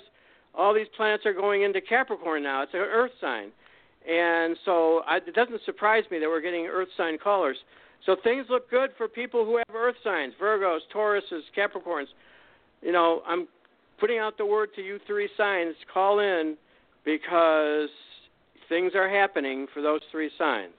all 0.54 0.72
these 0.72 0.86
planets 0.96 1.26
are 1.26 1.34
going 1.34 1.62
into 1.62 1.80
Capricorn 1.80 2.42
now. 2.42 2.62
It's 2.62 2.72
an 2.74 2.80
Earth 2.80 3.10
sign, 3.20 3.50
and 4.08 4.56
so 4.64 5.02
I, 5.06 5.16
it 5.16 5.34
doesn't 5.34 5.60
surprise 5.66 6.04
me 6.10 6.18
that 6.20 6.26
we're 6.26 6.40
getting 6.40 6.66
Earth 6.66 6.88
sign 6.96 7.18
callers. 7.18 7.56
So 8.06 8.16
things 8.22 8.46
look 8.48 8.70
good 8.70 8.90
for 8.96 9.08
people 9.08 9.44
who 9.44 9.58
have 9.58 9.76
Earth 9.76 9.96
signs: 10.02 10.32
Virgos, 10.40 10.80
Tauruses, 10.94 11.42
Capricorns. 11.56 12.06
You 12.80 12.92
know, 12.92 13.22
I'm 13.26 13.46
putting 14.00 14.18
out 14.18 14.38
the 14.38 14.46
word 14.46 14.70
to 14.76 14.82
you 14.82 14.98
three 15.06 15.28
signs. 15.36 15.74
Call 15.92 16.20
in 16.20 16.56
because 17.04 17.88
things 18.68 18.92
are 18.94 19.08
happening 19.08 19.66
for 19.72 19.82
those 19.82 20.00
three 20.10 20.30
signs. 20.38 20.72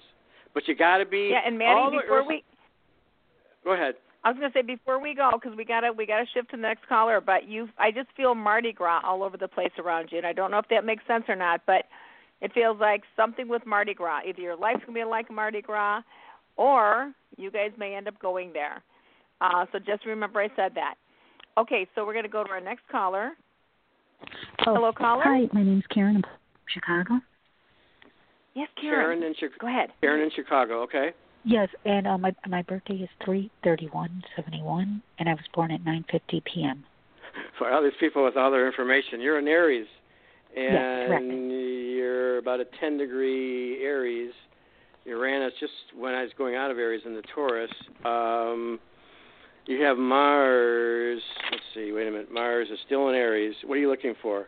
But 0.53 0.67
you 0.67 0.75
got 0.75 0.97
to 0.97 1.05
be 1.05 1.29
Yeah, 1.31 1.41
and 1.45 1.57
Maddie, 1.57 1.97
the 1.97 2.01
before 2.01 2.19
Earth- 2.19 2.27
we 2.27 2.43
Go 3.63 3.73
ahead. 3.73 3.95
I 4.23 4.29
was 4.29 4.39
going 4.39 4.51
to 4.51 4.57
say 4.57 4.61
before 4.63 4.99
we 4.99 5.13
go 5.13 5.31
because 5.33 5.55
we 5.55 5.65
gotta 5.65 5.91
we 5.91 6.05
gotta 6.05 6.25
shift 6.33 6.49
to 6.51 6.57
the 6.57 6.61
next 6.61 6.87
caller. 6.87 7.21
But 7.21 7.47
you, 7.47 7.69
I 7.77 7.91
just 7.91 8.07
feel 8.17 8.33
Mardi 8.33 8.73
Gras 8.73 9.01
all 9.03 9.21
over 9.21 9.37
the 9.37 9.47
place 9.47 9.71
around 9.77 10.09
you, 10.11 10.17
and 10.17 10.25
I 10.25 10.33
don't 10.33 10.49
know 10.49 10.57
if 10.57 10.67
that 10.69 10.83
makes 10.83 11.05
sense 11.07 11.25
or 11.27 11.35
not. 11.35 11.61
But 11.67 11.85
it 12.41 12.51
feels 12.53 12.79
like 12.79 13.03
something 13.15 13.47
with 13.47 13.65
Mardi 13.65 13.93
Gras. 13.93 14.21
Either 14.27 14.41
your 14.41 14.55
life's 14.55 14.81
gonna 14.85 14.97
be 14.97 15.03
like 15.03 15.29
Mardi 15.29 15.61
Gras, 15.61 16.01
or 16.57 17.11
you 17.37 17.51
guys 17.51 17.71
may 17.77 17.95
end 17.95 18.07
up 18.07 18.17
going 18.19 18.51
there. 18.53 18.81
Uh, 19.41 19.65
so 19.71 19.79
just 19.79 20.05
remember 20.05 20.41
I 20.41 20.49
said 20.55 20.73
that. 20.75 20.95
Okay, 21.57 21.87
so 21.93 22.05
we're 22.05 22.15
gonna 22.15 22.27
go 22.27 22.43
to 22.43 22.49
our 22.49 22.61
next 22.61 22.87
caller. 22.91 23.33
Oh, 24.21 24.73
Hello, 24.75 24.91
caller. 24.91 25.23
Hi, 25.25 25.47
my 25.53 25.63
name's 25.63 25.83
Karen. 25.93 26.15
I'm 26.17 26.21
from 26.21 26.31
Chicago. 26.73 27.19
Yes, 28.53 28.69
Karen 28.79 29.19
Karen 29.19 29.23
in 29.23 29.33
Chicago. 29.35 29.57
Go 29.61 29.67
ahead. 29.67 29.89
Karen 30.01 30.21
in 30.21 30.31
Chicago. 30.35 30.81
Okay. 30.83 31.09
Yes, 31.43 31.69
and 31.85 32.07
uh, 32.07 32.17
my 32.17 32.33
my 32.47 32.61
birthday 32.63 32.95
is 32.95 33.09
three 33.23 33.51
thirty 33.63 33.87
one 33.91 34.23
seventy 34.35 34.61
one, 34.61 35.01
and 35.19 35.29
I 35.29 35.33
was 35.33 35.43
born 35.53 35.71
at 35.71 35.83
nine 35.85 36.05
fifty 36.11 36.41
p.m. 36.53 36.83
For 37.59 37.71
all 37.71 37.83
these 37.83 37.91
people 37.99 38.23
with 38.23 38.37
all 38.37 38.49
their 38.49 38.65
information, 38.65 39.21
you're 39.21 39.37
an 39.37 39.47
Aries, 39.47 39.87
Yes, 40.55 40.71
correct. 41.07 41.21
and 41.23 41.51
you're 41.51 42.37
about 42.37 42.61
a 42.61 42.65
10 42.79 42.97
degree 42.97 43.83
Aries. 43.83 44.31
Uranus 45.05 45.53
just 45.59 45.73
when 45.95 46.15
I 46.15 46.23
was 46.23 46.31
going 46.37 46.55
out 46.55 46.71
of 46.71 46.77
Aries 46.79 47.01
in 47.05 47.13
the 47.13 47.21
Taurus. 47.35 47.69
Um, 48.05 48.79
you 49.67 49.81
have 49.81 49.97
Mars. 49.97 51.21
Let's 51.51 51.63
see. 51.73 51.91
Wait 51.91 52.07
a 52.07 52.11
minute. 52.11 52.31
Mars 52.31 52.67
is 52.71 52.79
still 52.85 53.09
in 53.09 53.15
Aries. 53.15 53.55
What 53.65 53.75
are 53.75 53.81
you 53.81 53.89
looking 53.89 54.15
for? 54.21 54.45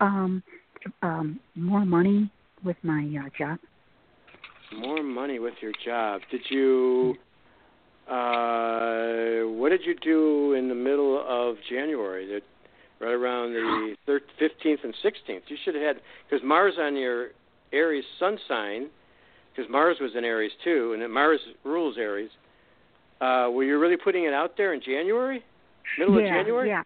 Um, 0.00 0.42
um, 1.02 1.40
more 1.54 1.84
money 1.84 2.30
with 2.64 2.76
my 2.82 3.02
uh, 3.24 3.28
job. 3.36 3.58
More 4.76 5.02
money 5.02 5.38
with 5.38 5.54
your 5.60 5.72
job. 5.84 6.20
Did 6.30 6.42
you? 6.48 7.16
Uh, 8.08 9.48
what 9.56 9.68
did 9.70 9.82
you 9.84 9.94
do 10.02 10.54
in 10.54 10.68
the 10.68 10.74
middle 10.74 11.24
of 11.26 11.56
January? 11.68 12.26
That 12.26 12.42
right 13.00 13.12
around 13.12 13.52
the 13.52 13.94
15th 14.40 14.84
and 14.84 14.94
16th. 15.04 15.42
You 15.48 15.56
should 15.64 15.74
have 15.74 15.82
had 15.82 15.96
because 16.28 16.44
Mars 16.44 16.74
on 16.78 16.96
your 16.96 17.28
Aries 17.72 18.04
sun 18.18 18.38
sign, 18.46 18.88
because 19.54 19.70
Mars 19.70 19.96
was 20.00 20.12
in 20.16 20.24
Aries 20.24 20.52
too, 20.62 20.96
and 20.98 21.12
Mars 21.12 21.40
rules 21.64 21.96
Aries. 21.98 22.30
Uh, 23.20 23.50
were 23.50 23.64
you 23.64 23.78
really 23.78 23.96
putting 23.96 24.24
it 24.24 24.32
out 24.32 24.56
there 24.56 24.72
in 24.72 24.80
January, 24.80 25.44
middle 25.98 26.18
yeah, 26.20 26.26
of 26.26 26.30
January? 26.30 26.68
Yeah, 26.68 26.82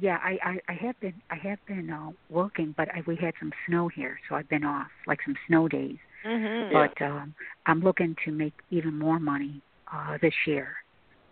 yeah. 0.00 0.18
I, 0.22 0.38
I 0.42 0.58
I 0.68 0.72
have 0.74 0.98
been 1.00 1.14
I 1.30 1.36
have 1.36 1.58
been 1.66 1.90
uh, 1.90 2.10
working, 2.30 2.74
but 2.76 2.88
I, 2.94 3.02
we 3.06 3.16
had 3.16 3.34
some 3.40 3.52
snow 3.66 3.88
here, 3.88 4.18
so 4.28 4.36
I've 4.36 4.48
been 4.48 4.64
off, 4.64 4.88
like 5.06 5.18
some 5.24 5.34
snow 5.48 5.66
days. 5.68 5.96
Mm-hmm. 6.24 6.72
But 6.72 7.04
um, 7.04 7.34
I'm 7.66 7.80
looking 7.80 8.16
to 8.24 8.32
make 8.32 8.54
even 8.70 8.98
more 8.98 9.18
money 9.18 9.60
uh, 9.92 10.16
this 10.22 10.32
year, 10.46 10.76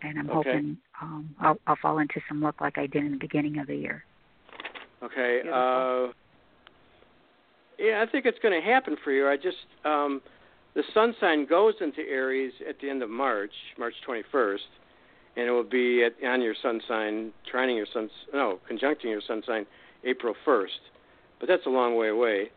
and 0.01 0.19
I'm 0.19 0.29
Okay. 0.29 0.35
hoping 0.35 0.77
um, 1.01 1.35
I'll, 1.39 1.57
I'll 1.65 1.77
fall 1.81 1.97
into 1.99 2.19
some 2.27 2.41
luck 2.41 2.61
like 2.61 2.77
I 2.77 2.85
did 2.85 3.03
in 3.03 3.11
the 3.11 3.17
beginning 3.17 3.57
of 3.59 3.67
the 3.67 3.75
year. 3.75 4.03
Okay. 5.01 5.39
Beautiful. 5.41 6.09
Uh, 6.09 6.13
yeah, 7.79 8.05
I 8.07 8.11
think 8.11 8.25
it's 8.25 8.37
going 8.39 8.53
to 8.53 8.65
happen 8.65 8.95
for 9.03 9.11
you. 9.11 9.27
I 9.27 9.35
just 9.35 9.57
um, 9.83 10.21
the 10.75 10.83
sun 10.93 11.15
sign 11.19 11.45
goes 11.45 11.75
into 11.81 12.01
Aries 12.01 12.53
at 12.67 12.75
the 12.81 12.89
end 12.89 13.03
of 13.03 13.09
March, 13.09 13.51
March 13.77 13.93
21st, 14.07 14.57
and 15.35 15.47
it 15.47 15.51
will 15.51 15.63
be 15.63 16.03
at, 16.03 16.13
on 16.27 16.41
your 16.41 16.55
sun 16.61 16.81
sign, 16.87 17.31
trining 17.51 17.75
your 17.77 17.87
sun, 17.93 18.09
no, 18.33 18.59
conjuncting 18.67 19.09
your 19.09 19.21
sun 19.27 19.41
sign, 19.45 19.65
April 20.03 20.33
1st. 20.45 20.67
But 21.39 21.47
that's 21.49 21.65
a 21.65 21.69
long 21.69 21.95
way 21.95 22.09
away. 22.09 22.49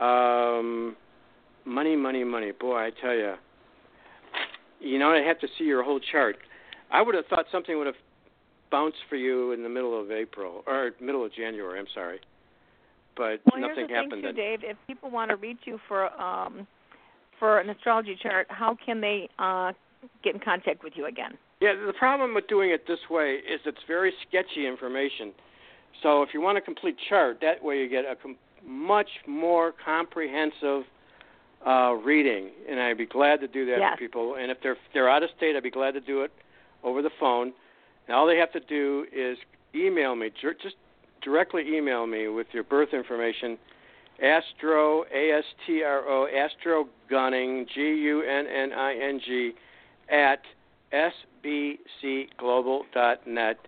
Um, 0.00 0.96
money, 1.64 1.96
money, 1.96 2.24
money. 2.24 2.52
Boy, 2.52 2.76
I 2.76 2.90
tell 3.00 3.14
you, 3.14 3.34
you 4.80 4.98
know, 4.98 5.10
I 5.10 5.18
have 5.26 5.38
to 5.40 5.48
see 5.58 5.64
your 5.64 5.82
whole 5.82 6.00
chart. 6.00 6.36
I 6.90 7.02
would 7.02 7.14
have 7.14 7.26
thought 7.26 7.46
something 7.52 7.76
would 7.78 7.86
have 7.86 7.96
bounced 8.70 8.98
for 9.08 9.16
you 9.16 9.52
in 9.52 9.62
the 9.62 9.68
middle 9.68 9.98
of 10.00 10.10
April 10.10 10.62
or 10.66 10.90
middle 11.00 11.24
of 11.24 11.32
January. 11.34 11.78
I'm 11.78 11.86
sorry, 11.94 12.20
but 13.16 13.40
Well, 13.50 13.60
nothing 13.60 13.86
here's 13.86 13.88
the 13.88 13.94
happened. 13.94 14.10
thing 14.12 14.20
too, 14.22 14.26
then. 14.26 14.34
Dave. 14.34 14.60
If 14.62 14.76
people 14.86 15.10
want 15.10 15.30
to 15.30 15.36
reach 15.36 15.60
you 15.64 15.78
for 15.88 16.10
um, 16.20 16.66
for 17.42 17.58
an 17.58 17.68
astrology 17.70 18.16
chart, 18.22 18.46
how 18.50 18.76
can 18.86 19.00
they 19.00 19.28
uh, 19.40 19.72
get 20.22 20.32
in 20.32 20.40
contact 20.40 20.84
with 20.84 20.92
you 20.94 21.06
again? 21.06 21.32
Yeah, 21.60 21.72
the 21.74 21.92
problem 21.92 22.36
with 22.36 22.46
doing 22.46 22.70
it 22.70 22.86
this 22.86 23.00
way 23.10 23.40
is 23.52 23.60
it's 23.66 23.80
very 23.88 24.12
sketchy 24.28 24.64
information. 24.64 25.32
So 26.04 26.22
if 26.22 26.28
you 26.32 26.40
want 26.40 26.58
a 26.58 26.60
complete 26.60 26.94
chart, 27.08 27.38
that 27.40 27.60
way 27.64 27.78
you 27.78 27.88
get 27.88 28.04
a 28.04 28.14
com- 28.14 28.36
much 28.64 29.08
more 29.26 29.74
comprehensive 29.84 30.84
uh, 31.66 31.94
reading, 31.94 32.50
and 32.70 32.78
I'd 32.78 32.96
be 32.96 33.06
glad 33.06 33.40
to 33.40 33.48
do 33.48 33.66
that 33.66 33.78
Yes. 33.80 33.94
for 33.94 33.98
people. 33.98 34.36
And 34.36 34.48
if 34.52 34.58
they're 34.62 34.76
they're 34.94 35.10
out 35.10 35.24
of 35.24 35.30
state, 35.36 35.56
I'd 35.56 35.64
be 35.64 35.70
glad 35.70 35.94
to 35.94 36.00
do 36.00 36.22
it 36.22 36.30
over 36.84 37.02
the 37.02 37.10
phone. 37.18 37.52
And 38.06 38.14
all 38.16 38.28
they 38.28 38.36
have 38.36 38.52
to 38.52 38.60
do 38.60 39.06
is 39.12 39.36
email 39.74 40.14
me, 40.14 40.30
just 40.40 40.76
directly 41.24 41.76
email 41.76 42.06
me 42.06 42.28
with 42.28 42.46
your 42.52 42.62
birth 42.62 42.90
information. 42.92 43.58
Astro 44.20 45.04
A 45.14 45.38
S 45.38 45.44
T 45.66 45.82
R 45.82 46.08
O 46.08 46.26
Astro 46.26 46.88
Gunning 47.08 47.66
G 47.74 47.80
U 47.80 48.22
N 48.22 48.46
N 48.46 48.72
I 48.72 48.94
N 48.94 49.20
G 49.24 49.52
at 50.08 50.40
sbcglobal.net. 50.92 53.58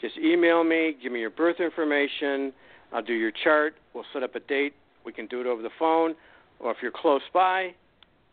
Just 0.00 0.16
email 0.18 0.64
me, 0.64 0.96
give 1.00 1.12
me 1.12 1.20
your 1.20 1.30
birth 1.30 1.60
information. 1.60 2.52
I'll 2.92 3.02
do 3.02 3.14
your 3.14 3.30
chart. 3.44 3.76
We'll 3.94 4.04
set 4.12 4.24
up 4.24 4.34
a 4.34 4.40
date. 4.40 4.74
We 5.04 5.12
can 5.12 5.26
do 5.26 5.40
it 5.40 5.46
over 5.46 5.62
the 5.62 5.70
phone, 5.78 6.14
or 6.60 6.72
if 6.72 6.78
you're 6.82 6.92
close 6.92 7.22
by, 7.32 7.74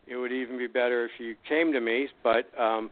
it 0.07 0.15
would 0.15 0.31
even 0.31 0.57
be 0.57 0.67
better 0.67 1.05
if 1.05 1.11
you 1.19 1.35
came 1.47 1.71
to 1.73 1.79
me. 1.79 2.07
But 2.23 2.49
um, 2.59 2.89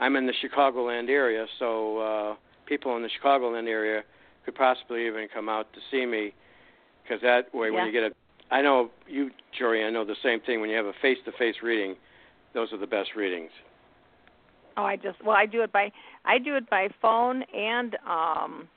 I'm 0.00 0.16
in 0.16 0.26
the 0.26 0.32
Chicagoland 0.32 1.08
area, 1.08 1.46
so 1.58 1.98
uh, 1.98 2.34
people 2.66 2.96
in 2.96 3.02
the 3.02 3.08
Chicagoland 3.08 3.68
area 3.68 4.02
could 4.44 4.54
possibly 4.54 5.06
even 5.06 5.28
come 5.32 5.48
out 5.48 5.72
to 5.74 5.80
see 5.90 6.06
me, 6.06 6.34
because 7.04 7.20
that 7.22 7.54
way, 7.54 7.70
when 7.70 7.82
Yeah. 7.82 7.86
you 7.86 7.92
get 7.92 8.02
a, 8.04 8.12
I 8.50 8.62
know 8.62 8.90
you, 9.06 9.30
Jory, 9.56 9.84
I 9.84 9.90
know 9.90 10.04
the 10.04 10.16
same 10.22 10.40
thing. 10.40 10.60
When 10.60 10.70
you 10.70 10.76
have 10.76 10.86
a 10.86 10.92
face-to-face 11.00 11.62
reading, 11.62 11.96
those 12.54 12.72
are 12.72 12.78
the 12.78 12.86
best 12.86 13.14
readings. 13.14 13.50
Oh, 14.76 14.84
I 14.84 14.96
just 14.96 15.22
well, 15.24 15.36
I 15.36 15.46
do 15.46 15.62
it 15.62 15.72
by 15.72 15.92
I 16.24 16.38
do 16.38 16.56
it 16.56 16.68
by 16.68 16.88
phone 17.00 17.42
and 17.54 17.96
um 18.08 18.68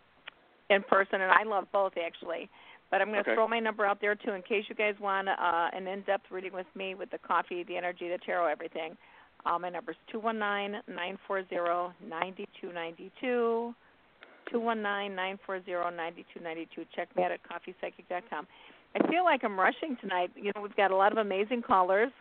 in 0.69 0.83
person, 0.83 1.21
and 1.21 1.31
I 1.31 1.43
love 1.43 1.67
both 1.71 1.93
actually. 1.97 2.49
But 2.89 3.01
I'm 3.01 3.09
going 3.09 3.21
to 3.23 3.29
Okay. 3.29 3.35
throw 3.35 3.47
my 3.49 3.59
number 3.59 3.85
out 3.85 3.99
there 3.99 4.15
too, 4.15 4.31
in 4.31 4.41
case 4.41 4.63
you 4.69 4.75
guys 4.75 4.95
want 5.01 5.27
uh, 5.27 5.69
an 5.73 5.87
in-depth 5.87 6.31
reading 6.31 6.53
with 6.53 6.67
me 6.73 6.95
with 6.95 7.09
the 7.11 7.17
coffee, 7.17 7.63
the 7.63 7.75
energy, 7.75 8.07
the 8.07 8.17
tarot, 8.17 8.47
everything. 8.47 8.95
Uh, 9.45 9.59
my 9.59 9.69
number 9.69 9.91
is 9.91 9.97
two 10.09 10.19
one 10.19 10.39
nine 10.39 10.77
nine 10.87 11.17
four 11.27 11.45
zero 11.49 11.93
ninety 12.07 12.47
two 12.61 12.71
ninety 12.71 13.11
two. 13.19 13.73
Two 14.51 14.59
one 14.59 14.81
nine 14.81 15.15
nine 15.15 15.39
four 15.45 15.63
zero 15.63 15.89
ninety 15.89 16.25
two 16.33 16.41
ninety 16.41 16.67
two. 16.73 16.85
Check 16.95 17.15
me 17.15 17.23
out 17.23 17.31
at 17.31 17.39
coffeepsychic.com. 17.43 18.47
I 18.95 19.07
feel 19.09 19.23
like 19.23 19.43
I'm 19.43 19.59
rushing 19.59 19.97
tonight. 19.99 20.31
You 20.35 20.51
know, 20.55 20.61
we've 20.61 20.75
got 20.75 20.91
a 20.91 20.95
lot 20.95 21.11
of 21.11 21.17
amazing 21.17 21.61
callers, 21.61 22.11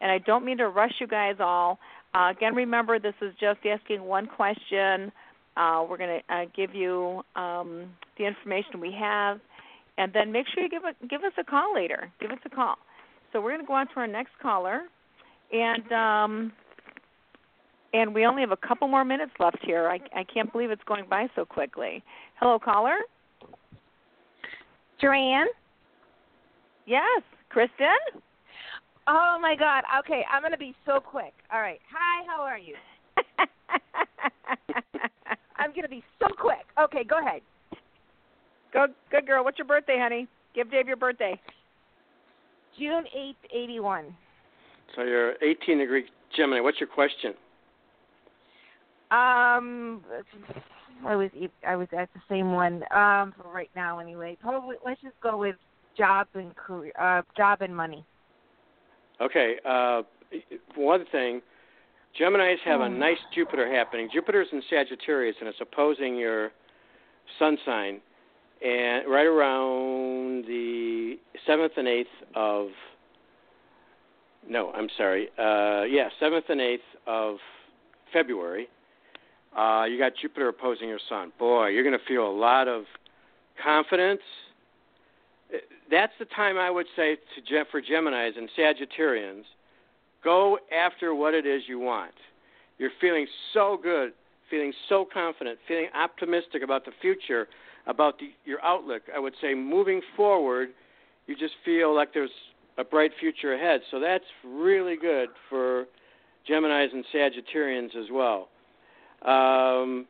and 0.00 0.10
I 0.10 0.18
don't 0.18 0.44
mean 0.44 0.58
to 0.58 0.68
rush 0.68 0.92
you 1.00 1.06
guys 1.06 1.36
all. 1.40 1.78
Uh, 2.14 2.30
again, 2.30 2.54
remember 2.54 2.98
this 2.98 3.14
is 3.20 3.32
just 3.40 3.60
asking 3.66 4.02
one 4.04 4.26
question. 4.26 5.12
Uh, 5.56 5.84
we're 5.88 5.98
going 5.98 6.20
to 6.20 6.34
uh, 6.34 6.44
give 6.56 6.74
you 6.74 7.22
um, 7.36 7.90
the 8.18 8.24
information 8.24 8.80
we 8.80 8.94
have, 8.98 9.40
and 9.98 10.12
then 10.12 10.32
make 10.32 10.46
sure 10.52 10.62
you 10.62 10.70
give 10.70 10.84
a, 10.84 11.06
give 11.06 11.22
us 11.24 11.32
a 11.38 11.44
call 11.44 11.74
later. 11.74 12.10
Give 12.20 12.30
us 12.30 12.38
a 12.44 12.50
call. 12.50 12.76
So 13.32 13.40
we're 13.40 13.50
going 13.50 13.62
to 13.62 13.66
go 13.66 13.74
on 13.74 13.86
to 13.88 13.94
our 13.96 14.06
next 14.06 14.32
caller, 14.40 14.82
and 15.52 15.92
um, 15.92 16.52
and 17.92 18.14
we 18.14 18.26
only 18.26 18.42
have 18.42 18.52
a 18.52 18.56
couple 18.56 18.88
more 18.88 19.04
minutes 19.04 19.32
left 19.38 19.58
here. 19.62 19.88
I, 19.88 20.00
I 20.18 20.24
can't 20.24 20.50
believe 20.52 20.70
it's 20.70 20.82
going 20.84 21.04
by 21.08 21.28
so 21.34 21.44
quickly. 21.44 22.02
Hello, 22.40 22.58
caller. 22.58 22.96
Joanne? 25.00 25.46
Yes, 26.86 27.22
Kristen. 27.48 27.86
Oh 29.06 29.38
my 29.40 29.56
God. 29.58 29.84
Okay, 30.00 30.24
I'm 30.32 30.42
gonna 30.42 30.56
be 30.56 30.74
so 30.86 31.00
quick. 31.00 31.32
All 31.52 31.60
right. 31.60 31.80
Hi, 31.92 32.24
how 32.26 32.42
are 32.42 32.58
you? 32.58 32.74
I'm 35.56 35.72
gonna 35.74 35.88
be 35.88 36.04
so 36.18 36.28
quick. 36.38 36.66
Okay, 36.80 37.04
go 37.04 37.18
ahead. 37.18 37.42
Go, 38.72 38.86
good 39.10 39.26
girl. 39.26 39.44
What's 39.44 39.58
your 39.58 39.66
birthday, 39.66 39.98
honey? 40.00 40.28
Give 40.54 40.70
Dave 40.70 40.86
your 40.86 40.96
birthday. 40.96 41.38
June 42.78 43.04
eighth, 43.14 43.38
eighty 43.52 43.80
one. 43.80 44.14
So 44.94 45.02
you're 45.02 45.34
18 45.42 45.78
degree 45.78 46.04
Gemini. 46.36 46.60
What's 46.60 46.80
your 46.80 46.88
question? 46.88 47.34
Um, 49.12 50.02
I 51.06 51.16
was 51.16 51.30
I 51.66 51.76
was 51.76 51.88
at 51.96 52.08
the 52.14 52.20
same 52.30 52.52
one. 52.52 52.82
Um, 52.90 53.34
for 53.36 53.52
right 53.52 53.70
now 53.76 53.98
anyway. 53.98 54.38
Probably 54.40 54.76
let's 54.84 55.00
just 55.02 55.20
go 55.22 55.36
with 55.36 55.56
job 55.98 56.28
and 56.34 56.56
career, 56.56 56.92
uh, 56.98 57.20
job 57.36 57.60
and 57.60 57.76
money. 57.76 58.06
Okay. 59.20 59.56
Uh, 59.66 60.02
one 60.76 61.04
thing, 61.12 61.42
Gemini's 62.18 62.60
have 62.64 62.80
a 62.80 62.88
Hmm. 62.88 62.98
nice 62.98 63.18
Jupiter 63.34 63.70
happening. 63.70 64.08
Jupiter's 64.10 64.48
in 64.52 64.62
Sagittarius 64.70 65.36
and 65.40 65.48
it's 65.48 65.60
opposing 65.60 66.16
your 66.16 66.50
sun 67.38 67.58
sign, 67.66 68.00
and 68.64 69.06
right 69.08 69.26
around 69.26 70.46
the 70.46 71.18
seventh 71.46 71.76
and 71.76 71.86
eighth 71.86 72.08
of. 72.34 72.70
No, 74.48 74.72
I'm 74.72 74.88
sorry. 74.96 75.28
Uh, 75.38 75.82
yeah, 75.82 76.08
seventh 76.18 76.46
and 76.48 76.60
eighth 76.60 76.82
of 77.06 77.36
February. 78.12 78.68
Uh, 79.56 79.84
you 79.84 79.98
got 79.98 80.12
Jupiter 80.20 80.48
opposing 80.48 80.88
your 80.88 81.00
Sun. 81.08 81.32
Boy, 81.38 81.68
you're 81.68 81.84
going 81.84 81.98
to 81.98 82.04
feel 82.06 82.26
a 82.26 82.36
lot 82.36 82.68
of 82.68 82.84
confidence. 83.62 84.22
Uh, 85.52 85.58
That's 85.90 86.12
the 86.18 86.24
time 86.26 86.56
I 86.56 86.70
would 86.70 86.86
say 86.96 87.16
to 87.16 87.64
for 87.70 87.80
Gemini's 87.80 88.34
and 88.36 88.48
Sagittarians, 88.58 89.44
go 90.24 90.58
after 90.74 91.14
what 91.14 91.34
it 91.34 91.46
is 91.46 91.62
you 91.66 91.78
want. 91.78 92.14
You're 92.78 92.90
feeling 93.00 93.26
so 93.52 93.78
good, 93.80 94.12
feeling 94.50 94.72
so 94.88 95.06
confident, 95.12 95.58
feeling 95.68 95.88
optimistic 95.94 96.62
about 96.62 96.84
the 96.84 96.92
future, 97.00 97.46
about 97.86 98.18
the, 98.18 98.30
your 98.44 98.62
outlook. 98.64 99.02
I 99.14 99.18
would 99.18 99.34
say 99.40 99.54
moving 99.54 100.00
forward, 100.16 100.70
you 101.26 101.36
just 101.36 101.54
feel 101.64 101.94
like 101.94 102.14
there's 102.14 102.30
a 102.78 102.84
bright 102.84 103.12
future 103.20 103.54
ahead. 103.54 103.82
So 103.90 104.00
that's 104.00 104.24
really 104.44 104.96
good 104.96 105.28
for 105.50 105.84
Gemini's 106.48 106.90
and 106.92 107.04
Sagittarians 107.14 107.94
as 107.96 108.06
well. 108.10 108.48
Um, 109.24 110.06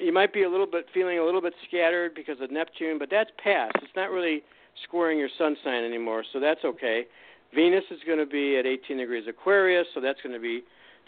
you 0.00 0.12
might 0.12 0.32
be 0.32 0.44
a 0.44 0.50
little 0.50 0.66
bit 0.66 0.86
feeling 0.94 1.18
a 1.18 1.24
little 1.24 1.42
bit 1.42 1.54
scattered 1.66 2.14
because 2.14 2.40
of 2.40 2.50
Neptune, 2.50 2.98
but 2.98 3.08
that's 3.10 3.30
past. 3.42 3.72
It's 3.76 3.96
not 3.96 4.10
really 4.10 4.42
squaring 4.84 5.18
your 5.18 5.28
sun 5.36 5.56
sign 5.64 5.84
anymore, 5.84 6.24
so 6.32 6.40
that's 6.40 6.64
okay. 6.64 7.04
Venus 7.54 7.84
is 7.90 7.98
going 8.06 8.18
to 8.18 8.26
be 8.26 8.58
at 8.58 8.66
18 8.66 8.98
degrees 8.98 9.24
Aquarius, 9.28 9.86
so 9.94 10.00
that's 10.00 10.20
going 10.22 10.34
to 10.34 10.40
be 10.40 10.62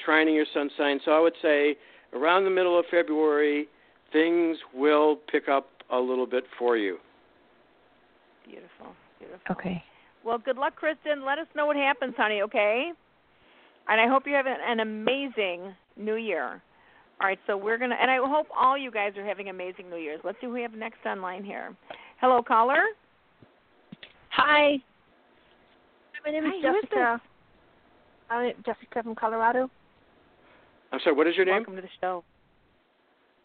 trining 0.07 0.35
your 0.35 0.47
sun 0.53 0.71
sign. 0.77 1.01
So 1.05 1.13
I 1.13 1.21
would 1.21 1.35
say 1.43 1.77
around 2.13 2.45
the 2.45 2.51
middle 2.51 2.79
of 2.79 2.85
February, 2.91 3.69
things 4.13 4.57
will 4.75 5.17
pick 5.31 5.49
up 5.49 5.69
a 5.91 5.99
little 5.99 6.27
bit 6.27 6.45
for 6.59 6.77
you. 6.77 6.99
Beautiful, 8.45 8.95
beautiful. 9.19 9.41
Okay. 9.51 9.83
Well, 10.25 10.39
good 10.39 10.57
luck, 10.57 10.77
Kristen. 10.77 11.25
Let 11.25 11.39
us 11.39 11.47
know 11.55 11.67
what 11.67 11.77
happens, 11.77 12.15
honey. 12.17 12.43
Okay. 12.43 12.93
And 13.89 14.01
I 14.01 14.09
hope 14.09 14.25
you 14.27 14.35
have 14.35 14.47
an, 14.47 14.57
an 14.67 14.81
amazing 14.81 15.75
New 15.97 16.17
Year. 16.17 16.63
All 17.21 17.27
right, 17.27 17.39
so 17.47 17.55
we're 17.55 17.77
gonna, 17.77 17.97
and 18.01 18.11
I 18.11 18.17
hope 18.17 18.47
all 18.59 18.79
you 18.79 18.91
guys 18.91 19.13
are 19.19 19.25
having 19.25 19.51
amazing 19.51 19.91
New 19.91 19.99
Year's. 19.99 20.21
Let's 20.25 20.39
see 20.41 20.47
who 20.47 20.55
we 20.55 20.63
have 20.63 20.73
next 20.73 21.05
online 21.05 21.45
here. 21.45 21.77
Hello, 22.19 22.43
caller. 22.43 22.81
Hi. 24.31 24.77
My 26.25 26.31
name 26.33 26.45
is 26.45 26.53
Hi, 26.55 26.71
who 26.71 26.77
is 26.79 26.83
Jessica. 26.85 27.21
I'm 28.31 28.53
Jessica 28.65 29.03
from 29.03 29.15
Colorado. 29.15 29.71
I'm 30.93 31.01
sorry, 31.05 31.15
what 31.15 31.27
is 31.27 31.37
your 31.37 31.45
name? 31.45 31.57
Welcome 31.57 31.77
to 31.77 31.83
the 31.83 31.89
show, 32.01 32.25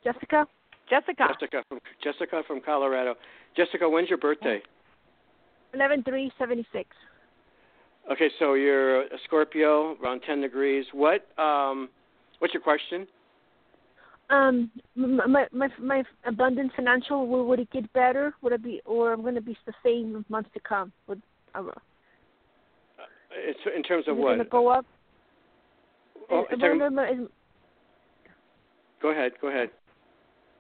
Jessica. 0.06 0.48
Jessica. 0.90 1.28
Jessica 1.38 1.64
from 1.68 1.80
Jessica 2.02 2.44
from 2.48 2.62
Colorado. 2.62 3.16
Jessica, 3.58 3.90
when's 3.90 4.08
your 4.08 4.20
birthday? 4.20 4.62
Eleven 5.74 6.02
three 6.04 6.32
seventy 6.40 6.66
six. 6.72 6.90
Okay, 8.10 8.30
so 8.40 8.54
you're 8.54 9.02
a 9.02 9.18
Scorpio, 9.26 9.98
around 10.02 10.22
10 10.26 10.40
degrees. 10.40 10.86
What 10.94 11.28
um 11.38 11.90
what's 12.40 12.54
your 12.54 12.64
question? 12.64 13.08
Um, 14.30 14.72
my 14.96 15.46
my 15.52 15.68
my 15.80 16.04
abundant 16.26 16.72
financial 16.76 17.28
would, 17.28 17.44
would 17.44 17.60
it 17.60 17.70
get 17.72 17.92
better? 17.94 18.34
Would 18.42 18.54
it 18.54 18.64
be, 18.64 18.82
or 18.86 19.14
I'm 19.14 19.22
going 19.22 19.36
to 19.36 19.42
be 19.42 19.56
the 19.68 19.74
same 19.84 20.16
in 20.16 20.26
months 20.30 20.50
to 20.56 20.60
come? 20.60 20.92
Would 21.08 21.22
uh, 21.54 21.62
It's 23.32 23.60
in 23.76 23.84
terms 23.84 24.06
of 24.08 24.16
is 24.16 24.20
it 24.20 24.22
what? 24.24 24.30
going 24.30 24.40
to 24.40 24.46
go 24.46 24.68
up? 24.68 24.86
Oh, 26.32 26.46
Is- 26.46 26.48
is- 26.54 27.28
go 29.02 29.12
ahead, 29.12 29.34
go 29.42 29.50
ahead. 29.50 29.70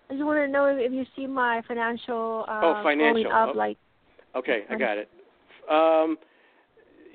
I 0.09 0.13
just 0.13 0.25
want 0.25 0.37
to 0.37 0.47
know 0.47 0.65
if 0.67 0.91
you 0.91 1.03
see 1.15 1.25
my 1.25 1.63
financial 1.67 2.45
uh, 2.47 2.61
Oh, 2.63 2.83
financial. 2.83 3.31
up 3.31 3.49
Oh. 3.55 3.57
like 3.57 3.77
Okay, 4.35 4.65
I 4.69 4.75
got 4.75 4.97
it. 4.97 5.09
Um 5.69 6.17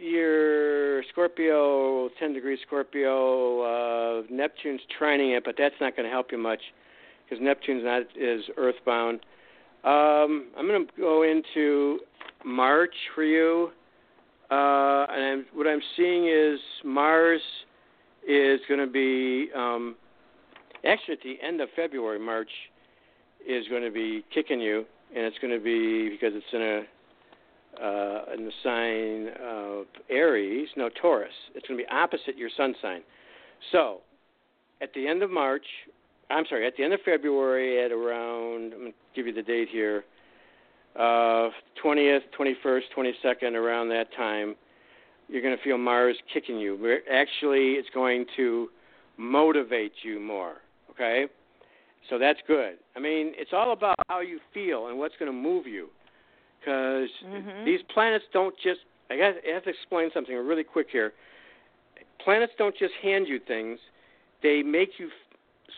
your 0.01 1.03
Scorpio, 1.11 2.09
10 2.19 2.33
degrees 2.33 2.59
Scorpio, 2.67 3.61
uh, 3.61 4.23
Neptune's 4.31 4.81
trining 5.01 5.37
it, 5.37 5.45
but 5.45 5.55
that's 5.59 5.75
not 5.81 5.97
going 5.97 6.05
to 6.05 6.11
help 6.11 6.33
you 6.33 6.39
much 6.39 6.61
because 7.25 7.43
Neptune's 7.43 7.85
not 7.85 8.03
is 8.17 8.43
earthbound. 8.57 9.21
Um, 9.85 10.49
I'm 10.59 10.67
going 10.67 10.87
to 10.87 10.93
go 10.99 11.23
into 11.23 12.01
March 12.45 12.95
for 13.15 13.25
you. 13.25 13.71
Uh, 14.51 15.07
and 15.11 15.25
I'm, 15.25 15.47
what 15.55 15.67
I'm 15.67 15.81
seeing 15.97 16.27
is 16.27 16.59
Mars 16.85 17.41
is 18.27 18.61
going 18.69 18.81
to 18.81 18.91
be 18.91 19.49
um, 19.55 19.95
actually 20.85 21.15
at 21.15 21.23
the 21.23 21.37
end 21.47 21.61
of 21.61 21.69
February. 21.77 22.19
March 22.19 22.51
is 23.47 23.67
going 23.69 23.83
to 23.85 23.91
be 23.91 24.25
kicking 24.35 24.61
you, 24.61 24.85
and 25.15 25.25
it's 25.25 25.39
going 25.39 25.53
to 25.57 25.63
be 25.63 26.11
because 26.11 26.33
it's 26.35 26.45
in 26.53 26.61
a 26.61 26.83
uh, 27.77 28.33
in 28.35 28.45
the 28.45 28.53
sign 28.63 29.35
of 29.43 29.87
Aries, 30.09 30.69
no 30.77 30.89
Taurus. 31.01 31.33
It's 31.55 31.67
going 31.67 31.79
to 31.79 31.85
be 31.85 31.91
opposite 31.91 32.37
your 32.37 32.51
sun 32.57 32.75
sign. 32.83 33.03
So, 33.73 34.01
at 34.81 34.93
the 34.95 35.07
end 35.07 35.23
of 35.23 35.31
March, 35.31 35.65
I'm 36.31 36.45
sorry, 36.49 36.67
at 36.67 36.77
the 36.77 36.85
end 36.85 36.93
of 36.93 37.01
February, 37.05 37.85
at 37.85 37.93
around, 37.93 38.73
I'm 38.73 38.81
going 38.81 38.93
to 38.93 38.99
give 39.15 39.27
you 39.27 39.33
the 39.33 39.43
date 39.43 39.69
here, 39.71 40.05
uh, 40.97 41.51
20th, 41.85 42.21
21st, 42.39 42.83
22nd, 42.97 43.53
around 43.55 43.89
that 43.91 44.07
time, 44.17 44.57
you're 45.29 45.43
going 45.43 45.57
to 45.57 45.63
feel 45.63 45.79
Mars 45.79 46.17
kicking 46.33 46.59
you. 46.59 46.99
Actually, 47.13 47.73
it's 47.73 47.89
going 47.95 48.27
to 48.37 48.69
motivate 49.17 49.93
you 50.03 50.19
more, 50.19 50.57
okay? 50.91 51.27
So 52.09 52.19
that's 52.19 52.41
good. 52.47 52.79
I 52.97 53.01
mean, 53.01 53.33
it's 53.37 53.53
all 53.53 53.73
about 53.73 53.97
how 54.09 54.21
you 54.21 54.41
feel 54.53 54.89
and 54.89 54.99
what's 54.99 55.15
going 55.19 55.31
to 55.31 55.37
move 55.37 55.67
you. 55.67 55.89
Because 56.61 57.11
Mhm. 57.25 57.65
these 57.65 57.83
planets 57.83 58.27
don't 58.33 58.57
just, 58.59 58.81
I, 59.11 59.17
got, 59.17 59.35
I 59.47 59.53
have 59.55 59.65
to 59.65 59.71
explain 59.71 60.11
something 60.13 60.37
really 60.37 60.65
quick 60.65 60.91
here. 60.91 61.13
Planets 62.19 62.53
don't 62.59 62.77
just 62.77 62.95
hand 62.95 63.27
you 63.29 63.39
things, 63.39 63.81
they 64.43 64.63
make 64.63 64.99
you, 64.99 65.11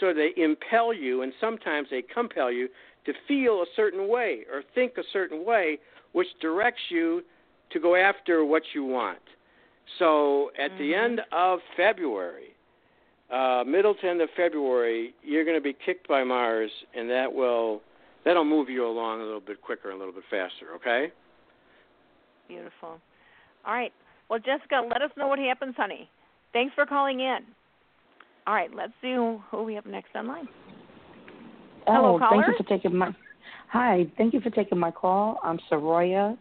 so 0.00 0.12
they 0.12 0.32
impel 0.36 0.92
you, 0.92 1.22
and 1.22 1.32
sometimes 1.40 1.88
they 1.90 2.02
compel 2.02 2.50
you 2.50 2.68
to 3.04 3.12
feel 3.28 3.62
a 3.62 3.66
certain 3.76 4.08
way 4.08 4.44
or 4.52 4.62
think 4.74 4.98
a 4.98 5.04
certain 5.12 5.44
way, 5.44 5.78
which 6.12 6.28
directs 6.40 6.82
you 6.90 7.22
to 7.70 7.80
go 7.80 7.94
after 7.94 8.44
what 8.44 8.62
you 8.74 8.84
want. 8.84 9.18
So 9.98 10.50
at 10.58 10.76
the 10.78 10.92
Mhm. 10.92 11.04
end 11.04 11.20
of 11.32 11.60
February, 11.76 12.54
uh, 13.30 13.64
middle 13.66 13.94
to 13.94 14.08
end 14.08 14.20
of 14.20 14.30
February, 14.36 15.14
you're 15.22 15.44
going 15.44 15.56
to 15.56 15.62
be 15.62 15.72
kicked 15.72 16.06
by 16.08 16.22
Mars, 16.24 16.70
and 16.94 17.08
that 17.10 17.32
will 17.32 17.82
that'll 18.24 18.44
move 18.44 18.68
you 18.68 18.86
along 18.86 19.20
a 19.20 19.24
little 19.24 19.40
bit 19.40 19.60
quicker, 19.60 19.90
and 19.90 19.96
a 19.96 19.98
little 19.98 20.14
bit 20.14 20.24
faster. 20.30 20.74
Okay. 20.76 21.12
Beautiful. 22.48 23.00
All 23.64 23.74
right. 23.74 23.92
Well, 24.28 24.38
Jessica, 24.38 24.82
let 24.88 25.02
us 25.02 25.10
know 25.16 25.28
what 25.28 25.38
happens, 25.38 25.74
honey. 25.76 26.08
Thanks 26.52 26.74
for 26.74 26.86
calling 26.86 27.20
in. 27.20 27.38
All 28.46 28.54
right, 28.54 28.70
let's 28.74 28.92
see 29.00 29.12
who, 29.12 29.40
who 29.50 29.62
we 29.62 29.74
have 29.74 29.86
next 29.86 30.14
online. 30.16 30.48
Hello, 31.86 32.16
oh, 32.16 32.18
thank 32.18 32.30
caller. 32.30 32.46
you 32.48 32.54
for 32.56 32.68
taking 32.68 32.96
my. 32.96 33.14
Hi, 33.70 34.06
thank 34.18 34.34
you 34.34 34.40
for 34.40 34.50
taking 34.50 34.78
my 34.78 34.90
call. 34.90 35.38
I'm 35.42 35.58
Soroya, 35.70 36.36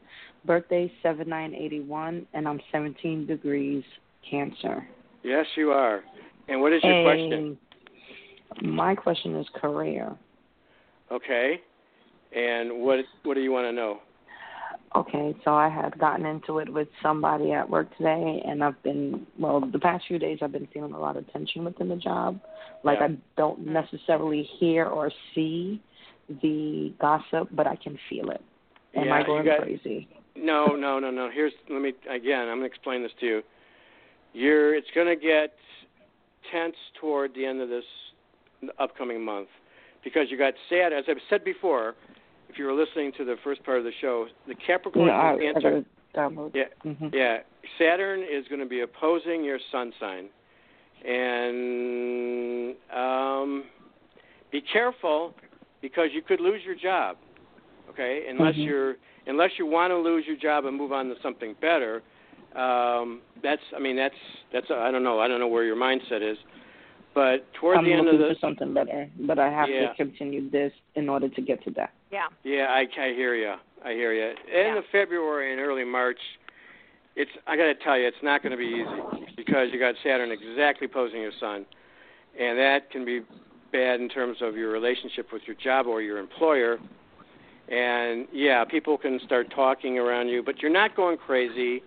birthday 0.45 0.91
seven 1.01 1.29
nine 1.29 1.53
eighty 1.53 1.79
one, 1.79 2.25
and 2.34 2.47
I'm 2.47 2.59
17 2.71 3.25
degrees 3.25 3.84
Cancer. 4.29 4.88
Yes, 5.23 5.45
you 5.55 5.71
are. 5.71 6.01
And 6.47 6.61
what 6.61 6.73
is 6.73 6.82
your 6.84 7.03
question? 7.03 7.57
My 8.61 8.95
question 8.95 9.36
is 9.36 9.47
career. 9.55 10.15
Okay. 11.11 11.61
And 12.36 12.82
what 12.82 12.99
what 13.23 13.34
do 13.36 13.41
you 13.41 13.51
want 13.51 13.67
to 13.67 13.71
know? 13.73 13.99
Okay, 14.93 15.34
so 15.45 15.53
I 15.53 15.69
had 15.69 15.97
gotten 15.97 16.25
into 16.25 16.59
it 16.59 16.71
with 16.71 16.89
somebody 17.01 17.53
at 17.53 17.69
work 17.69 17.95
today, 17.97 18.41
and 18.45 18.61
I've 18.63 18.82
been 18.84 19.25
well 19.39 19.61
the 19.61 19.79
past 19.79 20.05
few 20.07 20.19
days. 20.19 20.39
I've 20.41 20.51
been 20.51 20.67
feeling 20.73 20.93
a 20.93 20.99
lot 20.99 21.15
of 21.17 21.32
tension 21.32 21.63
within 21.63 21.88
the 21.89 21.95
job. 21.95 22.39
Like 22.84 22.99
Yeah. 22.99 23.07
I 23.07 23.17
don't 23.38 23.65
necessarily 23.67 24.43
hear 24.59 24.86
or 24.86 25.11
see 25.34 25.82
the 26.41 26.93
gossip, 26.99 27.49
but 27.51 27.67
I 27.67 27.75
can 27.77 27.97
feel 28.09 28.32
it. 28.32 28.41
Am 28.95 29.05
Yeah, 29.07 29.15
I 29.15 29.23
going 29.23 29.45
got- 29.45 29.61
crazy? 29.61 30.07
No, 30.36 30.67
no, 30.67 30.99
no, 30.99 31.11
no. 31.11 31.29
Here's 31.29 31.53
let 31.69 31.82
me 31.82 31.93
again. 32.09 32.41
I'm 32.49 32.59
going 32.59 32.61
to 32.61 32.65
explain 32.65 33.03
this 33.03 33.11
to 33.19 33.25
you. 33.25 33.43
You're 34.34 34.73
it's 34.75 34.88
going 34.95 35.07
to 35.07 35.15
get 35.17 35.53
tense 36.51 36.75
toward 36.99 37.34
the 37.34 37.45
end 37.45 37.61
of 37.61 37.69
this 37.69 37.84
upcoming 38.79 39.23
month 39.23 39.49
because 40.03 40.27
you 40.32 40.38
got 40.38 40.53
sad. 40.69 40.93
As 40.93 41.03
I've 41.09 41.17
said 41.29 41.43
before, 41.43 41.95
if 42.51 42.59
you 42.59 42.65
were 42.65 42.73
listening 42.73 43.11
to 43.17 43.23
the 43.23 43.35
first 43.43 43.63
part 43.63 43.77
of 43.77 43.83
the 43.85 43.91
show, 44.01 44.27
the 44.47 44.55
Capricorn 44.55 45.07
Yeah, 45.07 45.13
I, 45.13 45.31
I 45.31 45.43
answer. 45.43 45.61
gotta 45.61 45.85
download. 46.15 46.51
Yeah, 46.53 46.65
hmm 46.83 47.07
yeah. 47.13 47.37
Saturn 47.79 48.21
is 48.21 48.45
going 48.49 48.59
to 48.59 48.65
be 48.67 48.81
opposing 48.81 49.43
your 49.43 49.59
sun 49.71 49.93
sign, 49.99 50.27
and 51.07 52.75
um, 52.93 53.63
be 54.51 54.61
careful 54.61 55.33
because 55.81 56.09
you 56.13 56.21
could 56.21 56.41
lose 56.41 56.61
your 56.65 56.75
job. 56.75 57.17
Okay, 57.89 58.25
unless 58.29 58.55
Mhm. 58.55 58.65
you're 58.65 58.95
unless 59.27 59.51
you 59.57 59.65
want 59.65 59.91
to 59.91 59.97
lose 59.97 60.25
your 60.25 60.35
job 60.37 60.65
and 60.65 60.75
move 60.75 60.91
on 60.91 61.07
to 61.09 61.15
something 61.21 61.55
better. 61.61 62.01
Um, 62.55 63.21
that's 63.41 63.61
I 63.75 63.79
mean 63.79 63.95
that's 63.95 64.15
that's 64.51 64.69
I 64.71 64.91
don't 64.91 65.03
know 65.03 65.19
I 65.19 65.27
don't 65.27 65.39
know 65.39 65.47
where 65.47 65.63
your 65.63 65.75
mindset 65.77 66.21
is, 66.21 66.37
but 67.13 67.45
toward 67.53 67.77
I'm 67.77 67.85
the 67.85 67.93
end 67.93 68.07
of 68.07 68.19
the 68.19 68.33
for 68.33 68.39
something 68.39 68.73
better, 68.73 69.09
but 69.21 69.39
I 69.39 69.49
have 69.49 69.69
Yeah. 69.69 69.89
to 69.89 69.95
continue 69.95 70.49
this 70.49 70.73
in 70.95 71.07
order 71.07 71.29
to 71.29 71.41
get 71.41 71.63
to 71.63 71.71
that. 71.71 71.93
Yeah. 72.12 72.28
Yeah, 72.43 72.68
I, 72.70 72.82
I 72.82 73.14
hear 73.14 73.36
you. 73.36 73.53
I 73.84 73.91
hear 73.93 74.14
you. 74.14 74.36
End 74.53 74.78
of 74.78 74.84
February 74.91 75.51
and 75.51 75.62
early 75.62 75.86
March, 75.86 76.20
it's 77.16 77.32
I 77.47 77.55
got 77.55 77.66
to 77.66 77.76
tell 77.76 77.97
you, 77.97 78.07
it's 78.07 78.18
not 78.22 78.43
going 78.43 78.51
to 78.51 78.57
be 78.57 78.66
easy 78.66 79.34
because 79.36 79.68
you 79.72 79.80
got 79.80 79.95
Saturn 80.03 80.32
exactly 80.32 80.86
opposing 80.86 81.22
your 81.22 81.32
Sun, 81.39 81.66
and 82.39 82.57
that 82.59 82.91
can 82.91 83.05
be 83.05 83.22
bad 83.72 84.01
in 84.01 84.09
terms 84.09 84.38
of 84.41 84.55
your 84.55 84.72
relationship 84.72 85.28
with 85.32 85.41
your 85.45 85.55
job 85.55 85.88
or 85.88 86.01
your 86.01 86.18
employer. 86.18 86.78
And 87.70 88.28
yeah, 88.34 88.66
people 88.66 88.97
can 88.97 89.20
start 89.26 89.47
talking 89.55 89.97
around 89.97 90.28
you, 90.28 90.43
but 90.43 90.62
you're 90.62 90.72
not 90.72 90.95
going 90.95 91.18
crazy. 91.18 91.82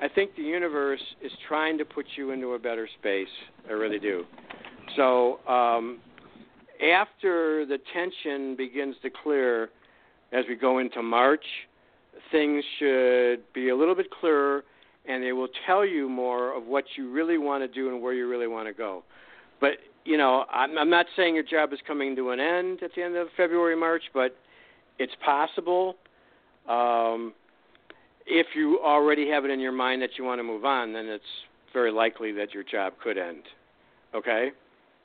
I 0.00 0.08
think 0.08 0.36
the 0.36 0.42
universe 0.42 1.02
is 1.20 1.32
trying 1.48 1.76
to 1.78 1.84
put 1.84 2.06
you 2.16 2.30
into 2.30 2.54
a 2.54 2.58
better 2.58 2.88
space. 3.00 3.26
I 3.68 3.72
really 3.72 3.98
do. 3.98 4.24
So 4.96 5.40
um, 5.48 5.98
after 6.82 7.66
the 7.66 7.78
tension 7.92 8.56
begins 8.56 8.96
to 9.02 9.10
clear 9.10 9.70
as 10.32 10.44
we 10.48 10.54
go 10.54 10.78
into 10.78 11.02
March, 11.02 11.44
things 12.30 12.64
should 12.78 13.40
be 13.52 13.70
a 13.70 13.76
little 13.76 13.94
bit 13.94 14.06
clearer 14.10 14.64
and 15.08 15.22
they 15.22 15.32
will 15.32 15.48
tell 15.66 15.86
you 15.86 16.08
more 16.08 16.54
of 16.54 16.64
what 16.64 16.84
you 16.96 17.10
really 17.10 17.38
want 17.38 17.62
to 17.62 17.68
do 17.68 17.88
and 17.88 18.02
where 18.02 18.12
you 18.12 18.28
really 18.28 18.46
want 18.46 18.68
to 18.68 18.74
go. 18.74 19.02
But, 19.60 19.78
you 20.04 20.18
know, 20.18 20.44
I'm, 20.52 20.76
I'm 20.76 20.90
not 20.90 21.06
saying 21.16 21.34
your 21.34 21.44
job 21.44 21.72
is 21.72 21.78
coming 21.86 22.14
to 22.16 22.30
an 22.30 22.40
end 22.40 22.82
at 22.82 22.90
the 22.94 23.02
end 23.02 23.16
of 23.16 23.28
February, 23.36 23.74
March, 23.74 24.02
but 24.12 24.36
it's 24.98 25.14
possible. 25.24 25.96
Um, 26.68 27.32
if 28.26 28.48
you 28.54 28.78
already 28.84 29.28
have 29.30 29.46
it 29.46 29.50
in 29.50 29.60
your 29.60 29.72
mind 29.72 30.02
that 30.02 30.10
you 30.18 30.24
want 30.24 30.38
to 30.38 30.42
move 30.42 30.66
on, 30.66 30.92
then 30.92 31.06
it's 31.06 31.24
very 31.72 31.90
likely 31.90 32.32
that 32.32 32.52
your 32.52 32.62
job 32.62 32.92
could 33.02 33.16
end. 33.16 33.42
Okay? 34.14 34.50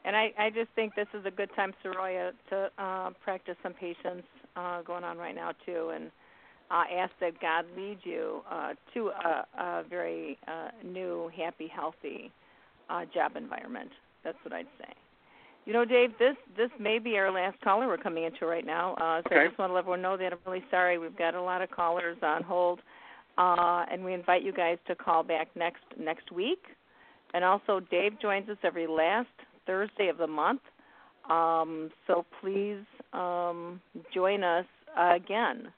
And 0.06 0.16
I, 0.16 0.34
I 0.38 0.50
just 0.50 0.70
think 0.76 0.96
this 0.96 1.08
is 1.14 1.26
a 1.26 1.32
good 1.32 1.50
time, 1.56 1.74
Soroya, 1.84 2.32
to 2.50 2.70
uh, 2.78 3.12
practice 3.24 3.56
some 3.64 3.74
patience 3.74 4.24
uh, 4.56 4.82
going 4.82 5.04
on 5.04 5.18
right 5.18 5.36
now 5.36 5.52
too, 5.66 5.92
and 5.96 6.12
uh, 6.70 6.84
ask 6.94 7.12
that 7.22 7.40
God 7.40 7.66
lead 7.78 8.00
you 8.04 8.42
uh, 8.50 8.74
to 8.94 9.10
a, 9.10 9.46
a 9.58 9.84
very 9.90 10.38
uh, 10.48 10.70
new, 10.84 11.32
happy, 11.36 11.68
healthy 11.74 12.32
uh, 12.90 13.06
job 13.14 13.36
environment. 13.36 13.90
That's 14.24 14.38
what 14.44 14.54
I'd 14.54 14.68
say. 14.80 14.94
You 15.66 15.72
know, 15.72 15.86
Dave, 15.86 16.12
this 16.20 16.36
this 16.58 16.70
may 16.78 17.00
be 17.00 17.18
our 17.18 17.32
last 17.32 17.60
caller 17.62 17.88
we're 17.88 17.98
coming 17.98 18.26
into 18.26 18.46
right 18.46 18.66
now. 18.66 18.96
Uh, 18.96 19.22
so 19.30 19.36
I 19.36 19.48
just 19.48 19.58
want 19.58 19.70
to 19.70 19.74
let 19.74 19.80
everyone 19.80 20.02
know 20.02 20.18
that 20.18 20.34
I'm 20.34 20.40
really 20.46 20.64
sorry. 20.70 20.98
We've 20.98 21.18
got 21.18 21.36
a 21.36 21.42
lot 21.42 21.62
of 21.62 21.72
callers 21.72 22.18
on 22.22 22.44
hold, 22.44 22.82
uh, 23.38 23.86
and 23.90 24.04
we 24.04 24.14
invite 24.14 24.44
you 24.44 24.52
guys 24.52 24.78
to 24.88 24.96
call 24.96 25.24
back 25.24 25.48
next 25.56 25.84
next 25.98 26.32
week. 26.34 26.64
And 27.34 27.46
also, 27.46 27.80
Dave 27.80 28.20
joins 28.22 28.50
us 28.50 28.58
every 28.64 28.88
last 28.88 29.30
Thursday 29.66 30.10
of 30.10 30.18
the 30.18 30.28
month. 30.28 30.62
Um, 31.30 31.90
so 32.08 32.26
please 32.42 32.84
um, 33.14 33.80
join 34.14 34.44
us 34.44 34.66
again. 34.98 35.72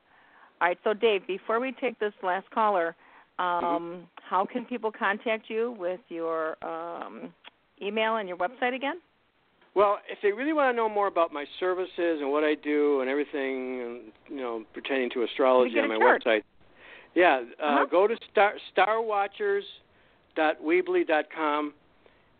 All 0.61 0.67
right, 0.69 0.77
so 0.83 0.93
Dave, 0.93 1.27
before 1.27 1.59
we 1.59 1.71
take 1.79 1.99
this 1.99 2.13
last 2.23 2.49
caller, 2.51 2.95
um, 3.37 4.07
how 4.21 4.45
can 4.45 4.63
people 4.65 4.91
contact 4.91 5.49
you 5.49 5.75
with 5.77 5.99
your 6.09 6.55
um, 6.65 7.33
email 7.81 8.15
and 8.17 8.27
your 8.29 8.37
website 8.37 8.73
again? 8.73 8.95
Well, 9.75 9.99
if 10.09 10.17
they 10.23 10.31
really 10.31 10.53
want 10.53 10.73
to 10.73 10.77
know 10.77 10.87
more 10.87 11.07
about 11.07 11.33
my 11.33 11.43
services 11.59 12.21
and 12.21 12.31
what 12.31 12.45
I 12.45 12.55
do 12.55 13.01
and 13.01 13.09
everything, 13.09 13.81
and, 13.81 14.01
you 14.29 14.37
know, 14.37 14.63
pertaining 14.73 15.09
to 15.11 15.23
astrology 15.23 15.77
on 15.79 15.89
my 15.89 15.97
chart. 15.97 16.23
website, 16.23 16.43
yeah, 17.13 17.41
uh, 17.61 17.65
Uh-huh. 17.65 17.85
go 17.85 18.07
to 18.07 18.15
star 18.31 18.53
starwatchers.weebly.com, 18.77 21.73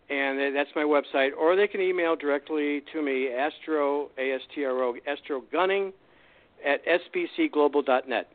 and 0.10 0.56
that's 0.56 0.70
my 0.76 0.84
website. 0.84 1.32
Or 1.38 1.56
they 1.56 1.68
can 1.68 1.82
email 1.82 2.16
directly 2.16 2.84
to 2.94 3.02
me, 3.02 3.30
astro 3.30 4.10
a 4.18 4.32
s 4.34 4.42
t 4.54 4.64
r 4.64 4.84
o 4.84 4.96
astro 5.08 5.42
gunning 5.52 5.94
at 6.66 6.82
sbcglobal.net. 6.86 8.28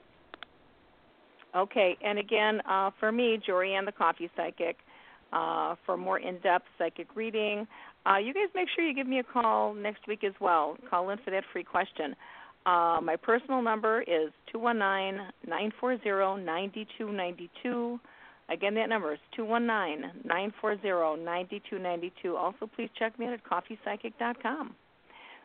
Okay, 1.56 1.96
and 2.04 2.18
again, 2.18 2.60
uh, 2.68 2.90
for 3.00 3.10
me, 3.10 3.38
Jorianne 3.46 3.84
the 3.84 3.92
Coffee 3.92 4.30
Psychic, 4.36 4.76
uh, 5.32 5.74
for 5.84 5.96
more 5.96 6.18
in-depth 6.18 6.66
psychic 6.78 7.08
reading, 7.16 7.66
uh, 8.06 8.18
you 8.18 8.32
guys 8.32 8.48
make 8.54 8.68
sure 8.74 8.84
you 8.84 8.94
give 8.94 9.06
me 9.06 9.18
a 9.18 9.24
call 9.24 9.74
next 9.74 10.06
week 10.06 10.24
as 10.24 10.32
well. 10.40 10.76
Call 10.88 11.10
in 11.10 11.18
for 11.18 11.30
that 11.30 11.44
free 11.52 11.64
question. 11.64 12.14
Uh, 12.66 13.00
my 13.02 13.16
personal 13.16 13.62
number 13.62 14.02
is 14.02 14.30
two 14.50 14.58
one 14.58 14.78
nine 14.78 15.18
nine 15.46 15.72
four 15.80 15.98
zero 16.02 16.36
ninety 16.36 16.86
two 16.98 17.10
ninety 17.10 17.50
two. 17.62 17.98
Again, 18.50 18.74
that 18.74 18.88
number 18.88 19.12
is 19.12 19.20
219 19.36 20.22
940 20.24 21.24
9292. 21.24 22.36
Also, 22.36 22.68
please 22.74 22.90
check 22.98 23.16
me 23.18 23.26
out 23.26 23.34
at 23.34 23.44
coffeepsychic.com. 23.44 24.74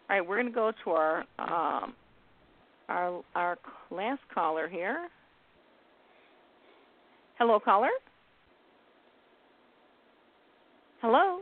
All 0.09 0.15
right, 0.15 0.27
we're 0.27 0.35
going 0.41 0.47
to 0.47 0.51
go 0.51 0.71
to 0.83 0.89
our 0.91 1.19
um, 1.39 1.93
our 2.89 3.21
our 3.35 3.57
last 3.91 4.21
caller 4.33 4.67
here. 4.67 5.07
Hello, 7.37 7.59
caller. 7.59 7.89
Hello. 11.01 11.41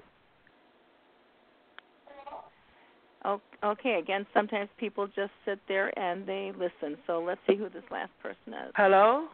Oh, 3.26 3.40
okay. 3.64 4.00
Again, 4.02 4.26
sometimes 4.34 4.70
people 4.78 5.08
just 5.08 5.32
sit 5.46 5.60
there 5.70 5.98
and 5.98 6.28
they 6.28 6.52
listen. 6.52 6.98
So 7.08 7.24
let's 7.26 7.40
see 7.48 7.56
who 7.56 7.70
this 7.70 7.84
last 7.90 8.12
person 8.22 8.54
is. 8.54 8.74
Hello. 8.76 9.28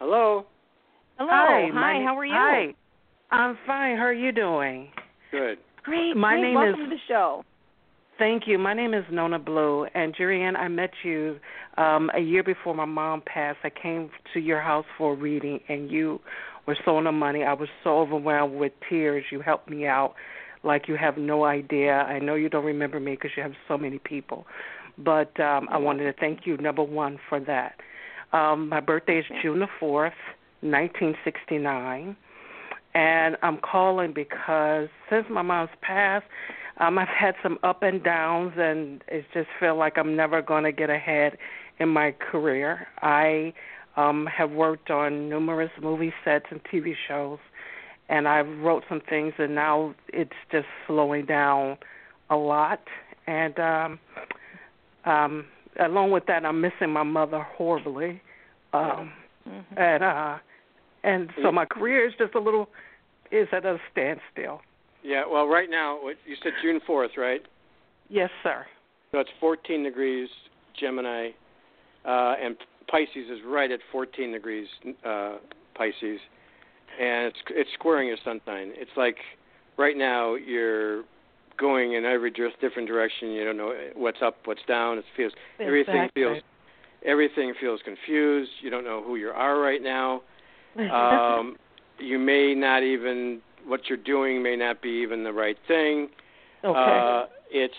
Hello. 0.00 0.46
Hello. 1.18 1.30
Hi. 1.30 1.62
Hi. 1.66 1.70
my- 1.70 2.04
how 2.04 2.16
are 2.18 2.24
you? 2.24 2.34
Hi. 2.34 2.74
I'm 3.30 3.56
fine. 3.66 3.96
How 3.96 4.04
are 4.04 4.12
you 4.12 4.32
doing? 4.32 4.90
Good. 5.30 5.58
Great. 5.82 6.16
My 6.16 6.32
great. 6.32 6.42
name 6.42 6.54
Welcome 6.54 6.80
is- 6.82 6.88
to 6.90 6.96
the 6.96 7.00
show. 7.08 7.44
Thank 8.18 8.46
you. 8.46 8.58
My 8.58 8.74
name 8.74 8.92
is 8.92 9.04
Nona 9.10 9.38
Blue, 9.38 9.86
and 9.94 10.14
Jorianne, 10.14 10.54
I 10.54 10.68
met 10.68 10.90
you 11.04 11.40
um, 11.78 12.10
a 12.12 12.18
year 12.20 12.42
before 12.42 12.74
my 12.74 12.84
mom 12.84 13.22
passed. 13.22 13.58
I 13.64 13.70
came 13.70 14.10
to 14.34 14.40
your 14.40 14.60
house 14.60 14.84
for 14.98 15.12
a 15.12 15.16
reading, 15.16 15.58
and 15.68 15.90
you 15.90 16.20
were 16.66 16.76
sewing 16.84 17.04
the 17.04 17.12
money. 17.12 17.44
I 17.44 17.54
was 17.54 17.70
so 17.82 17.98
overwhelmed 17.98 18.56
with 18.56 18.72
tears. 18.90 19.24
You 19.30 19.40
helped 19.40 19.70
me 19.70 19.86
out 19.86 20.16
like 20.64 20.86
you 20.86 20.96
have 20.96 21.16
no 21.16 21.44
idea. 21.44 21.94
I 21.94 22.18
know 22.18 22.34
you 22.34 22.50
don't 22.50 22.66
remember 22.66 23.00
me 23.00 23.12
because 23.12 23.30
you 23.38 23.42
have 23.42 23.54
so 23.66 23.78
many 23.78 23.98
people, 24.00 24.46
but 24.98 25.38
um, 25.40 25.66
I 25.70 25.78
wanted 25.78 26.04
to 26.04 26.12
thank 26.20 26.46
you, 26.46 26.58
number 26.58 26.82
one, 26.82 27.18
for 27.30 27.40
that. 27.40 27.76
Um, 28.34 28.68
my 28.68 28.80
birthday 28.80 29.20
is 29.20 29.24
June 29.40 29.60
the 29.60 29.68
4th, 29.80 30.12
1969 30.62 32.16
and 32.94 33.36
I'm 33.42 33.58
calling 33.58 34.12
because 34.12 34.88
since 35.08 35.26
my 35.30 35.42
mom's 35.42 35.70
passed, 35.80 36.26
um, 36.78 36.98
I've 36.98 37.08
had 37.08 37.34
some 37.42 37.58
up 37.62 37.82
and 37.82 38.02
downs, 38.02 38.54
and 38.56 39.04
it 39.08 39.24
just 39.32 39.48
feel 39.60 39.76
like 39.76 39.98
I'm 39.98 40.16
never 40.16 40.42
going 40.42 40.64
to 40.64 40.72
get 40.72 40.90
ahead 40.90 41.36
in 41.78 41.88
my 41.90 42.12
career. 42.12 42.88
I 43.02 43.52
um, 43.96 44.26
have 44.26 44.50
worked 44.50 44.90
on 44.90 45.28
numerous 45.28 45.70
movie 45.80 46.12
sets 46.24 46.46
and 46.50 46.60
TV 46.64 46.94
shows, 47.06 47.38
and 48.08 48.26
I've 48.26 48.48
wrote 48.58 48.84
some 48.88 49.02
things, 49.08 49.34
and 49.38 49.54
now 49.54 49.94
it's 50.08 50.32
just 50.50 50.66
slowing 50.86 51.26
down 51.26 51.76
a 52.30 52.36
lot. 52.36 52.80
And 53.26 53.58
um, 53.58 53.98
um, 55.04 55.44
along 55.78 56.10
with 56.10 56.26
that, 56.26 56.44
I'm 56.44 56.60
missing 56.60 56.90
my 56.90 57.02
mother 57.04 57.40
horribly, 57.40 58.22
um, 58.72 59.12
and 59.76 60.02
uh, 60.02 60.38
and 61.02 61.30
so 61.42 61.50
my 61.50 61.64
career 61.64 62.06
is 62.06 62.14
just 62.18 62.34
a 62.34 62.40
little 62.40 62.68
is 63.30 63.48
at 63.52 63.64
a 63.64 63.78
standstill. 63.92 64.60
Yeah. 65.02 65.24
Well, 65.30 65.46
right 65.46 65.70
now, 65.70 66.02
what 66.02 66.16
you 66.26 66.36
said 66.42 66.52
June 66.62 66.80
fourth, 66.86 67.12
right? 67.16 67.42
Yes, 68.08 68.30
sir. 68.42 68.66
So 69.12 69.18
it's 69.18 69.30
14 69.40 69.82
degrees 69.82 70.28
Gemini, 70.78 71.30
uh, 72.04 72.34
and 72.42 72.56
Pisces 72.90 73.30
is 73.30 73.38
right 73.46 73.70
at 73.70 73.80
14 73.92 74.32
degrees 74.32 74.66
uh, 75.06 75.36
Pisces, 75.74 76.20
and 77.00 77.26
it's 77.26 77.38
it's 77.50 77.70
squaring 77.74 78.08
your 78.08 78.18
sun 78.24 78.40
sign. 78.44 78.72
It's 78.74 78.90
like 78.96 79.16
right 79.76 79.96
now 79.96 80.34
you're 80.34 81.04
going 81.58 81.94
in 81.94 82.04
every 82.04 82.30
different 82.30 82.88
direction. 82.88 83.30
You 83.30 83.44
don't 83.44 83.56
know 83.56 83.74
what's 83.94 84.18
up, 84.22 84.38
what's 84.44 84.62
down. 84.66 84.98
It 84.98 85.04
feels 85.16 85.32
everything 85.58 86.08
feels 86.14 86.38
everything 87.04 87.54
feels 87.60 87.80
confused. 87.84 88.50
You 88.60 88.70
don't 88.70 88.84
know 88.84 89.02
who 89.02 89.16
you 89.16 89.28
are 89.28 89.58
right 89.58 89.82
now. 89.82 90.22
Um, 90.78 91.56
you 91.98 92.18
may 92.18 92.54
not 92.54 92.82
even 92.82 93.40
what 93.66 93.88
you're 93.88 93.98
doing 93.98 94.42
may 94.42 94.56
not 94.56 94.82
be 94.82 94.88
even 94.88 95.24
the 95.24 95.32
right 95.32 95.56
thing. 95.68 96.08
Okay. 96.64 96.78
Uh, 96.78 97.26
it's 97.50 97.74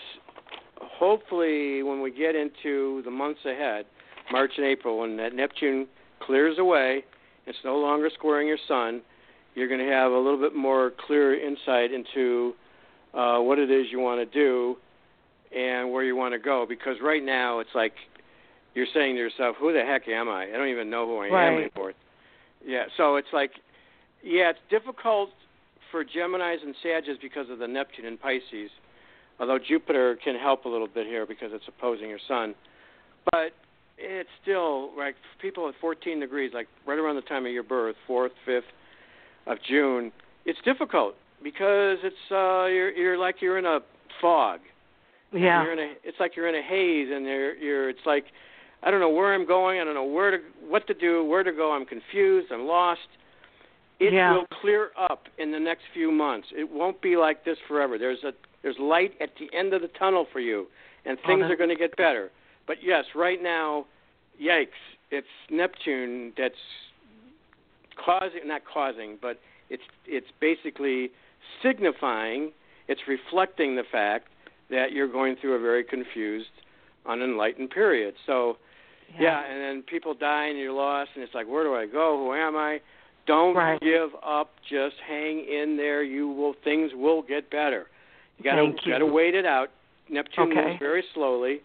hopefully 0.76 1.82
when 1.82 2.00
we 2.00 2.10
get 2.10 2.34
into 2.34 3.02
the 3.04 3.10
months 3.10 3.40
ahead, 3.44 3.86
March 4.30 4.52
and 4.56 4.66
April, 4.66 4.98
when 4.98 5.16
that 5.16 5.34
Neptune 5.34 5.86
clears 6.20 6.58
away, 6.58 7.04
it's 7.46 7.58
no 7.64 7.76
longer 7.76 8.10
squaring 8.14 8.46
your 8.46 8.58
sun. 8.68 9.02
You're 9.54 9.68
going 9.68 9.84
to 9.84 9.92
have 9.92 10.12
a 10.12 10.18
little 10.18 10.38
bit 10.38 10.54
more 10.54 10.92
clear 11.06 11.34
insight 11.34 11.92
into 11.92 12.54
uh, 13.12 13.38
what 13.38 13.58
it 13.58 13.70
is 13.70 13.86
you 13.90 13.98
want 13.98 14.20
to 14.20 14.38
do 14.38 14.76
and 15.54 15.92
where 15.92 16.04
you 16.04 16.16
want 16.16 16.32
to 16.32 16.38
go. 16.38 16.64
Because 16.66 16.96
right 17.02 17.22
now 17.22 17.58
it's 17.58 17.74
like 17.74 17.92
you're 18.74 18.86
saying 18.94 19.16
to 19.16 19.20
yourself, 19.20 19.56
"Who 19.60 19.72
the 19.72 19.84
heck 19.84 20.08
am 20.08 20.28
I? 20.28 20.44
I 20.44 20.52
don't 20.52 20.68
even 20.68 20.88
know 20.88 21.06
who 21.06 21.18
I 21.18 21.26
am 21.26 21.54
anymore." 21.54 21.92
Yeah. 22.64 22.84
So 22.96 23.16
it's 23.16 23.28
like, 23.32 23.52
yeah, 24.22 24.50
it's 24.50 24.58
difficult 24.70 25.30
for 25.90 26.04
Gemini's 26.04 26.60
and 26.64 26.74
Sagittarius 26.82 27.18
because 27.20 27.50
of 27.50 27.58
the 27.58 27.68
Neptune 27.68 28.06
and 28.06 28.20
Pisces. 28.20 28.70
Although 29.40 29.58
Jupiter 29.58 30.18
can 30.22 30.36
help 30.36 30.64
a 30.64 30.68
little 30.68 30.86
bit 30.86 31.06
here 31.06 31.26
because 31.26 31.50
it's 31.52 31.64
opposing 31.66 32.08
your 32.08 32.20
Sun, 32.28 32.54
but 33.30 33.52
it's 33.98 34.28
still 34.42 34.96
like 34.96 35.14
people 35.40 35.68
at 35.68 35.74
14 35.80 36.20
degrees, 36.20 36.52
like 36.54 36.68
right 36.86 36.98
around 36.98 37.16
the 37.16 37.22
time 37.22 37.46
of 37.46 37.52
your 37.52 37.62
birth, 37.62 37.96
fourth, 38.06 38.32
fifth 38.44 38.64
of 39.46 39.58
June. 39.68 40.12
It's 40.44 40.58
difficult 40.64 41.14
because 41.42 41.98
it's 42.02 42.16
uh, 42.30 42.66
you're 42.66 42.90
you're 42.90 43.18
like 43.18 43.36
you're 43.40 43.58
in 43.58 43.66
a 43.66 43.80
fog. 44.20 44.60
Yeah. 45.32 45.62
You're 45.62 45.72
in 45.72 45.78
a, 45.78 45.92
it's 46.04 46.20
like 46.20 46.36
you're 46.36 46.48
in 46.48 46.54
a 46.54 46.62
haze, 46.62 47.08
and 47.10 47.24
you're, 47.24 47.54
you're. 47.56 47.88
It's 47.88 48.04
like 48.04 48.24
I 48.82 48.90
don't 48.90 49.00
know 49.00 49.10
where 49.10 49.32
I'm 49.32 49.46
going. 49.46 49.80
I 49.80 49.84
don't 49.84 49.94
know 49.94 50.04
where 50.04 50.30
to, 50.32 50.38
what 50.66 50.86
to 50.88 50.94
do, 50.94 51.24
where 51.24 51.42
to 51.42 51.52
go. 51.52 51.72
I'm 51.72 51.86
confused. 51.86 52.50
I'm 52.52 52.66
lost. 52.66 53.00
It 54.00 54.12
Yeah. 54.12 54.34
will 54.34 54.46
clear 54.60 54.90
up 54.96 55.28
in 55.38 55.52
the 55.52 55.60
next 55.60 55.84
few 55.94 56.10
months. 56.10 56.48
It 56.56 56.68
won't 56.68 57.00
be 57.00 57.16
like 57.16 57.44
this 57.44 57.58
forever. 57.68 57.98
There's 57.98 58.24
a 58.24 58.32
there's 58.62 58.78
light 58.78 59.14
at 59.20 59.30
the 59.40 59.50
end 59.52 59.74
of 59.74 59.82
the 59.82 59.88
tunnel 59.88 60.24
for 60.32 60.38
you, 60.38 60.68
and 61.04 61.18
things 61.26 61.42
are 61.50 61.56
going 61.56 61.70
to 61.70 61.76
get 61.76 61.96
better. 61.96 62.30
But 62.66 62.76
yes, 62.82 63.04
right 63.14 63.42
now, 63.42 63.86
yikes! 64.40 64.68
It's 65.10 65.26
Neptune 65.50 66.32
that's 66.38 66.54
causing, 67.96 68.46
not 68.46 68.62
causing, 68.64 69.18
but 69.20 69.40
it's 69.68 69.82
it's 70.06 70.28
basically 70.40 71.10
signifying, 71.62 72.52
it's 72.88 73.02
reflecting 73.08 73.76
the 73.76 73.84
fact 73.84 74.28
that 74.70 74.92
you're 74.92 75.10
going 75.10 75.36
through 75.36 75.54
a 75.54 75.60
very 75.60 75.84
confused, 75.84 76.50
unenlightened 77.06 77.70
period. 77.70 78.14
So, 78.26 78.58
yeah, 79.18 79.42
and 79.50 79.60
then 79.60 79.82
people 79.82 80.14
die 80.14 80.46
and 80.46 80.58
you're 80.58 80.72
lost, 80.72 81.10
and 81.14 81.22
it's 81.24 81.34
like, 81.34 81.46
where 81.46 81.64
do 81.64 81.74
I 81.74 81.86
go? 81.86 82.18
Who 82.18 82.34
am 82.34 82.56
I? 82.56 82.80
Don't 83.26 83.54
Right. 83.54 83.80
give 83.80 84.10
up. 84.24 84.50
Just 84.68 84.96
hang 85.06 85.44
in 85.44 85.76
there. 85.76 86.02
You 86.02 86.28
will. 86.28 86.54
Things 86.64 86.92
will 86.94 87.22
get 87.22 87.50
better. 87.50 87.86
You 88.38 88.44
gotta 88.44 88.62
Thank 88.62 88.84
you. 88.86 88.92
gotta 88.92 89.06
wait 89.06 89.34
it 89.34 89.46
out. 89.46 89.70
Neptune 90.08 90.50
Okay. 90.52 90.68
moves 90.68 90.78
very 90.80 91.04
slowly, 91.14 91.62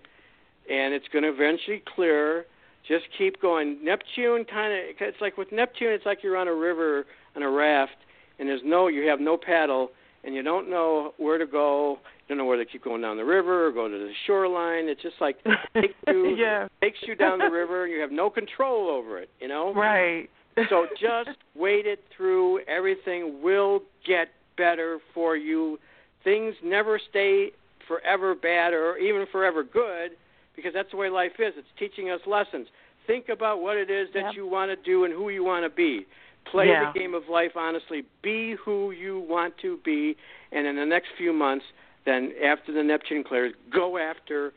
and 0.70 0.94
it's 0.94 1.08
going 1.10 1.24
to 1.24 1.30
eventually 1.30 1.80
clear. 1.80 2.46
Just 2.88 3.06
keep 3.18 3.42
going. 3.42 3.84
Neptune 3.84 4.46
kind 4.46 4.72
of. 4.72 4.80
It's 5.02 5.20
like 5.20 5.38
with 5.38 5.52
Neptune, 5.52 5.92
it's 5.92 6.06
like 6.06 6.24
you're 6.24 6.38
on 6.38 6.48
a 6.48 6.54
river 6.54 7.06
on 7.36 7.44
a 7.44 7.50
raft, 7.50 7.98
and 8.40 8.48
there's 8.48 8.64
no. 8.64 8.88
You 8.88 9.08
have 9.10 9.20
no 9.20 9.36
paddle, 9.38 9.92
and 10.24 10.34
you 10.36 10.44
don't 10.44 10.70
know 10.70 11.14
where 11.18 11.38
to 11.38 11.46
go. 11.46 11.98
You 12.28 12.36
don't 12.36 12.38
know 12.40 12.46
whether 12.46 12.66
to 12.66 12.70
keep 12.70 12.84
going 12.84 13.02
down 13.02 13.18
the 13.18 13.24
river 13.26 13.68
or 13.68 13.72
go 13.72 13.88
to 13.88 13.98
the 13.98 14.12
shoreline. 14.26 14.88
It's 14.90 15.02
just 15.02 15.16
like 15.22 15.38
takes 15.74 15.94
you 16.08 16.36
Yeah. 16.38 16.68
takes 16.82 16.98
you 17.04 17.16
down 17.16 17.40
the 17.40 17.50
river, 17.50 17.86
and 17.86 17.94
you 17.94 18.00
have 18.02 18.12
no 18.12 18.30
control 18.30 18.90
over 18.90 19.20
it. 19.20 19.30
You 19.40 19.48
know. 19.48 19.74
Right. 19.74 20.30
So 20.70 20.88
just 21.00 21.38
wait 21.56 21.86
it 21.86 22.04
through. 22.16 22.60
Everything 22.68 23.42
will 23.44 23.82
get 24.06 24.30
better 24.58 25.00
for 25.14 25.38
you. 25.38 25.80
Things 26.24 26.56
never 26.64 27.00
stay 27.10 27.52
forever 27.88 28.36
bad 28.36 28.74
or 28.74 28.98
even 28.98 29.26
forever 29.32 29.64
good 29.64 30.12
because 30.56 30.74
that's 30.74 30.92
the 30.92 30.98
way 30.98 31.10
life 31.10 31.32
is. 31.40 31.54
It's 31.56 31.68
teaching 31.80 32.10
us 32.10 32.20
lessons. 32.28 32.68
Think 33.06 33.30
about 33.30 33.62
what 33.62 33.78
it 33.78 33.90
is 33.90 34.10
that 34.14 34.24
Yep. 34.26 34.34
you 34.36 34.48
want 34.48 34.70
to 34.72 34.76
do 34.76 35.06
and 35.06 35.14
who 35.14 35.30
you 35.30 35.44
want 35.44 35.64
to 35.64 35.70
be. 35.70 36.06
Play 36.52 36.70
Yeah. 36.70 36.92
the 36.92 37.00
game 37.00 37.14
of 37.14 37.28
life 37.30 37.56
honestly. 37.56 38.06
Be 38.22 38.54
who 38.54 38.92
you 38.92 39.20
want 39.20 39.58
to 39.60 39.78
be. 39.78 40.16
And 40.52 40.66
in 40.68 40.76
the 40.76 40.86
next 40.86 41.10
few 41.18 41.34
months, 41.34 41.66
then 42.06 42.34
after 42.44 42.72
the 42.72 42.84
Neptune 42.84 43.24
clears, 43.24 43.54
go 43.70 43.98
after 43.98 44.54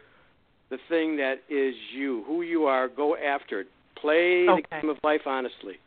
the 0.69 0.79
thing 0.89 1.17
that 1.17 1.43
is 1.49 1.75
you, 1.93 2.23
who 2.27 2.43
you 2.43 2.67
are. 2.67 2.89
Go 2.89 3.17
after 3.17 3.61
it. 3.61 3.69
Play 3.97 4.49
Okay. 4.49 4.63
the 4.71 4.81
game 4.81 4.91
of 4.91 4.99
life 5.03 5.27
honestly. 5.27 5.79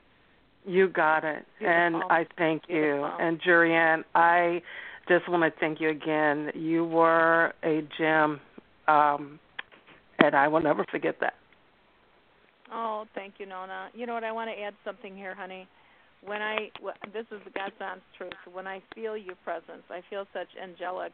You 0.66 0.88
got 0.88 1.24
it. 1.24 1.46
And 1.62 1.98
I 2.10 2.26
thank 2.38 2.64
you. 2.68 2.76
Beautiful. 2.76 3.18
And 3.20 3.42
Jorianne, 3.42 4.04
I 4.16 4.62
just 5.08 5.28
want 5.28 5.44
to 5.44 5.60
thank 5.60 5.82
you 5.82 5.90
again. 5.90 6.52
You 6.54 6.86
were 6.86 7.54
a 7.64 7.82
gem, 7.98 8.40
um, 8.88 9.40
and 10.20 10.36
I 10.36 10.48
will 10.48 10.62
never 10.62 10.86
forget 10.86 11.20
that. 11.20 11.36
Oh, 12.72 13.06
thank 13.14 13.36
you, 13.40 13.46
Nona. 13.46 13.90
You 13.94 14.06
know 14.06 14.14
what? 14.14 14.24
I 14.24 14.32
want 14.32 14.50
to 14.50 14.60
add 14.62 14.74
something 14.86 15.16
here, 15.16 15.36
honey. 15.36 15.68
When 16.26 16.42
I 16.42 16.70
this 17.14 17.26
is 17.32 17.40
the 17.44 17.52
God's 17.52 17.76
honest 17.82 18.06
truth. 18.18 18.34
When 18.52 18.68
I 18.68 18.82
feel 18.96 19.18
your 19.18 19.36
presence, 19.44 19.84
I 19.90 20.02
feel 20.10 20.26
such 20.34 20.48
angelic 20.62 21.12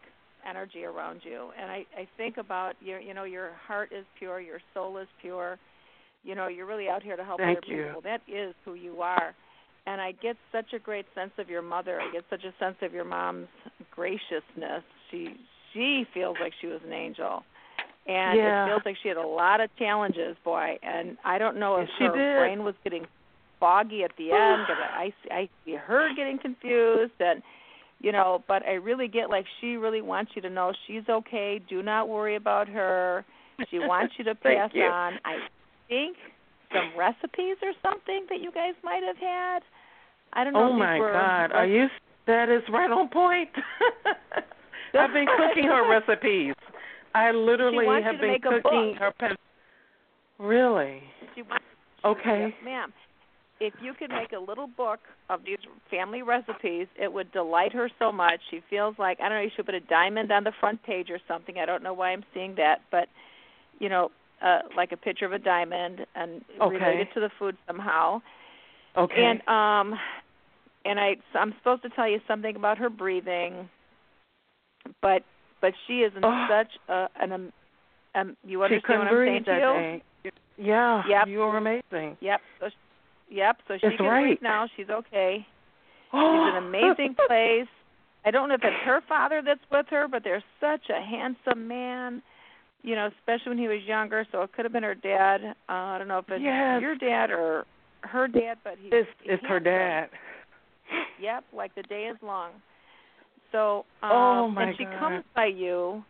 energy 0.48 0.86
around 0.86 1.22
you, 1.24 1.50
and 1.60 1.70
I 1.72 1.86
I 1.98 2.08
think 2.18 2.38
about 2.38 2.74
your 2.82 3.00
you 3.00 3.14
know 3.14 3.24
your 3.24 3.52
heart 3.68 3.92
is 3.92 4.06
pure, 4.18 4.40
your 4.40 4.60
soul 4.74 4.98
is 4.98 5.08
pure. 5.22 5.58
You 6.24 6.36
know, 6.36 6.48
you're 6.48 6.66
really 6.66 6.90
out 6.90 7.02
here 7.02 7.16
to 7.16 7.24
help 7.24 7.40
Thank 7.40 7.60
other 7.60 7.68
you. 7.68 7.84
people. 7.86 8.02
That 8.02 8.22
is 8.28 8.54
who 8.66 8.74
you 8.74 9.02
are. 9.02 9.34
And 9.88 10.02
I 10.02 10.12
get 10.12 10.36
such 10.52 10.74
a 10.74 10.80
great 10.80 11.06
sense 11.16 11.32
of 11.38 11.50
your 11.50 11.62
mother. 11.62 12.02
I 12.02 12.12
get 12.12 12.26
such 12.30 12.44
a 12.44 12.54
sense 12.64 12.76
of 12.82 12.94
your 12.94 13.06
mom's 13.06 13.48
graciousness. 13.90 14.84
She 15.10 15.36
she 15.74 16.06
feels 16.14 16.36
like 16.42 16.52
she 16.60 16.68
was 16.68 16.82
an 16.86 16.94
angel. 16.94 17.44
And 18.06 18.38
Yeah. 18.38 18.66
it 18.66 18.70
feels 18.70 18.82
like 18.86 18.98
she 19.02 19.08
had 19.08 19.18
a 19.18 19.26
lot 19.26 19.62
of 19.62 19.70
challenges, 19.78 20.36
boy. 20.44 20.78
And 20.84 21.18
I 21.24 21.38
don't 21.38 21.58
know 21.58 21.78
if 21.78 21.88
Yes, 22.00 22.12
her 22.12 22.18
did. 22.18 22.38
brain 22.38 22.64
was 22.64 22.76
getting 22.84 23.08
foggy 23.60 24.04
at 24.04 24.12
the 24.18 24.32
end, 24.32 24.66
but 24.68 24.78
I 24.78 25.14
I 25.32 25.50
see 25.66 25.76
her 25.76 26.10
getting 26.16 26.40
confused 26.40 27.14
and 27.20 27.42
you 28.02 28.12
know, 28.12 28.44
but 28.48 28.66
I 28.66 28.74
really 28.74 29.08
get 29.08 29.30
like 29.30 29.46
she 29.60 29.76
really 29.76 30.02
wants 30.02 30.32
you 30.36 30.42
to 30.44 30.50
know 30.50 30.72
she's 30.88 31.04
okay. 31.10 31.60
Do 31.70 31.84
not 31.84 32.08
worry 32.08 32.36
about 32.36 32.68
her. 32.70 33.26
She 33.70 33.80
wants 33.80 34.14
you 34.18 34.24
to 34.26 34.36
pass 34.44 34.72
you. 34.74 34.84
on. 34.84 35.14
I 35.26 35.38
think 35.88 36.16
some 36.72 36.98
recipes 36.98 37.58
or 37.62 37.74
something 37.82 38.26
that 38.30 38.40
you 38.42 38.52
guys 38.52 38.74
might 38.84 39.04
have 39.06 39.18
had. 39.18 39.60
I 40.34 40.44
don't 40.44 40.54
know. 40.54 40.70
Oh 40.72 40.74
my 40.74 41.00
were 41.00 41.12
God! 41.12 41.52
Are 41.52 41.66
you? 41.66 41.88
That 42.28 42.50
is 42.50 42.62
right 42.72 42.92
on 42.92 43.10
point. 43.10 43.50
I've 44.94 45.14
been 45.14 45.26
cooking 45.26 45.66
her 45.66 45.90
recipes. 46.08 46.54
I 47.16 47.32
literally 47.32 47.86
have 48.04 48.22
been 48.22 48.38
cooking 48.42 48.96
her. 49.00 49.12
Pe- 49.20 49.36
really? 50.38 51.02
She 51.36 51.42
wants 51.42 51.66
Okay. 52.06 52.54
Yes, 52.54 52.64
ma'am. 52.64 52.94
If 53.60 53.74
you 53.82 53.94
could 53.94 54.10
make 54.10 54.32
a 54.32 54.40
little 54.40 54.68
book 54.68 55.00
of 55.30 55.42
these 55.46 55.58
family 55.92 56.22
recipes, 56.22 56.88
it 56.96 57.12
would 57.12 57.32
delight 57.34 57.74
her 57.74 57.90
so 58.00 58.12
much. 58.12 58.40
She 58.50 58.62
feels 58.70 58.96
like 58.98 59.20
I 59.20 59.28
don't 59.28 59.38
know. 59.40 59.44
You 59.44 59.50
should 59.56 59.66
put 59.66 59.76
a 59.76 59.82
diamond 59.82 60.32
on 60.32 60.46
the 60.46 60.54
front 60.60 60.82
page 60.84 61.10
or 61.10 61.20
something. 61.28 61.58
I 61.58 61.66
don't 61.66 61.84
know 61.84 61.94
why 61.94 62.12
I'm 62.12 62.24
seeing 62.34 62.56
that, 62.56 62.80
but 62.90 63.10
you 63.80 63.90
know, 63.90 64.12
uh, 64.42 64.60
like 64.78 64.92
a 64.94 64.98
picture 64.98 65.26
of 65.26 65.34
a 65.34 65.40
diamond 65.40 66.06
and 66.16 66.42
Okay. 66.62 66.74
related 66.76 67.08
to 67.14 67.20
the 67.20 67.30
food 67.38 67.58
somehow. 67.68 68.22
Okay. 68.96 69.16
And 69.22 69.42
um, 69.48 70.00
and 70.86 71.00
I 71.00 71.18
I'm 71.34 71.54
supposed 71.58 71.82
to 71.84 71.90
tell 71.90 72.08
you 72.10 72.20
something 72.28 72.56
about 72.56 72.78
her 72.78 72.90
breathing, 72.90 73.68
but 75.02 75.24
but 75.62 75.74
she 75.86 76.00
is 76.00 76.14
in 76.16 76.24
Oh. 76.24 76.48
such 76.50 76.72
a 76.88 77.08
an 77.22 77.34
um, 77.34 77.54
um 78.16 78.38
you 78.46 78.60
she 78.60 78.64
understand 78.66 79.00
what 79.00 79.08
I'm 79.10 79.26
saying 79.26 79.44
to 79.46 79.52
you? 79.52 79.60
day. 79.60 80.04
Yeah. 80.58 81.04
Yep. 81.08 81.28
You 81.28 81.40
were 81.40 81.58
amazing. 81.58 82.18
Yep. 82.22 82.42
So, 82.60 82.70
yep. 83.30 83.58
So 83.68 83.76
she 83.76 83.88
That's 83.88 83.98
can 83.98 84.06
right. 84.06 84.24
breathe 84.24 84.38
now. 84.42 84.68
She's 84.76 84.90
okay. 84.90 85.46
She's 86.12 86.14
in 86.14 86.54
an 86.56 86.64
amazing 86.66 87.16
place. 87.28 87.68
I 88.26 88.32
don't 88.32 88.50
know 88.50 88.56
if 88.56 88.62
it's 88.64 88.84
her 88.86 89.02
father 89.08 89.42
that's 89.46 89.62
with 89.72 89.86
her, 89.92 90.08
but 90.08 90.24
there's 90.24 90.44
such 90.60 90.90
a 90.90 91.02
handsome 91.02 91.68
man. 91.68 92.22
You 92.82 92.96
know, 92.96 93.10
especially 93.20 93.50
when 93.50 93.58
he 93.58 93.68
was 93.68 93.84
younger. 93.86 94.26
So 94.32 94.42
it 94.42 94.54
could 94.54 94.66
have 94.66 94.72
been 94.74 94.84
her 94.84 94.96
dad. 94.96 95.42
Uh, 95.68 95.72
I 95.72 95.98
don't 95.98 96.08
know 96.08 96.20
if 96.20 96.26
it's 96.30 96.42
Yes. 96.44 96.82
your 96.82 96.96
dad 96.96 97.30
or 97.32 97.66
her 98.02 98.28
dad, 98.28 98.58
but 98.64 98.76
he. 98.82 98.90
It's 98.90 99.10
he 99.22 99.32
it's 99.32 99.46
her 99.46 99.60
dad. 99.60 100.10
Yep, 101.22 101.44
like 101.54 101.76
the 101.76 101.84
day 101.84 102.06
is 102.06 102.18
long. 102.24 102.52
So, 103.52 103.86
um, 104.02 104.12
Oh, 104.12 104.48
my 104.50 104.64
and 104.64 104.78
she 104.78 104.86
God. 104.86 105.00
comes 105.00 105.24
by 105.36 105.46
you. 105.48 106.04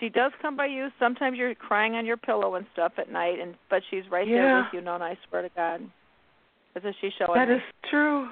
She 0.00 0.08
does 0.08 0.32
come 0.42 0.56
by 0.56 0.66
you. 0.66 0.88
Sometimes 0.98 1.36
you're 1.38 1.54
crying 1.54 1.94
on 1.94 2.04
your 2.06 2.16
pillow 2.16 2.54
and 2.56 2.66
stuff 2.72 2.92
at 2.98 3.12
night, 3.12 3.38
and 3.40 3.54
but 3.70 3.82
she's 3.90 4.02
right 4.10 4.26
there 4.26 4.56
with 4.56 4.66
you. 4.72 4.80
No, 4.80 4.94
and 4.94 5.04
I 5.04 5.16
swear 5.28 5.42
to 5.42 5.50
God, 5.54 5.82
that's 6.74 6.84
what 6.84 6.94
she's 7.00 7.12
showing 7.18 7.34
That 7.38 7.48
me. 7.48 7.54
is 7.56 7.62
true. 7.90 8.28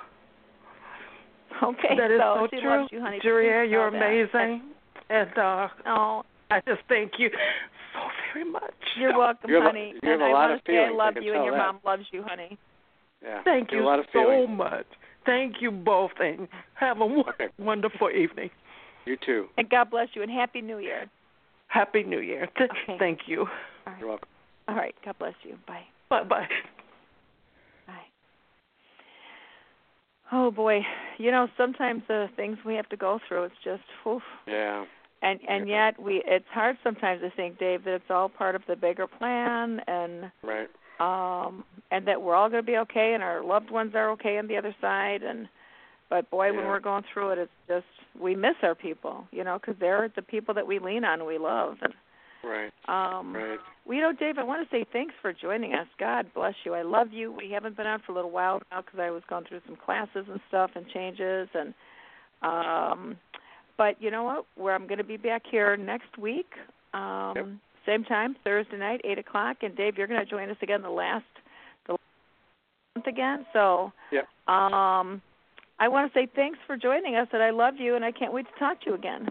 Okay, 1.62 1.96
That 1.96 2.10
is 2.10 2.18
so 2.20 2.36
so 2.40 2.48
she 2.50 2.60
true. 2.60 2.70
loves 2.70 2.88
You, 2.92 3.00
honey. 3.00 3.18
Julia, 3.22 3.64
you're 3.64 3.90
know 3.90 3.98
that. 3.98 4.06
amazing. 4.06 4.62
And 5.10 5.38
uh 5.38 5.68
Oh, 5.86 6.22
I 6.50 6.60
just 6.66 6.80
thank 6.88 7.12
you 7.18 7.30
so 7.94 8.00
very 8.34 8.44
much. 8.50 8.74
you're 8.98 9.16
welcome, 9.16 9.48
You 9.50 9.56
have 9.56 9.64
a- 9.64 9.66
honey. 9.68 9.94
you 10.02 10.08
have 10.10 10.20
and 10.20 10.22
a 10.22 10.26
I 10.26 10.32
lot 10.32 10.48
want 10.48 10.52
of 10.54 10.64
to 10.64 10.72
say 10.72 10.78
I 10.78 10.90
love 10.90 11.14
I 11.16 11.20
you, 11.20 11.34
and 11.34 11.44
your 11.44 11.52
that. 11.54 11.58
mom 11.58 11.78
loves 11.84 12.04
you, 12.10 12.22
honey. 12.26 12.58
Yeah. 13.22 13.42
Thank 13.44 13.70
You 13.70 13.82
a 13.82 13.84
lot 13.84 13.98
of 14.00 14.06
so 14.12 14.20
feeling. 14.24 14.56
much. 14.56 14.86
Thank 15.24 15.56
you 15.60 15.70
both 15.70 16.10
and 16.18 16.48
have 16.74 17.00
a 17.00 17.04
Okay. 17.04 17.46
wonderful 17.58 18.10
evening. 18.10 18.50
You 19.04 19.16
too. 19.24 19.46
And 19.58 19.68
God 19.70 19.90
bless 19.90 20.08
you, 20.14 20.22
and 20.22 20.30
Happy 20.30 20.60
New 20.60 20.78
Year. 20.78 21.08
Happy 21.68 22.02
New 22.02 22.18
Year. 22.20 22.48
Okay. 22.60 22.96
Thank 22.98 23.20
you. 23.26 23.46
You're 24.00 24.08
welcome. 24.08 24.28
All 24.68 24.74
right, 24.74 24.94
God 25.04 25.16
bless 25.18 25.34
you. 25.44 25.56
Bye. 25.66 25.82
Bye 26.08 26.24
bye. 26.24 26.40
Bye. 26.40 26.46
Oh 30.32 30.50
boy, 30.50 30.80
you 31.18 31.30
know 31.30 31.46
sometimes 31.56 32.02
the 32.08 32.28
things 32.36 32.56
we 32.64 32.74
have 32.74 32.88
to 32.88 32.96
go 32.96 33.20
through, 33.28 33.44
it's 33.44 33.54
just, 33.62 33.82
oof. 34.06 34.22
Yeah. 34.46 34.84
and 35.22 35.38
and 35.48 35.68
yet 35.68 36.00
we 36.02 36.22
it's 36.26 36.48
hard 36.50 36.76
sometimes 36.82 37.20
to 37.20 37.30
think 37.30 37.58
dave 37.58 37.84
that 37.84 37.94
it's 37.94 38.10
all 38.10 38.28
part 38.28 38.54
of 38.56 38.62
the 38.66 38.74
bigger 38.76 39.06
plan 39.06 39.80
and 39.86 40.30
Right. 40.42 40.68
um 41.00 41.64
and 41.90 42.06
that 42.08 42.20
we're 42.22 42.34
all 42.34 42.48
going 42.48 42.62
to 42.62 42.66
be 42.66 42.78
okay 42.78 43.14
and 43.14 43.22
our 43.22 43.44
loved 43.44 43.70
ones 43.70 43.94
are 43.94 44.10
okay 44.12 44.38
on 44.38 44.48
the 44.48 44.56
other 44.56 44.74
side 44.80 45.22
and 45.22 45.48
but 46.10 46.28
boy 46.30 46.52
when 46.52 46.66
we're 46.66 46.80
going 46.80 47.04
through 47.12 47.30
it 47.30 47.38
it's 47.38 47.52
just 47.68 47.86
we 48.20 48.34
miss 48.34 48.56
our 48.62 48.74
people 48.74 49.26
you 49.30 49.44
know 49.44 49.58
because 49.60 49.76
they're 49.78 50.10
the 50.16 50.22
people 50.22 50.54
that 50.54 50.66
we 50.66 50.78
lean 50.78 51.04
on 51.04 51.20
and 51.20 51.26
we 51.28 51.38
love 51.38 51.76
and 51.82 51.94
Right. 52.44 52.72
um 52.88 53.34
Right. 53.34 53.58
well, 53.84 53.96
you 53.96 54.02
know, 54.02 54.12
Dave, 54.12 54.38
I 54.38 54.44
want 54.44 54.68
to 54.68 54.76
say 54.76 54.84
thanks 54.92 55.14
for 55.20 55.32
joining 55.32 55.74
us. 55.74 55.86
God 55.98 56.32
bless 56.34 56.54
you. 56.64 56.74
I 56.74 56.82
love 56.82 57.12
you. 57.12 57.32
We 57.32 57.50
haven't 57.50 57.76
been 57.76 57.86
on 57.86 58.00
for 58.04 58.12
a 58.12 58.14
little 58.14 58.30
while 58.30 58.60
now 58.70 58.82
because 58.82 59.00
I 59.00 59.10
was 59.10 59.22
going 59.28 59.44
through 59.44 59.60
some 59.66 59.76
classes 59.76 60.26
and 60.28 60.40
stuff 60.48 60.70
and 60.74 60.86
changes, 60.88 61.48
and 61.54 61.74
um, 62.42 63.16
but 63.76 64.00
you 64.00 64.10
know 64.10 64.24
what? 64.24 64.46
Where 64.56 64.74
I'm 64.74 64.86
going 64.86 64.98
to 64.98 65.04
be 65.04 65.16
back 65.16 65.42
here 65.50 65.76
next 65.76 66.16
week, 66.18 66.50
um, 66.94 67.32
Yep. 67.36 67.46
same 67.86 68.04
time, 68.04 68.36
Thursday 68.44 68.76
night, 68.78 69.00
eight 69.04 69.18
o'clock. 69.18 69.58
And 69.62 69.76
Dave, 69.76 69.98
you're 69.98 70.06
going 70.06 70.20
to 70.20 70.26
join 70.30 70.50
us 70.50 70.56
again 70.62 70.82
the 70.82 70.90
last 70.90 71.24
the 71.86 71.92
last 71.92 72.00
month 72.96 73.06
again. 73.06 73.46
So 73.52 73.92
Yep. 74.12 74.28
um, 74.48 75.20
I 75.80 75.88
want 75.88 76.12
to 76.12 76.18
say 76.18 76.26
thanks 76.34 76.58
for 76.66 76.76
joining 76.76 77.16
us, 77.16 77.28
and 77.32 77.42
I 77.42 77.50
love 77.50 77.74
you, 77.78 77.96
and 77.96 78.04
I 78.04 78.12
can't 78.12 78.32
wait 78.32 78.46
to 78.52 78.58
talk 78.58 78.80
to 78.82 78.90
you 78.90 78.94
again. 78.94 79.28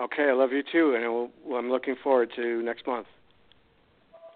Okay, 0.00 0.28
I 0.28 0.32
love 0.32 0.52
you 0.52 0.62
too, 0.62 0.94
and 0.94 1.30
well, 1.44 1.58
I'm 1.58 1.70
looking 1.70 1.96
forward 2.02 2.30
to 2.36 2.62
next 2.62 2.86
month. 2.86 3.06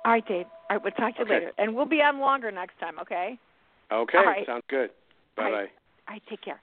All 0.05 0.13
right, 0.13 0.27
Dave. 0.27 0.47
All 0.69 0.77
right, 0.77 0.83
we'll 0.83 0.93
talk 0.93 1.15
to 1.15 1.21
you 1.21 1.25
Okay. 1.25 1.35
later, 1.35 1.53
and 1.59 1.75
we'll 1.77 1.87
be 1.87 2.03
on 2.03 2.19
longer 2.19 2.51
next 2.51 2.79
time. 2.81 2.99
Okay. 2.99 3.39
Okay, 3.93 4.19
All 4.19 4.25
right. 4.25 4.47
sounds 4.47 4.65
good. 4.69 4.91
Bye 5.37 5.43
bye. 5.45 5.51
right. 5.51 5.71
All 6.09 6.15
right. 6.15 6.23
Take 6.29 6.43
care. 6.43 6.61